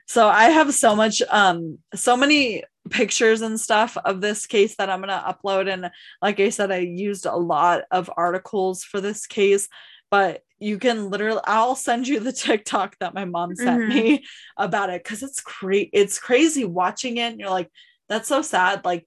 So 0.07 0.27
I 0.27 0.45
have 0.45 0.73
so 0.75 0.95
much 0.95 1.21
um 1.29 1.79
so 1.95 2.15
many 2.15 2.63
pictures 2.91 3.41
and 3.41 3.59
stuff 3.59 3.97
of 4.05 4.21
this 4.21 4.45
case 4.45 4.75
that 4.75 4.91
I'm 4.91 4.99
going 5.01 5.09
to 5.09 5.15
upload 5.35 5.67
and 5.73 5.89
like 6.21 6.39
I 6.39 6.49
said 6.49 6.71
I 6.71 6.77
used 6.77 7.25
a 7.25 7.35
lot 7.35 7.81
of 7.89 8.11
articles 8.15 8.83
for 8.83 9.01
this 9.01 9.25
case 9.25 9.67
but 10.11 10.43
you 10.59 10.79
can 10.79 11.09
literally 11.09 11.41
I'll 11.45 11.75
send 11.75 12.07
you 12.07 12.19
the 12.19 12.31
TikTok 12.45 12.97
that 12.99 13.13
my 13.13 13.25
mom 13.25 13.55
sent 13.55 13.83
Mhm. 13.83 13.87
me 13.89 14.25
about 14.57 14.89
it 14.89 15.03
cuz 15.03 15.21
it's 15.23 15.41
crazy 15.41 15.89
it's 15.93 16.19
crazy 16.19 16.65
watching 16.65 17.17
it 17.17 17.31
and 17.31 17.39
you're 17.39 17.49
like 17.49 17.69
that's 18.09 18.27
so 18.27 18.41
sad 18.41 18.85
like 18.85 19.05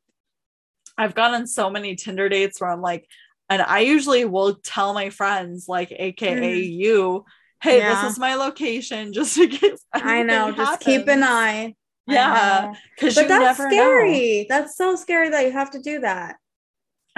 I've 0.96 1.14
gone 1.14 1.34
on 1.34 1.46
so 1.46 1.70
many 1.70 1.94
Tinder 1.94 2.28
dates 2.28 2.60
where 2.60 2.70
I'm 2.70 2.82
like 2.82 3.06
and 3.48 3.62
I 3.62 3.80
usually 3.80 4.24
will 4.24 4.56
tell 4.56 4.92
my 4.92 5.10
friends 5.10 5.66
like 5.68 5.90
aka 5.92 6.58
you 6.58 7.24
hey 7.62 7.78
Yeah. 7.78 8.02
this 8.02 8.12
is 8.12 8.18
my 8.18 8.34
location 8.34 9.12
just 9.18 9.38
in 9.38 9.48
case 9.50 9.80
I 9.92 10.22
know. 10.22 10.46
anything 10.48 10.64
Just 10.66 10.80
keep 10.80 11.08
an 11.08 11.22
eye. 11.22 11.74
Yeah 12.06 12.74
because 12.96 13.14
But 13.16 13.22
you 13.22 13.28
that's 13.28 13.58
never 13.58 13.70
scary. 13.70 14.46
That's 14.48 14.76
so 14.76 14.96
scary 14.96 15.28
that 15.30 15.44
you 15.46 15.52
have 15.52 15.70
to 15.72 15.78
do 15.80 16.00
that. 16.00 16.36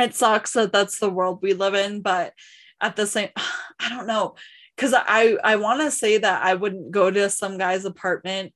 it 0.00 0.14
sucks 0.14 0.52
that 0.54 0.72
that's 0.72 0.98
the 0.98 1.10
world 1.10 1.40
we 1.42 1.52
live 1.52 1.74
in 1.74 2.00
but 2.00 2.32
at 2.80 2.96
the 2.96 3.06
same 3.06 3.28
i 3.80 3.88
don't 3.88 4.06
know. 4.06 4.34
Because 4.76 4.94
i 4.94 5.36
i 5.44 5.56
want 5.56 5.80
to 5.80 5.90
say 5.90 6.18
that 6.18 6.42
i 6.42 6.54
wouldn't 6.54 6.90
go 6.90 7.10
to 7.10 7.28
some 7.30 7.58
guy's 7.58 7.84
apartment 7.84 8.52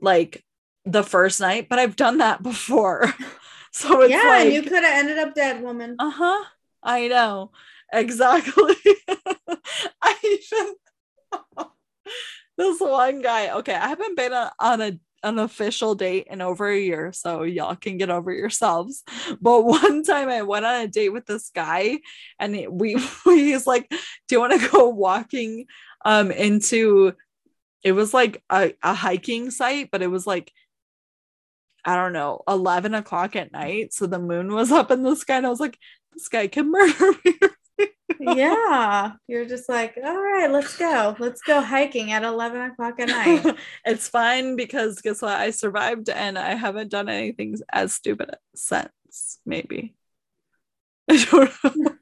like 0.00 0.44
the 0.84 1.02
first 1.02 1.40
night 1.40 1.68
but 1.68 1.78
i've 1.78 1.96
done 1.96 2.18
that 2.18 2.42
before. 2.42 3.12
So 3.72 4.00
it's 4.00 4.10
yeah, 4.10 4.22
like 4.24 4.46
and 4.46 4.54
you 4.54 4.62
could 4.62 4.82
have 4.84 4.98
ended 5.00 5.18
up 5.18 5.34
dead, 5.34 5.62
woman. 5.62 5.96
uh-huh. 5.98 6.44
I 6.82 7.08
know. 7.08 7.50
Exactly. 7.92 8.74
I 10.02 10.14
even 10.24 10.74
this 12.56 12.80
one 12.80 13.20
guy 13.20 13.50
okay 13.58 13.74
i 13.74 13.88
haven't 13.88 14.16
been 14.16 14.32
on, 14.32 14.50
on 14.58 14.80
a 14.80 14.98
an 15.26 15.38
official 15.38 15.94
date 15.94 16.26
in 16.30 16.40
over 16.40 16.68
a 16.68 16.78
year 16.78 17.12
so 17.12 17.42
y'all 17.42 17.74
can 17.74 17.98
get 17.98 18.10
over 18.10 18.32
yourselves 18.32 19.02
but 19.40 19.62
one 19.62 20.02
time 20.02 20.28
i 20.28 20.42
went 20.42 20.64
on 20.64 20.82
a 20.82 20.88
date 20.88 21.10
with 21.10 21.26
this 21.26 21.50
guy 21.54 21.98
and 22.38 22.54
he- 22.54 22.68
we 22.68 22.96
he's 23.24 23.66
like 23.66 23.88
do 23.90 23.98
you 24.30 24.40
want 24.40 24.58
to 24.58 24.68
go 24.68 24.88
walking 24.88 25.66
um 26.04 26.30
into 26.30 27.12
it 27.82 27.92
was 27.92 28.14
like 28.14 28.42
a, 28.50 28.72
a 28.82 28.94
hiking 28.94 29.50
site 29.50 29.90
but 29.90 30.02
it 30.02 30.08
was 30.08 30.26
like 30.26 30.52
I 31.88 31.94
don't 31.94 32.12
know, 32.12 32.42
11 32.48 32.94
o'clock 32.94 33.36
at 33.36 33.52
night. 33.52 33.94
So 33.94 34.06
the 34.08 34.18
moon 34.18 34.52
was 34.52 34.72
up 34.72 34.90
in 34.90 35.04
the 35.04 35.14
sky. 35.14 35.36
And 35.36 35.46
I 35.46 35.50
was 35.50 35.60
like, 35.60 35.78
this 36.12 36.28
guy 36.28 36.48
can 36.48 36.70
murder 36.72 37.12
me. 37.24 37.34
Yeah. 38.20 39.12
You're 39.26 39.46
just 39.46 39.68
like, 39.68 39.96
all 40.02 40.20
right, 40.20 40.50
let's 40.50 40.76
go. 40.76 41.16
Let's 41.18 41.42
go 41.42 41.60
hiking 41.60 42.12
at 42.12 42.22
11 42.22 42.60
o'clock 42.60 43.00
at 43.00 43.08
night. 43.08 43.56
it's 43.84 44.08
fine 44.08 44.56
because 44.56 45.00
guess 45.00 45.22
what? 45.22 45.32
I 45.32 45.50
survived 45.50 46.08
and 46.08 46.38
I 46.38 46.54
haven't 46.54 46.90
done 46.90 47.08
anything 47.08 47.56
as 47.72 47.94
stupid 47.94 48.36
since, 48.54 49.38
maybe. 49.44 49.94
I 51.10 51.24
don't 51.30 51.76
know. 51.76 51.92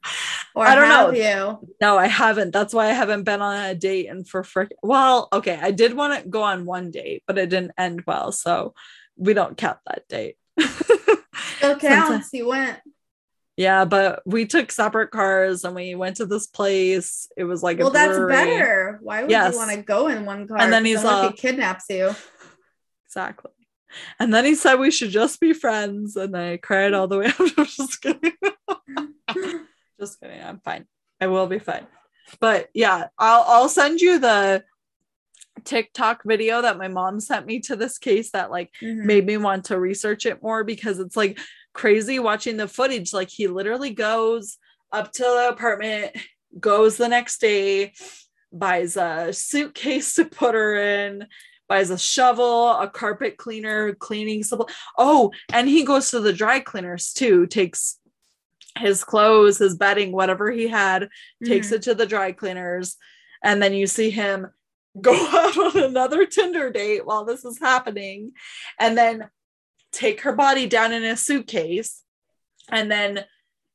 Or 0.54 0.64
I 0.64 0.74
don't 0.76 0.88
know. 0.88 1.10
you? 1.10 1.68
No, 1.80 1.98
I 1.98 2.06
haven't. 2.06 2.52
That's 2.52 2.72
why 2.72 2.86
I 2.86 2.92
haven't 2.92 3.24
been 3.24 3.42
on 3.42 3.56
a 3.56 3.74
date 3.74 4.06
and 4.08 4.26
for 4.26 4.44
frick. 4.44 4.70
Well, 4.82 5.28
okay, 5.32 5.58
I 5.60 5.72
did 5.72 5.94
want 5.94 6.22
to 6.22 6.28
go 6.28 6.42
on 6.42 6.64
one 6.64 6.92
date, 6.92 7.24
but 7.26 7.38
it 7.38 7.50
didn't 7.50 7.72
end 7.76 8.04
well, 8.06 8.30
so 8.30 8.74
we 9.16 9.34
don't 9.34 9.56
count 9.56 9.78
that 9.86 10.06
date. 10.08 10.36
Still 11.56 11.78
counts. 11.78 12.32
You 12.32 12.48
went. 12.48 12.78
Yeah, 13.56 13.84
but 13.84 14.22
we 14.26 14.46
took 14.46 14.72
separate 14.72 15.10
cars 15.10 15.64
and 15.64 15.74
we 15.74 15.94
went 15.94 16.16
to 16.16 16.26
this 16.26 16.46
place. 16.46 17.28
It 17.36 17.44
was 17.44 17.62
like 17.62 17.78
a 17.78 17.82
Well, 17.82 17.90
that's 17.92 18.18
better. 18.18 18.98
Why 19.02 19.22
would 19.22 19.30
Yes. 19.30 19.52
you 19.52 19.58
want 19.58 19.70
to 19.70 19.82
go 19.82 20.08
in 20.08 20.24
one 20.24 20.48
car? 20.48 20.58
And 20.58 20.72
then 20.72 20.84
he's, 20.84 21.04
like, 21.04 21.24
uh, 21.24 21.28
he 21.30 21.36
kidnaps 21.36 21.84
you. 21.90 22.14
Exactly. 23.06 23.52
And 24.18 24.34
then 24.34 24.44
he 24.44 24.56
said 24.56 24.80
we 24.80 24.90
should 24.90 25.10
just 25.10 25.38
be 25.38 25.52
friends, 25.52 26.16
and 26.16 26.36
I 26.36 26.56
cried 26.56 26.94
all 26.94 27.06
the 27.06 27.18
way 27.18 27.26
up. 27.38 27.38
I'm 27.38 27.64
just 27.66 28.02
kidding. 28.02 28.32
just 30.00 30.20
kidding. 30.20 30.42
I'm 30.42 30.58
fine. 30.58 30.86
I 31.20 31.28
will 31.28 31.46
be 31.46 31.60
fine. 31.60 31.86
But 32.40 32.70
yeah, 32.74 33.06
I'll 33.16 33.44
I'll 33.46 33.68
send 33.68 34.00
you 34.00 34.18
the 34.18 34.64
TikTok 35.64 36.22
video 36.24 36.60
that 36.62 36.76
my 36.76 36.88
mom 36.88 37.20
sent 37.20 37.46
me 37.46 37.60
to 37.60 37.76
this 37.76 37.98
case 37.98 38.32
that 38.32 38.50
like 38.50 38.72
Mhm. 38.82 39.04
made 39.04 39.26
me 39.26 39.36
want 39.36 39.66
to 39.66 39.78
research 39.78 40.26
it 40.26 40.42
more 40.42 40.64
because 40.64 40.98
it's 40.98 41.16
like 41.16 41.38
crazy 41.74 42.18
watching 42.18 42.56
the 42.56 42.68
footage. 42.68 43.12
Like 43.12 43.28
he 43.28 43.46
literally 43.48 43.90
goes 43.90 44.56
up 44.92 45.12
to 45.12 45.22
the 45.22 45.48
apartment, 45.50 46.16
goes 46.58 46.96
the 46.96 47.08
next 47.08 47.40
day, 47.40 47.92
buys 48.52 48.96
a 48.96 49.32
suitcase 49.32 50.14
to 50.14 50.24
put 50.24 50.54
her 50.54 50.76
in, 50.76 51.26
buys 51.68 51.90
a 51.90 51.98
shovel, 51.98 52.70
a 52.70 52.88
carpet 52.88 53.36
cleaner, 53.36 53.94
cleaning 53.94 54.42
supply. 54.44 54.72
Oh, 54.96 55.32
and 55.52 55.68
he 55.68 55.84
goes 55.84 56.10
to 56.12 56.20
the 56.20 56.32
dry 56.32 56.60
cleaners 56.60 57.12
too, 57.12 57.46
takes 57.46 57.98
his 58.78 59.04
clothes, 59.04 59.58
his 59.58 59.76
bedding, 59.76 60.12
whatever 60.12 60.50
he 60.50 60.68
had, 60.68 61.08
takes 61.44 61.68
Mhm. 61.68 61.72
it 61.72 61.82
to 61.82 61.94
the 61.94 62.06
dry 62.06 62.32
cleaners, 62.32 62.96
and 63.42 63.62
then 63.62 63.72
you 63.72 63.86
see 63.86 64.10
him 64.10 64.48
go 65.00 65.12
out 65.14 65.56
on 65.58 65.82
another 65.82 66.24
Tinder 66.26 66.70
date 66.70 67.04
while 67.04 67.24
this 67.24 67.44
is 67.44 67.58
happening, 67.58 68.32
and 68.78 68.96
then 68.96 69.28
take 69.94 70.20
her 70.22 70.34
body 70.34 70.66
down 70.66 70.92
in 70.92 71.04
a 71.04 71.16
suitcase, 71.16 72.02
and 72.70 72.90
then 72.90 73.24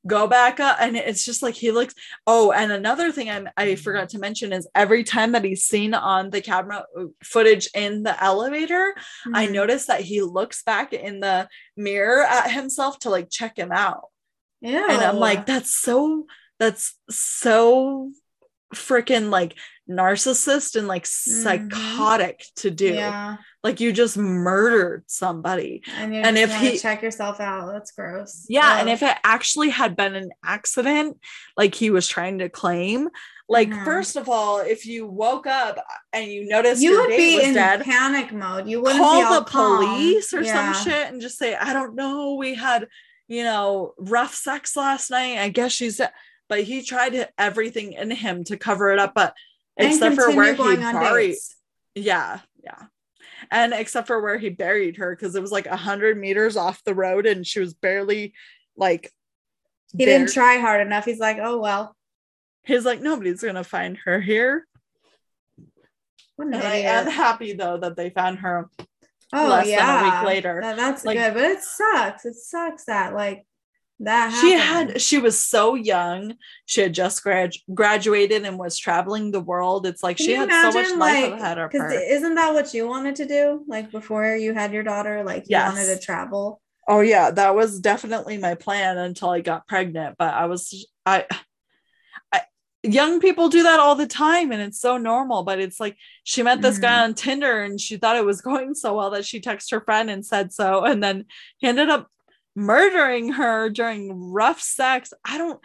go 0.07 0.27
back 0.27 0.61
up 0.61 0.77
and 0.79 0.95
it's 0.95 1.25
just 1.25 1.43
like 1.43 1.55
he 1.55 1.71
looks 1.71 1.93
oh 2.25 2.53
and 2.53 2.71
another 2.71 3.11
thing 3.11 3.29
I, 3.29 3.43
I 3.57 3.75
forgot 3.75 4.07
to 4.11 4.17
mention 4.17 4.53
is 4.53 4.65
every 4.73 5.03
time 5.03 5.33
that 5.33 5.43
he's 5.43 5.65
seen 5.65 5.93
on 5.93 6.29
the 6.29 6.39
camera 6.39 6.85
uh, 6.97 7.03
footage 7.21 7.67
in 7.75 8.03
the 8.03 8.15
elevator 8.23 8.95
i 9.33 9.45
Mhm. 9.45 9.51
noticed 9.51 9.87
that 9.87 9.99
he 9.99 10.21
looks 10.21 10.63
back 10.63 10.93
in 10.93 11.19
the 11.19 11.49
mirror 11.75 12.21
at 12.23 12.49
himself 12.49 12.97
to 12.99 13.09
like 13.09 13.29
check 13.29 13.57
him 13.59 13.73
out 13.73 14.05
yeah 14.61 14.87
and 14.89 15.01
i'm 15.01 15.17
like 15.17 15.45
that's 15.45 15.75
so 15.75 16.25
that's 16.59 16.95
so 17.09 18.11
freaking 18.73 19.29
like 19.29 19.57
narcissist 19.89 20.77
and 20.77 20.87
like 20.87 21.05
psychotic 21.05 22.45
to 22.55 22.71
do 22.71 22.87
Mm-hmm. 22.87 22.95
yeah. 22.99 23.37
Like 23.63 23.79
you 23.81 23.91
just 23.91 24.17
murdered 24.17 25.03
somebody 25.07 25.83
And, 25.97 26.15
And 26.15 26.37
if 26.37 26.53
he- 26.55 26.77
check 26.77 27.01
yourself 27.01 27.39
out, 27.39 27.71
that's 27.73 27.91
gross. 27.91 28.45
Yeah, 28.47 28.79
and 28.79 28.89
if 28.89 29.03
it 29.03 29.17
actually 29.23 29.69
had 29.69 29.95
been 29.95 30.15
an 30.15 30.31
accident, 30.45 31.17
like 31.57 31.75
he 31.75 31.89
was 31.89 32.07
trying 32.07 32.39
to 32.39 32.47
claim, 32.49 33.09
like 33.49 33.69
Mhm. 33.69 33.83
first 33.83 34.15
of 34.15 34.29
all, 34.29 34.59
if 34.59 34.85
you 34.85 35.07
woke 35.07 35.45
up 35.47 35.77
and 36.13 36.31
you 36.31 36.47
noticed 36.47 36.81
you 36.81 36.99
would 37.01 37.09
be 37.09 37.41
in 37.43 37.53
dead, 37.53 37.81
panic 37.83 38.31
mode, 38.31 38.67
you 38.69 38.81
wouldn't 38.81 38.99
call 39.01 39.39
the 39.39 39.45
calm. 39.45 39.85
police 39.85 40.33
or 40.33 40.41
Yeah. 40.41 40.71
some 40.73 40.83
shit 40.85 41.07
and 41.11 41.21
just 41.21 41.37
say, 41.37 41.55
I 41.55 41.73
don't 41.73 41.95
know, 41.95 42.35
we 42.35 42.53
had, 42.55 42.87
you 43.27 43.43
know, 43.43 43.93
rough 43.97 44.35
sex 44.35 44.75
last 44.77 45.09
night. 45.11 45.37
I 45.37 45.49
guess 45.49 45.71
she's, 45.73 45.97
dead." 45.97 46.11
but 46.47 46.63
he 46.63 46.81
tried 46.81 47.29
everything 47.37 47.93
in 47.93 48.09
him 48.11 48.43
to 48.45 48.57
cover 48.57 48.89
it 48.91 48.99
up, 48.99 49.13
but 49.13 49.33
And 49.77 49.91
except 49.91 50.15
for 50.15 50.31
where 50.31 50.51
he 50.53 50.57
going 50.57 50.83
on 50.83 50.93
buried, 50.95 51.31
dates. 51.33 51.55
yeah, 51.95 52.39
yeah. 52.63 52.83
And 53.51 53.73
except 53.73 54.07
for 54.07 54.21
where 54.21 54.37
he 54.37 54.49
buried 54.49 54.97
her, 54.97 55.15
because 55.15 55.35
it 55.35 55.41
was 55.41 55.51
like 55.51 55.65
a 55.67 55.75
hundred 55.75 56.17
meters 56.17 56.57
off 56.57 56.83
the 56.83 56.95
road 56.95 57.25
and 57.25 57.45
she 57.45 57.59
was 57.59 57.73
barely 57.73 58.33
like 58.77 59.11
He 59.97 60.05
there. 60.05 60.17
didn't 60.19 60.33
try 60.33 60.57
hard 60.57 60.85
enough. 60.85 61.05
He's 61.05 61.19
like, 61.19 61.37
oh 61.41 61.59
well. 61.59 61.95
He's 62.65 62.85
like, 62.85 63.01
nobody's 63.01 63.41
gonna 63.41 63.63
find 63.63 63.97
her 64.05 64.19
here. 64.21 64.65
And 66.37 66.55
I 66.55 66.75
am 66.75 67.07
happy 67.07 67.53
though 67.53 67.77
that 67.77 67.95
they 67.97 68.09
found 68.11 68.39
her. 68.39 68.69
oh 69.33 69.47
less 69.49 69.65
than 69.65 69.73
a 69.73 69.77
yeah. 69.77 70.21
week 70.21 70.27
later. 70.27 70.59
That- 70.61 70.77
that's 70.77 71.03
Like- 71.05 71.17
good, 71.17 71.33
but 71.33 71.43
it 71.43 71.61
sucks. 71.61 72.25
It 72.25 72.35
sucks 72.35 72.85
that 72.85 73.13
like 73.13 73.45
that 74.01 74.31
She 74.41 74.53
had 74.53 75.01
she 75.01 75.17
was 75.17 75.37
so 75.37 75.75
young. 75.75 76.35
She 76.65 76.81
had 76.81 76.93
just 76.93 77.21
grad- 77.23 77.53
graduated 77.73 78.45
and 78.45 78.57
was 78.57 78.77
traveling 78.77 79.31
the 79.31 79.41
world. 79.41 79.85
It's 79.85 80.01
like 80.03 80.17
Can 80.17 80.25
she 80.25 80.33
had 80.33 80.49
so 80.49 80.71
much 80.71 80.91
life 80.95 81.31
like, 81.31 81.33
ahead 81.41 81.57
of 81.57 81.71
her. 81.73 81.91
isn't 81.91 82.35
that 82.35 82.53
what 82.53 82.73
you 82.73 82.87
wanted 82.87 83.15
to 83.17 83.25
do? 83.25 83.63
Like 83.67 83.91
before 83.91 84.35
you 84.35 84.53
had 84.53 84.71
your 84.71 84.83
daughter, 84.83 85.23
like 85.23 85.43
you 85.43 85.47
Yes. 85.57 85.73
wanted 85.73 85.99
to 85.99 86.05
travel. 86.05 86.61
oh 86.87 87.01
yeah, 87.01 87.29
that 87.31 87.55
was 87.55 87.79
definitely 87.79 88.37
my 88.37 88.55
plan 88.55 88.97
until 88.97 89.29
I 89.31 89.41
got 89.41 89.67
pregnant. 89.67 90.15
But 90.17 90.33
I 90.33 90.45
was 90.45 90.87
I, 91.05 91.25
I 92.31 92.41
young 92.83 93.19
people 93.19 93.49
do 93.49 93.63
that 93.63 93.79
all 93.81 93.95
the 93.95 94.07
time 94.07 94.51
and 94.53 94.61
it's 94.61 94.79
so 94.79 94.97
normal. 94.97 95.43
But 95.43 95.59
it's 95.59 95.79
like 95.79 95.97
she 96.23 96.41
met 96.43 96.61
this 96.61 96.77
guy 96.79 96.99
Mhm. 96.99 97.03
on 97.03 97.13
Tinder 97.15 97.61
and 97.63 97.79
she 97.81 97.97
thought 97.97 98.15
it 98.15 98.25
was 98.25 98.39
going 98.49 98.73
so 98.75 98.95
well 98.95 99.09
that 99.11 99.25
she 99.25 99.41
texted 99.41 99.71
her 99.71 99.81
friend 99.81 100.09
and 100.09 100.25
said 100.25 100.53
so. 100.53 100.85
And 100.85 101.03
then 101.03 101.25
he 101.57 101.67
ended 101.67 101.89
up 101.89 102.07
murdering 102.55 103.33
her 103.33 103.69
during 103.69 104.31
rough 104.31 104.61
sex. 104.61 105.13
I 105.25 105.37
don't 105.37 105.59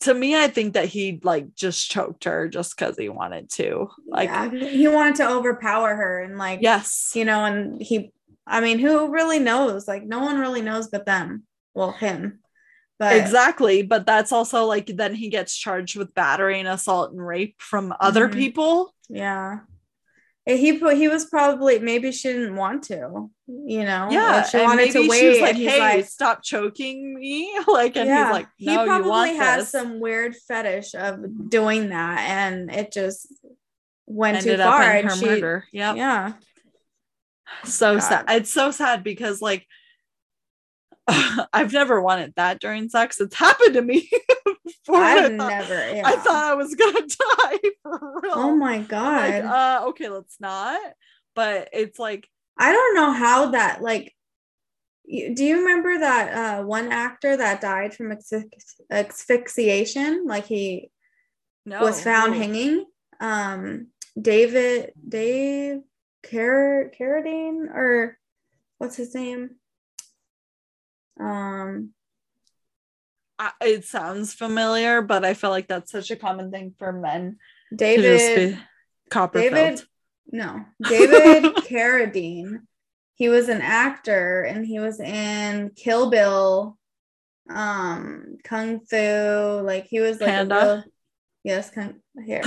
to 0.00 0.14
me, 0.14 0.36
I 0.36 0.46
think 0.46 0.74
that 0.74 0.86
he 0.86 1.20
like 1.24 1.54
just 1.54 1.90
choked 1.90 2.24
her 2.24 2.48
just 2.48 2.76
because 2.76 2.96
he 2.96 3.08
wanted 3.08 3.50
to. 3.50 3.88
Like, 4.06 4.28
yeah, 4.28 4.48
he 4.50 4.86
wanted 4.86 5.16
to 5.16 5.28
overpower 5.28 5.96
her 5.96 6.20
and 6.22 6.38
like 6.38 6.60
yes. 6.62 7.12
you 7.14 7.24
know, 7.24 7.44
and 7.44 7.82
he 7.82 8.12
I 8.46 8.60
mean, 8.60 8.78
who 8.78 9.10
really 9.12 9.38
knows? 9.40 9.88
Like 9.88 10.04
no 10.04 10.20
one 10.20 10.38
really 10.38 10.62
knows 10.62 10.88
but 10.88 11.04
them. 11.04 11.44
Well, 11.74 11.92
him. 11.92 12.38
But 12.98 13.16
exactly. 13.16 13.82
But 13.82 14.06
that's 14.06 14.32
also 14.32 14.64
like 14.66 14.86
then 14.86 15.14
he 15.14 15.28
gets 15.28 15.56
charged 15.56 15.96
with 15.96 16.14
battery 16.14 16.58
and 16.58 16.68
assault 16.68 17.12
and 17.12 17.24
rape 17.24 17.56
from 17.58 17.94
other 18.00 18.28
Mhm. 18.28 18.32
people. 18.34 18.94
yeah. 19.08 19.60
He 20.56 20.78
put 20.78 20.96
he 20.96 21.08
was 21.08 21.26
probably 21.26 21.78
maybe 21.78 22.10
she 22.10 22.28
didn't 22.28 22.56
want 22.56 22.84
to, 22.84 23.30
you 23.46 23.84
know. 23.84 24.08
Yeah. 24.10 24.42
She 24.44 24.56
wanted 24.58 24.90
to 24.92 25.02
she 25.02 25.08
wait. 25.08 25.28
was 25.28 25.40
like, 25.40 25.56
hey, 25.56 25.78
like, 25.78 26.06
stop 26.06 26.42
choking 26.42 27.14
me. 27.14 27.54
Like, 27.66 27.96
and 27.96 28.08
yeah. 28.08 28.26
he's 28.26 28.32
like, 28.32 28.48
no, 28.58 28.80
he 28.80 28.86
probably 28.86 29.36
has 29.36 29.64
this. 29.64 29.70
some 29.70 30.00
weird 30.00 30.34
fetish 30.34 30.94
of 30.94 31.50
doing 31.50 31.90
that, 31.90 32.20
and 32.20 32.70
it 32.70 32.92
just 32.92 33.32
went 34.06 34.38
Ended 34.38 34.56
too 34.56 34.62
far. 34.62 34.82
and 34.82 35.08
her 35.08 35.16
she, 35.16 35.26
murder. 35.26 35.64
Yep. 35.72 35.96
yeah, 35.96 36.32
so 37.64 37.94
God. 37.94 38.00
sad. 38.00 38.24
It's 38.30 38.52
so 38.52 38.70
sad 38.70 39.04
because 39.04 39.42
like 39.42 39.66
I've 41.52 41.72
never 41.72 42.00
wanted 42.00 42.34
that 42.36 42.60
during 42.60 42.88
sex. 42.88 43.20
It's 43.20 43.34
happened 43.34 43.74
to 43.74 43.82
me 43.82 44.10
before. 44.68 44.96
I've 45.02 45.32
I 45.32 45.36
thought- 45.36 45.48
never. 45.50 45.94
Yeah. 45.96 46.02
I 46.06 46.16
thought 46.16 46.44
I 46.44 46.54
was 46.54 46.74
gonna 46.74 47.00
die 47.00 47.70
for 47.82 48.20
real. 48.22 48.32
oh 48.34 48.54
my 48.56 48.78
god. 48.80 49.30
like, 49.30 49.44
uh, 49.44 49.84
okay, 49.88 50.08
let's 50.08 50.36
not. 50.40 50.80
But 51.34 51.68
it's 51.72 51.98
like, 51.98 52.28
I 52.58 52.72
don't 52.72 52.94
know 52.94 53.12
how 53.12 53.50
that 53.52 53.82
like. 53.82 54.14
you- 55.04 55.34
Do 55.34 55.44
you 55.44 55.58
remember 55.60 55.98
that 55.98 56.34
uh, 56.60 56.64
one 56.64 56.92
actor 56.92 57.36
that 57.36 57.60
died 57.60 57.94
from 57.94 58.10
asphyx- 58.12 58.80
asphyxiation? 58.90 60.26
Like 60.26 60.46
he 60.46 60.90
no, 61.66 61.80
was 61.82 62.02
found 62.02 62.34
hanging. 62.34 62.84
Um, 63.20 63.88
David 64.20 64.92
Dave 65.08 65.80
Car 66.28 66.90
Carradine 66.98 67.68
or 67.72 68.18
what's 68.78 68.96
his 68.96 69.14
name? 69.14 69.50
Um, 71.20 71.90
I, 73.38 73.52
it 73.60 73.84
sounds 73.84 74.34
familiar, 74.34 75.00
but 75.02 75.24
I 75.24 75.34
feel 75.34 75.50
like 75.50 75.68
that's 75.68 75.92
such 75.92 76.10
a 76.10 76.16
common 76.16 76.50
thing 76.50 76.74
for 76.78 76.92
men 76.92 77.38
to 77.70 77.76
David. 77.76 78.58
Copperfield. 79.10 79.54
David. 79.54 79.82
No, 80.30 80.64
David 80.82 81.44
Carradine. 81.56 82.60
He 83.14 83.28
was 83.28 83.48
an 83.48 83.62
actor, 83.62 84.42
and 84.42 84.66
he 84.66 84.78
was 84.78 85.00
in 85.00 85.70
Kill 85.74 86.10
Bill, 86.10 86.76
um, 87.48 88.36
Kung 88.44 88.80
Fu. 88.80 89.60
Like 89.64 89.86
he 89.86 90.00
was 90.00 90.20
like 90.20 90.30
Panda? 90.30 90.54
real. 90.54 90.84
Yes, 91.44 91.70
Kung, 91.70 91.94
here. 92.24 92.42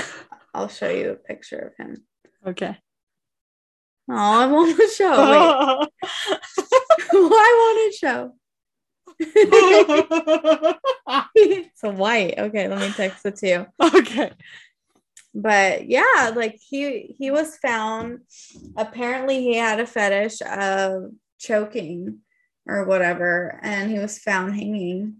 I'll 0.54 0.68
show 0.68 0.90
you 0.90 1.12
a 1.12 1.16
picture 1.16 1.74
of 1.74 1.86
him. 1.86 2.04
Okay. 2.46 2.78
Oh, 4.10 4.14
I 4.16 4.48
want 4.48 4.78
to 4.78 4.88
show. 4.88 5.10
Wait, 5.10 6.10
why 7.12 7.56
won't 7.58 7.88
it 7.88 7.94
show? 7.96 8.34
it's 11.36 11.84
white. 11.84 12.36
Okay, 12.38 12.68
let 12.68 12.80
me 12.80 12.92
text 12.92 13.26
it 13.26 13.36
to 13.38 13.48
you. 13.48 13.66
okay. 13.96 14.32
But 15.34 15.88
yeah, 15.88 16.34
like 16.36 16.60
he 16.60 17.16
he 17.18 17.32
was 17.32 17.58
found. 17.58 18.22
Apparently, 18.76 19.42
he 19.42 19.56
had 19.56 19.80
a 19.80 19.86
fetish 19.86 20.42
of 20.42 21.12
choking 21.40 22.20
or 22.68 22.86
whatever, 22.86 23.60
and 23.62 23.92
he 23.92 24.00
was 24.00 24.20
found 24.20 24.56
hanging 24.56 25.18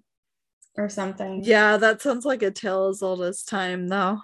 or 0.78 0.90
something. 0.90 1.44
Yeah, 1.44 1.78
that 1.78 2.02
sounds 2.02 2.26
like 2.26 2.44
a 2.44 2.52
tale 2.52 2.88
as 2.88 3.02
old 3.02 3.22
as 3.22 3.44
time, 3.44 3.88
though. 3.88 4.20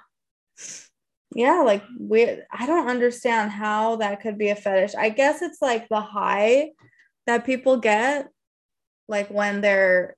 yeah 1.36 1.62
like 1.62 1.84
we 2.00 2.24
i 2.52 2.66
don't 2.66 2.88
understand 2.88 3.52
how 3.52 3.98
that 3.98 4.22
could 4.22 4.38
be 4.38 4.50
a 4.50 4.56
fetish 4.56 4.96
i 4.96 5.10
guess 5.10 5.42
it's 5.42 5.62
like 5.62 5.88
the 5.90 6.00
high 6.00 6.70
that 7.26 7.46
people 7.46 7.78
get 7.78 8.30
like 9.08 9.30
when 9.30 9.62
they're 9.62 10.16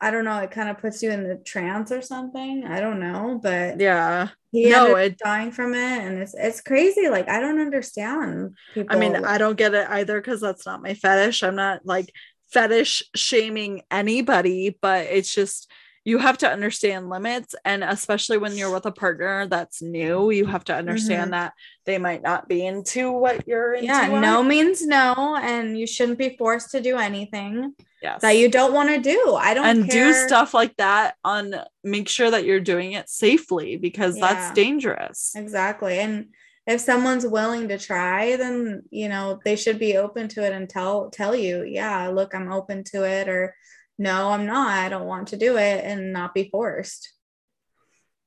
i 0.00 0.10
don't 0.10 0.24
know 0.24 0.38
it 0.38 0.50
kind 0.50 0.68
of 0.68 0.78
puts 0.78 1.02
you 1.02 1.10
in 1.10 1.22
the 1.26 1.36
trance 1.36 1.90
or 1.92 2.02
something 2.02 2.64
i 2.66 2.80
don't 2.80 3.00
know 3.00 3.38
but 3.42 3.80
Yeah. 3.80 4.28
he 4.52 4.68
No, 4.68 4.86
ended 4.86 4.92
up 4.92 5.12
it- 5.12 5.18
dying 5.18 5.50
from 5.52 5.74
it 5.74 5.78
and 6.04 6.18
it's 6.18 6.34
it's 6.34 6.60
crazy 6.60 7.08
like 7.08 7.28
i 7.28 7.40
don't 7.40 7.60
understand 7.60 8.56
people 8.74 8.96
I 8.96 9.00
mean, 9.00 9.16
I 9.24 9.38
don't 9.38 9.56
get 9.56 9.74
it 9.74 9.88
either 9.88 10.20
because 10.20 10.40
that's 10.40 10.66
not 10.66 10.82
my 10.82 10.94
fetish. 10.94 11.42
I'm 11.42 11.56
not 11.56 11.84
like 11.86 12.12
fetish 12.52 13.02
shaming 13.16 13.82
anybody, 13.90 14.76
but 14.80 15.06
it's 15.06 15.34
just 15.34 15.70
you 16.04 16.18
have 16.18 16.38
to 16.38 16.50
understand 16.50 17.08
limits. 17.08 17.54
And 17.64 17.82
especially 17.82 18.38
when 18.38 18.56
you're 18.56 18.72
with 18.72 18.86
a 18.86 18.92
partner 18.92 19.46
that's 19.46 19.80
new, 19.80 20.30
you 20.30 20.46
have 20.46 20.64
to 20.64 20.74
understand 20.74 21.32
mm-hmm. 21.32 21.42
that 21.42 21.54
they 21.84 21.98
might 21.98 22.22
not 22.22 22.48
be 22.48 22.64
into 22.66 23.10
what 23.12 23.46
you're 23.46 23.74
into. 23.74 23.86
yeah 23.86 24.06
no 24.20 24.42
means 24.42 24.86
no 24.86 25.36
and 25.40 25.78
you 25.78 25.86
shouldn't 25.86 26.18
be 26.18 26.36
forced 26.36 26.70
to 26.70 26.80
do 26.80 26.96
anything 26.96 27.74
yes. 28.02 28.22
that 28.22 28.32
you 28.32 28.48
don't 28.48 28.72
want 28.72 28.88
to 28.88 29.00
do 29.00 29.34
i 29.38 29.52
don't 29.52 29.66
and 29.66 29.90
care. 29.90 30.12
do 30.12 30.26
stuff 30.26 30.54
like 30.54 30.74
that 30.76 31.14
on 31.24 31.54
make 31.82 32.08
sure 32.08 32.30
that 32.30 32.44
you're 32.44 32.60
doing 32.60 32.92
it 32.92 33.08
safely 33.08 33.76
because 33.76 34.16
Yeah. 34.16 34.32
that's 34.32 34.54
dangerous. 34.54 35.32
Exactly. 35.36 35.98
And 35.98 36.28
if 36.66 36.80
someone's 36.80 37.26
willing 37.26 37.68
to 37.68 37.78
try, 37.78 38.36
then 38.36 38.82
you 38.90 39.08
know 39.08 39.38
they 39.44 39.56
should 39.56 39.78
be 39.78 39.96
open 39.98 40.28
to 40.28 40.42
it 40.44 40.52
and 40.52 40.68
tell 40.68 41.10
tell 41.10 41.34
you, 41.36 41.62
yeah, 41.62 42.08
look, 42.08 42.34
I'm 42.34 42.50
open 42.50 42.84
to 42.84 43.04
it, 43.04 43.28
or 43.28 43.54
no, 43.98 44.30
I'm 44.30 44.46
not. 44.46 44.68
I 44.68 44.88
don't 44.88 45.06
want 45.06 45.28
to 45.28 45.36
do 45.36 45.56
it, 45.56 45.84
and 45.84 46.12
not 46.12 46.34
be 46.34 46.48
forced. 46.50 47.12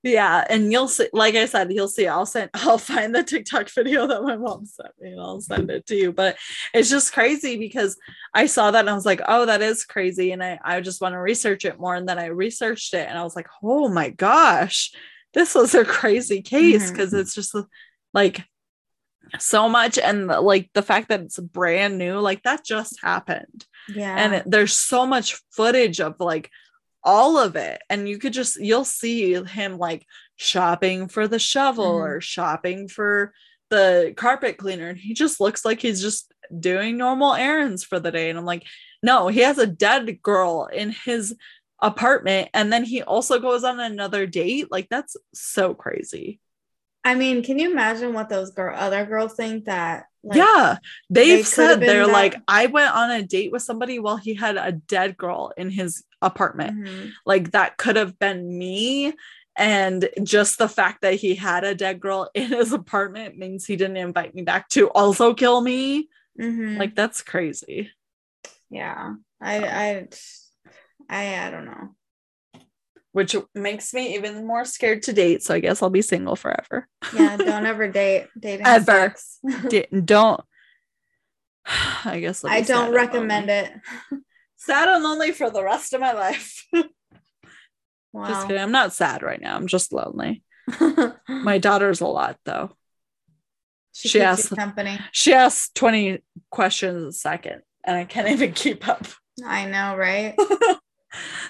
Yeah, 0.03 0.45
and 0.49 0.71
you'll 0.71 0.87
see, 0.87 1.09
like 1.11 1.35
I 1.35 1.47
said, 1.47 1.73
you'll 1.73 1.87
see. 1.87 2.07
I'll 2.07 2.25
send, 2.25 2.49
I'll 2.53 2.77
find 2.77 3.13
the 3.13 3.23
TikTok 3.23 3.69
video 3.71 4.07
that 4.07 4.23
my 4.23 4.37
mom 4.37 4.65
sent 4.65 4.89
me, 5.01 5.11
and 5.11 5.19
I'll 5.19 5.41
send 5.41 5.69
it 5.69 5.85
to 5.87 5.95
you. 5.95 6.13
But 6.13 6.37
it's 6.73 6.89
just 6.89 7.13
crazy 7.13 7.57
because 7.57 7.97
I 8.33 8.45
saw 8.45 8.71
that 8.71 8.79
and 8.81 8.89
I 8.89 8.93
was 8.93 9.05
like, 9.05 9.21
oh, 9.27 9.45
that 9.47 9.61
is 9.61 9.83
crazy, 9.85 10.31
and 10.31 10.43
I 10.43 10.59
I 10.63 10.81
just 10.81 11.01
want 11.01 11.13
to 11.13 11.19
research 11.19 11.65
it 11.65 11.79
more. 11.79 11.95
And 11.95 12.07
then 12.07 12.19
I 12.19 12.27
researched 12.27 12.93
it, 12.93 13.07
and 13.09 13.17
I 13.17 13.23
was 13.23 13.35
like, 13.35 13.47
oh 13.63 13.89
my 13.89 14.09
gosh, 14.11 14.91
this 15.33 15.55
was 15.55 15.75
a 15.75 15.83
crazy 15.83 16.41
case 16.41 16.89
because 16.89 17.11
Mhm. 17.11 17.19
it's 17.19 17.35
just 17.35 17.55
like 18.13 18.45
so 19.39 19.67
much, 19.69 19.97
and 19.97 20.27
like 20.27 20.69
the 20.73 20.81
fact 20.81 21.09
that 21.09 21.21
it's 21.21 21.39
brand 21.39 21.97
new, 21.97 22.19
like 22.19 22.43
that 22.43 22.65
just 22.65 22.99
happened. 23.01 23.65
Yeah. 23.93 24.15
and 24.17 24.33
it, 24.35 24.43
there's 24.45 24.73
so 24.73 25.05
much 25.07 25.41
footage 25.51 26.01
of 26.01 26.15
like 26.19 26.49
all 27.03 27.37
of 27.37 27.55
it. 27.55 27.81
And 27.89 28.09
you 28.09 28.17
could 28.19 28.33
just 28.33 28.59
you'll 28.59 28.83
see 28.83 29.33
him 29.35 29.77
like 29.77 30.05
shopping 30.35 31.07
for 31.07 31.25
the 31.27 31.39
shovel 31.39 31.93
Mhm. 31.93 32.01
or 32.01 32.21
shopping 32.21 32.89
for 32.89 33.33
the 33.69 34.13
carpet 34.17 34.57
cleaner. 34.57 34.89
And 34.89 34.97
he 34.97 35.13
just 35.13 35.39
looks 35.39 35.63
like 35.63 35.81
he's 35.81 36.01
just 36.01 36.33
doing 36.59 36.97
normal 36.97 37.33
errands 37.33 37.83
for 37.85 37.97
the 37.99 38.11
day. 38.11 38.29
And 38.29 38.37
i'm 38.37 38.45
like 38.45 38.63
no 39.03 39.27
he 39.29 39.39
has 39.41 39.57
a 39.57 39.65
dead 39.67 40.21
girl 40.21 40.65
in 40.65 40.93
his 41.05 41.35
apartment. 41.81 42.49
And 42.53 42.73
then 42.73 42.83
he 42.83 43.03
also 43.03 43.39
goes 43.39 43.63
on 43.63 43.79
another 43.79 44.25
date. 44.25 44.67
Like 44.71 44.87
that's 44.89 45.15
so 45.33 45.73
crazy 45.73 46.39
I 47.07 47.15
mean, 47.15 47.41
can 47.41 47.57
you 47.57 47.71
imagine 47.71 48.13
what 48.13 48.29
those 48.29 48.51
girl 48.51 48.75
other 48.75 49.05
girls 49.05 49.33
think 49.35 49.65
that 49.65 50.05
like, 50.23 50.37
yeah 50.37 50.77
they've 51.09 51.37
they 51.37 51.43
said 51.43 51.79
they're 51.79 52.05
that- 52.05 52.11
like 52.11 52.35
i 52.49 52.65
went 52.65 52.93
on 52.93 53.11
a 53.11 53.23
date 53.23 53.49
with 53.51 53.61
somebody 53.61 53.97
while 53.97 54.17
he 54.17 54.33
had 54.33 54.57
a 54.57 54.73
dead 54.73 55.15
girl 55.15 55.53
in 55.55 55.69
his 55.69 56.03
apartment 56.21 56.75
mhm. 56.75 57.11
like 57.25 57.51
that 57.51 57.77
could 57.77 57.95
have 57.95 58.19
been 58.19 58.57
me 58.57 59.13
and 59.55 60.09
just 60.23 60.57
the 60.57 60.67
fact 60.67 61.01
that 61.01 61.13
he 61.13 61.33
had 61.33 61.63
a 61.63 61.73
dead 61.73 62.01
girl 62.01 62.29
in 62.33 62.47
his 62.47 62.73
apartment 62.73 63.37
means 63.37 63.65
he 63.65 63.77
didn't 63.77 63.95
invite 63.95 64.35
me 64.35 64.41
back 64.41 64.67
to 64.67 64.89
also 64.89 65.33
kill 65.33 65.61
me 65.61 66.09
Mhm. 66.37 66.77
like 66.77 66.93
that's 66.93 67.21
crazy 67.21 67.89
yeah. 68.69 69.13
I 69.39 69.57
I 69.65 70.07
I 71.09 71.47
I 71.47 71.49
don't 71.51 71.65
know. 71.65 71.95
Which 73.17 73.35
makes 73.55 73.95
me 73.95 74.13
even 74.13 74.45
more 74.45 74.63
scared 74.63 75.01
to 75.01 75.11
date 75.11 75.41
so 75.41 75.55
i 75.55 75.59
guess 75.59 75.81
i'll 75.81 75.89
be 75.89 76.03
single 76.03 76.35
forever 76.35 76.87
Yeah, 77.13 77.35
don't 77.35 77.65
ever 77.73 77.87
date 77.87 78.27
dating 78.39 78.67
Ever. 78.67 79.15
D- 79.69 79.87
don't 80.05 80.39
i 82.05 82.19
guess 82.19 82.45
I 82.45 82.61
don't 82.61 82.93
recommend 82.93 83.49
it. 83.49 83.71
sad 84.57 84.87
and 84.87 85.03
lonely 85.03 85.31
for 85.31 85.49
the 85.49 85.63
rest 85.63 85.93
of 85.93 85.99
my 86.01 86.13
life 86.13 86.63
just 86.73 86.89
Wow. 88.13 88.47
kidding 88.47 88.61
i'm 88.61 88.71
not 88.71 88.93
sad 88.93 89.23
right 89.23 89.41
now 89.41 89.55
i'm 89.55 89.65
just 89.67 89.91
lonely 89.91 90.43
my 91.27 91.57
daughter's 91.57 92.01
a 92.01 92.07
lot 92.07 92.37
though 92.45 92.69
she, 93.93 94.09
she 94.09 94.19
you 94.19 94.55
company. 94.55 94.99
she 95.11 95.33
asks 95.33 95.71
20 95.73 96.19
questions 96.51 97.03
a 97.03 97.11
second 97.11 97.61
and 97.83 97.97
i 97.97 98.05
can't 98.05 98.27
even 98.29 98.51
keep 98.53 98.87
up 98.87 99.07
I 99.45 99.65
know, 99.65 99.95
right? 99.95 100.35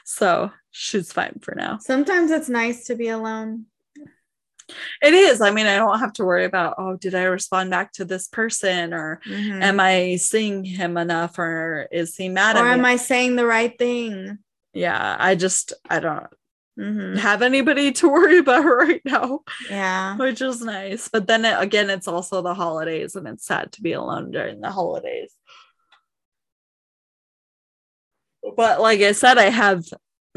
so 0.03 0.51
she's 0.78 1.12
fine 1.12 1.40
for 1.42 1.56
now. 1.56 1.80
Sometimes 1.80 2.30
it's 2.32 2.50
nice 2.50 2.86
to 2.86 2.96
be 2.96 3.08
alone. 3.10 3.66
It 5.02 5.14
is. 5.14 5.40
I 5.42 5.50
mean, 5.52 5.66
I 5.66 5.78
don't 5.78 6.00
have 6.00 6.14
to 6.14 6.26
worry 6.26 6.44
about, 6.46 6.76
oh, 6.78 6.98
did 6.98 7.16
I 7.16 7.24
respond 7.24 7.70
back 7.72 7.94
to 7.94 8.06
this 8.06 8.28
person 8.28 8.94
or 8.94 9.22
Mhm. 9.26 9.62
am 9.64 9.80
I 9.80 10.18
seeing 10.18 10.64
him 10.66 10.98
enough 10.98 11.40
or 11.40 11.88
is 11.92 12.16
he 12.16 12.28
mad 12.30 12.58
or 12.58 12.68
am 12.68 12.82
me? 12.82 12.90
I 12.90 12.96
saying 12.98 13.36
the 13.38 13.46
right 13.46 13.78
thing? 13.78 14.40
yeah, 14.74 15.16
I 15.20 15.34
just, 15.36 15.74
I 15.90 16.00
don't 16.00 16.28
Mhm. 16.78 17.18
have 17.18 17.42
anybody 17.42 17.92
to 17.94 18.10
worry 18.10 18.38
about 18.40 18.64
right 18.66 19.02
now, 19.06 19.40
Yeah. 19.70 20.16
which 20.18 20.42
is 20.42 20.62
nice. 20.62 21.08
But 21.08 21.26
then 21.28 21.46
it, 21.46 21.56
again, 21.60 21.90
it's 21.90 22.08
also 22.08 22.42
the 22.42 22.54
holidays 22.54 23.16
and 23.16 23.28
it's 23.28 23.46
sad 23.46 23.72
to 23.74 23.82
be 23.82 23.94
alone 23.94 24.30
during 24.32 24.60
the 24.62 24.70
holidays. 24.70 25.34
But 28.56 28.82
like 28.82 29.00
I 29.02 29.14
said, 29.14 29.38
I 29.38 29.50
have 29.50 29.84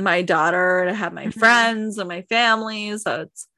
my 0.02 0.22
daughter 0.22 0.84
to 0.86 0.94
have 0.94 1.12
my 1.12 1.26
Mhm. 1.26 1.34
friends 1.38 1.98
and 1.98 2.08
my 2.08 2.22
family. 2.22 2.96
So 2.98 3.22
it's, 3.22 3.48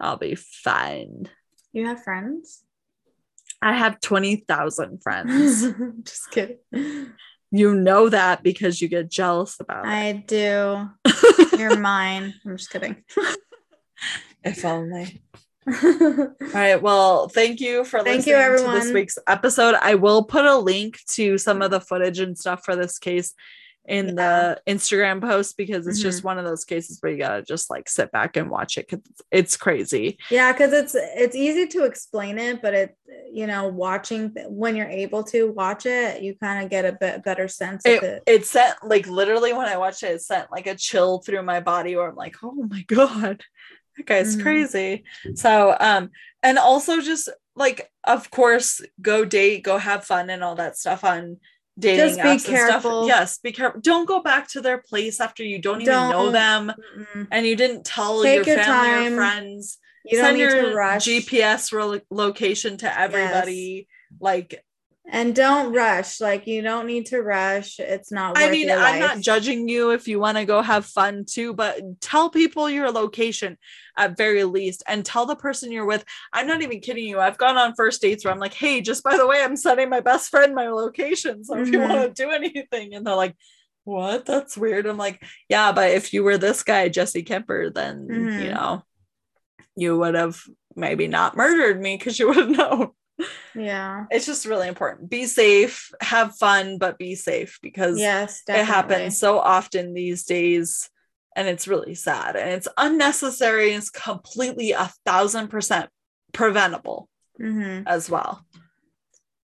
I'll 0.00 0.16
be 0.16 0.34
fine. 0.34 1.28
You 1.72 1.86
have 1.86 2.02
friends? 2.02 2.62
I 3.62 3.72
have 3.74 4.00
20,000 4.00 5.02
friends. 5.02 5.66
Just 6.02 6.30
kidding. 6.30 6.58
you 7.50 7.74
know 7.74 8.08
that 8.08 8.42
because 8.42 8.80
you 8.82 8.88
get 8.88 9.10
jealous 9.10 9.58
about 9.60 9.86
I 9.86 10.12
do. 10.26 10.88
You're 11.58 11.78
mine. 11.78 12.34
I'm 12.44 12.56
just 12.56 12.70
kidding. 12.70 13.02
if 14.44 14.64
only. 14.64 15.22
All 15.66 16.28
right. 16.54 16.80
Well, 16.80 17.28
thank 17.28 17.60
you 17.60 17.84
for 17.84 18.02
Thank 18.02 18.26
listening 18.26 18.36
you, 18.36 18.58
to 18.58 18.72
this 18.72 18.92
week's 18.92 19.18
episode. 19.26 19.74
I 19.80 19.94
will 19.94 20.22
put 20.24 20.44
a 20.44 20.56
link 20.56 20.98
to 21.12 21.38
some 21.38 21.62
of 21.62 21.70
the 21.70 21.80
footage 21.80 22.18
and 22.20 22.38
stuff 22.38 22.62
for 22.64 22.76
this 22.76 22.98
case 22.98 23.32
in 23.88 24.08
Yeah. 24.08 24.14
the 24.66 24.72
Instagram 24.72 25.20
post 25.20 25.56
because 25.56 25.86
it's 25.86 26.00
just 26.00 26.20
Mhm. 26.22 26.24
one 26.24 26.38
of 26.38 26.44
those 26.44 26.64
cases 26.64 26.98
where 27.00 27.12
you 27.12 27.18
gotta 27.18 27.42
just 27.42 27.70
like 27.70 27.88
sit 27.88 28.10
back 28.12 28.36
and 28.36 28.50
watch 28.50 28.76
it 28.78 28.88
because 28.88 29.04
it's 29.30 29.56
crazy. 29.56 30.18
yeah, 30.30 30.52
because 30.52 30.72
it's 30.72 30.94
it's 30.94 31.36
easy 31.36 31.66
to 31.68 31.84
explain 31.84 32.38
it, 32.38 32.62
but 32.62 32.74
it 32.74 32.96
you 33.32 33.46
know 33.46 33.68
watching 33.68 34.32
when 34.48 34.76
you're 34.76 34.88
able 34.88 35.22
to 35.24 35.50
watch 35.52 35.86
it, 35.86 36.22
you 36.22 36.34
kind 36.36 36.64
of 36.64 36.70
get 36.70 36.84
a 36.84 36.92
bit 36.92 37.22
better 37.24 37.48
sense 37.48 37.84
of 37.86 37.92
It, 37.92 38.02
it. 38.02 38.22
it 38.26 38.46
sent 38.46 38.74
like 38.84 39.06
literally 39.06 39.52
when 39.52 39.66
I 39.66 39.76
watched 39.76 40.02
it, 40.02 40.12
it 40.14 40.22
sent 40.22 40.50
like 40.50 40.66
a 40.66 40.74
chill 40.74 41.20
through 41.20 41.42
my 41.42 41.60
body 41.60 41.96
where 41.96 42.08
I'm 42.08 42.16
like, 42.16 42.36
oh 42.42 42.52
my 42.68 42.82
god, 42.88 43.42
that 43.96 44.06
guy's 44.06 44.36
Mhm. 44.36 44.42
crazy. 44.42 45.04
So 45.34 45.76
um, 45.78 46.10
and 46.42 46.58
also 46.58 47.00
just 47.00 47.28
like 47.54 47.90
of 48.04 48.30
course 48.30 48.80
go 49.00 49.24
date, 49.24 49.62
go 49.62 49.78
have 49.78 50.04
fun 50.04 50.28
and 50.30 50.42
all 50.44 50.56
that 50.56 50.76
stuff 50.76 51.04
on 51.04 51.38
dating 51.78 52.06
Just 52.06 52.22
be 52.22 52.28
and 52.30 52.40
stuff. 52.40 52.54
careful. 52.54 53.06
Yes, 53.06 53.38
be 53.38 53.52
careful. 53.52 53.80
Don't 53.80 54.06
go 54.06 54.20
back 54.22 54.48
to 54.50 54.60
their 54.60 54.78
place 54.78 55.20
after 55.20 55.42
you 55.44 55.60
don't, 55.60 55.82
even 55.82 55.92
know 55.92 56.30
them 56.30 56.72
Mm-mm. 56.98 57.28
and 57.30 57.46
you 57.46 57.56
didn't 57.56 57.84
tell 57.84 58.22
Take 58.22 58.46
your 58.46 58.56
your 58.56 58.64
family 58.64 58.90
or 58.90 59.08
time. 59.10 59.16
friends. 59.16 59.78
You 60.04 60.18
don't 60.18 60.26
Send 60.26 60.36
need 60.36 60.42
your 60.44 60.70
to 60.70 60.74
rush. 60.74 61.06
GPS 61.06 61.72
ro- 61.72 62.00
location 62.10 62.76
to 62.78 62.98
everybody. 63.00 63.88
Like 64.20 64.62
and 65.08 65.34
don't 65.34 65.72
rush. 65.72 66.20
Like 66.20 66.46
you 66.46 66.62
don't 66.62 66.86
need 66.86 67.06
to 67.06 67.22
rush. 67.22 67.78
It's 67.78 68.10
not. 68.10 68.36
I 68.36 68.50
mean, 68.50 68.70
I'm 68.70 68.98
not 68.98 69.20
judging 69.20 69.68
you 69.68 69.90
if 69.90 70.08
you 70.08 70.18
want 70.18 70.36
to 70.38 70.44
go 70.44 70.62
have 70.62 70.86
fun 70.86 71.24
too, 71.24 71.54
but 71.54 71.80
tell 72.00 72.30
people 72.30 72.68
your 72.68 72.90
location 72.90 73.56
at 73.96 74.16
very 74.16 74.44
least 74.44 74.82
and 74.86 75.04
tell 75.04 75.26
the 75.26 75.36
person 75.36 75.72
you're 75.72 75.86
with. 75.86 76.04
I'm 76.32 76.46
not 76.46 76.62
even 76.62 76.80
kidding 76.80 77.04
you. 77.04 77.20
I've 77.20 77.38
gone 77.38 77.56
on 77.56 77.74
first 77.74 78.02
dates 78.02 78.24
where 78.24 78.34
I'm 78.34 78.40
like, 78.40 78.54
hey, 78.54 78.80
just 78.80 79.02
by 79.04 79.16
the 79.16 79.26
way, 79.26 79.42
I'm 79.42 79.56
sending 79.56 79.88
my 79.88 80.00
best 80.00 80.28
friend 80.30 80.54
my 80.54 80.68
location. 80.68 81.44
So 81.44 81.58
if 81.58 81.70
you 81.72 81.78
Mhm. 81.78 81.88
want 81.88 82.16
to 82.16 82.22
do 82.24 82.30
anything, 82.30 82.94
and 82.94 83.06
they're 83.06 83.14
like, 83.14 83.36
what? 83.84 84.26
That's 84.26 84.56
weird. 84.56 84.86
I'm 84.86 84.98
like, 84.98 85.22
yeah, 85.48 85.70
but 85.72 85.92
if 85.92 86.12
you 86.12 86.24
were 86.24 86.38
this 86.38 86.64
guy, 86.64 86.88
Jesse 86.88 87.22
Kemper, 87.22 87.70
then 87.70 88.08
you 88.10 88.26
Mhm. 88.26 88.54
know, 88.54 88.82
you 89.76 89.96
would 89.96 90.14
have 90.14 90.40
maybe 90.74 91.06
not 91.06 91.36
murdered 91.36 91.80
me 91.80 91.96
because 91.96 92.18
you 92.18 92.26
would 92.26 92.36
have 92.36 92.50
known. 92.58 92.90
Yeah. 93.56 94.04
It's 94.10 94.26
just 94.26 94.46
really 94.46 94.68
important. 94.68 95.08
Be 95.10 95.26
safe, 95.26 95.90
have 96.00 96.36
fun, 96.36 96.78
but 96.78 96.98
be 96.98 97.14
safe 97.14 97.58
because 97.62 97.98
Yes. 97.98 98.42
it 98.48 98.64
happens 98.64 99.18
so 99.18 99.38
often 99.38 99.94
these 99.94 100.24
days 100.24 100.90
and 101.34 101.48
it's 101.48 101.66
really 101.68 101.94
sad 101.94 102.36
and 102.36 102.50
it's 102.50 102.68
unnecessary 102.76 103.68
and 103.72 103.78
it's 103.82 103.90
completely 103.90 104.72
a 104.72 104.90
thousand 105.04 105.48
percent 105.48 105.90
preventable 106.32 107.08
Mhm. 107.40 107.84
as 107.86 108.08
well 108.10 108.44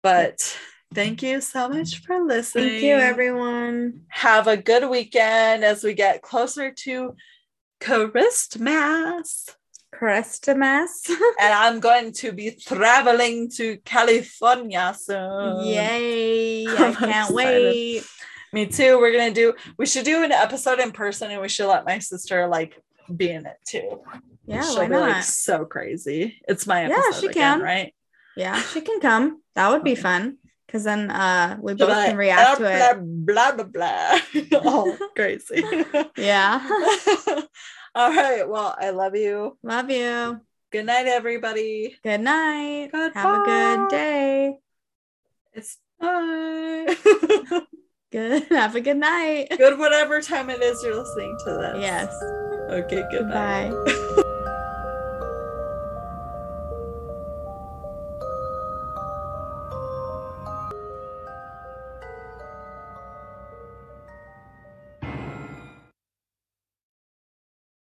but 0.02 0.58
thank 0.94 1.22
you 1.24 1.42
so 1.42 1.68
much 1.70 2.02
for 2.04 2.22
listening 2.26 2.70
Thank 2.70 2.84
you, 2.84 2.96
everyone. 2.96 4.06
have 4.10 4.48
a 4.48 4.58
good 4.58 4.90
weekend 4.90 5.64
as 5.64 5.84
we 5.84 5.94
get 5.94 6.22
closer 6.22 6.72
to 6.72 7.16
Christmas 7.82 9.50
Christmas. 9.98 11.04
and 11.40 11.54
I'm 11.54 11.80
going 11.80 12.12
to 12.14 12.32
be 12.32 12.52
traveling 12.52 13.50
to 13.58 13.78
California 13.86 14.94
soon 14.98 15.66
Yay. 15.66 16.66
I 16.68 16.72
I'm 16.88 16.96
can't 16.96 17.30
excited. 17.30 17.34
wait. 17.36 18.04
Me 18.54 18.66
too. 18.68 19.00
We're 19.00 19.12
gonna 19.12 19.34
do. 19.34 19.54
We 19.78 19.86
should 19.88 20.06
do 20.06 20.24
an 20.24 20.32
episode 20.32 20.80
in 20.80 20.92
person, 20.92 21.32
and 21.32 21.42
we 21.42 21.50
should 21.50 21.68
let 21.68 21.86
my 21.86 21.98
sister 22.00 22.48
like 22.48 22.80
be 23.16 23.32
in 23.32 23.46
it 23.48 23.58
too. 23.66 24.02
Yeah, 24.46 24.62
She'll 24.62 24.78
why 24.78 24.88
be 24.90 24.96
like 24.96 25.16
not? 25.16 25.24
so 25.24 25.66
crazy. 25.66 26.40
It's 26.48 26.68
my 26.68 26.88
Yeah, 26.88 27.02
she 27.20 27.28
again, 27.28 27.58
can. 27.58 27.62
right? 27.62 27.94
Yeah, 28.36 28.62
she 28.62 28.82
can 28.82 29.00
come. 29.00 29.42
That 29.56 29.70
would 29.72 29.84
be 29.84 29.96
fun. 29.96 30.38
Cause 30.70 30.84
then 30.84 31.10
uh 31.12 31.58
we 31.62 31.74
both 31.76 31.90
like, 31.90 32.08
can 32.10 32.18
react 32.18 32.58
to 32.58 32.66
it. 32.66 32.98
Blah 33.26 33.52
blah 33.54 33.66
blah. 33.66 34.20
blah. 34.50 34.60
All 34.66 34.98
crazy. 35.16 35.64
Yeah. 36.18 36.62
All 37.96 38.10
right. 38.10 38.48
Well, 38.48 38.76
I 38.80 38.90
love 38.90 39.16
you. 39.16 39.58
Love 39.62 39.90
you. 39.92 40.42
Good 40.72 40.86
night, 40.86 41.06
everybody. 41.06 41.98
Good 42.04 42.22
night. 42.22 42.90
Have 42.94 43.16
a 43.16 43.44
good 43.44 43.90
day. 43.90 44.58
It's 45.54 45.78
bye. 46.00 46.96
Good. 48.12 48.44
Have 48.52 48.76
a 48.76 48.82
good 48.82 48.98
night. 48.98 49.48
good 49.58 49.80
whatever 49.80 50.22
time 50.22 50.52
it 50.52 50.62
is 50.62 50.84
you're 50.84 50.96
listening 50.96 51.36
to 51.46 51.54
this. 51.54 51.78
Yes. 51.82 52.14
Okay, 52.70 53.04
goodbye. 53.12 53.72
Bye. 53.72 54.24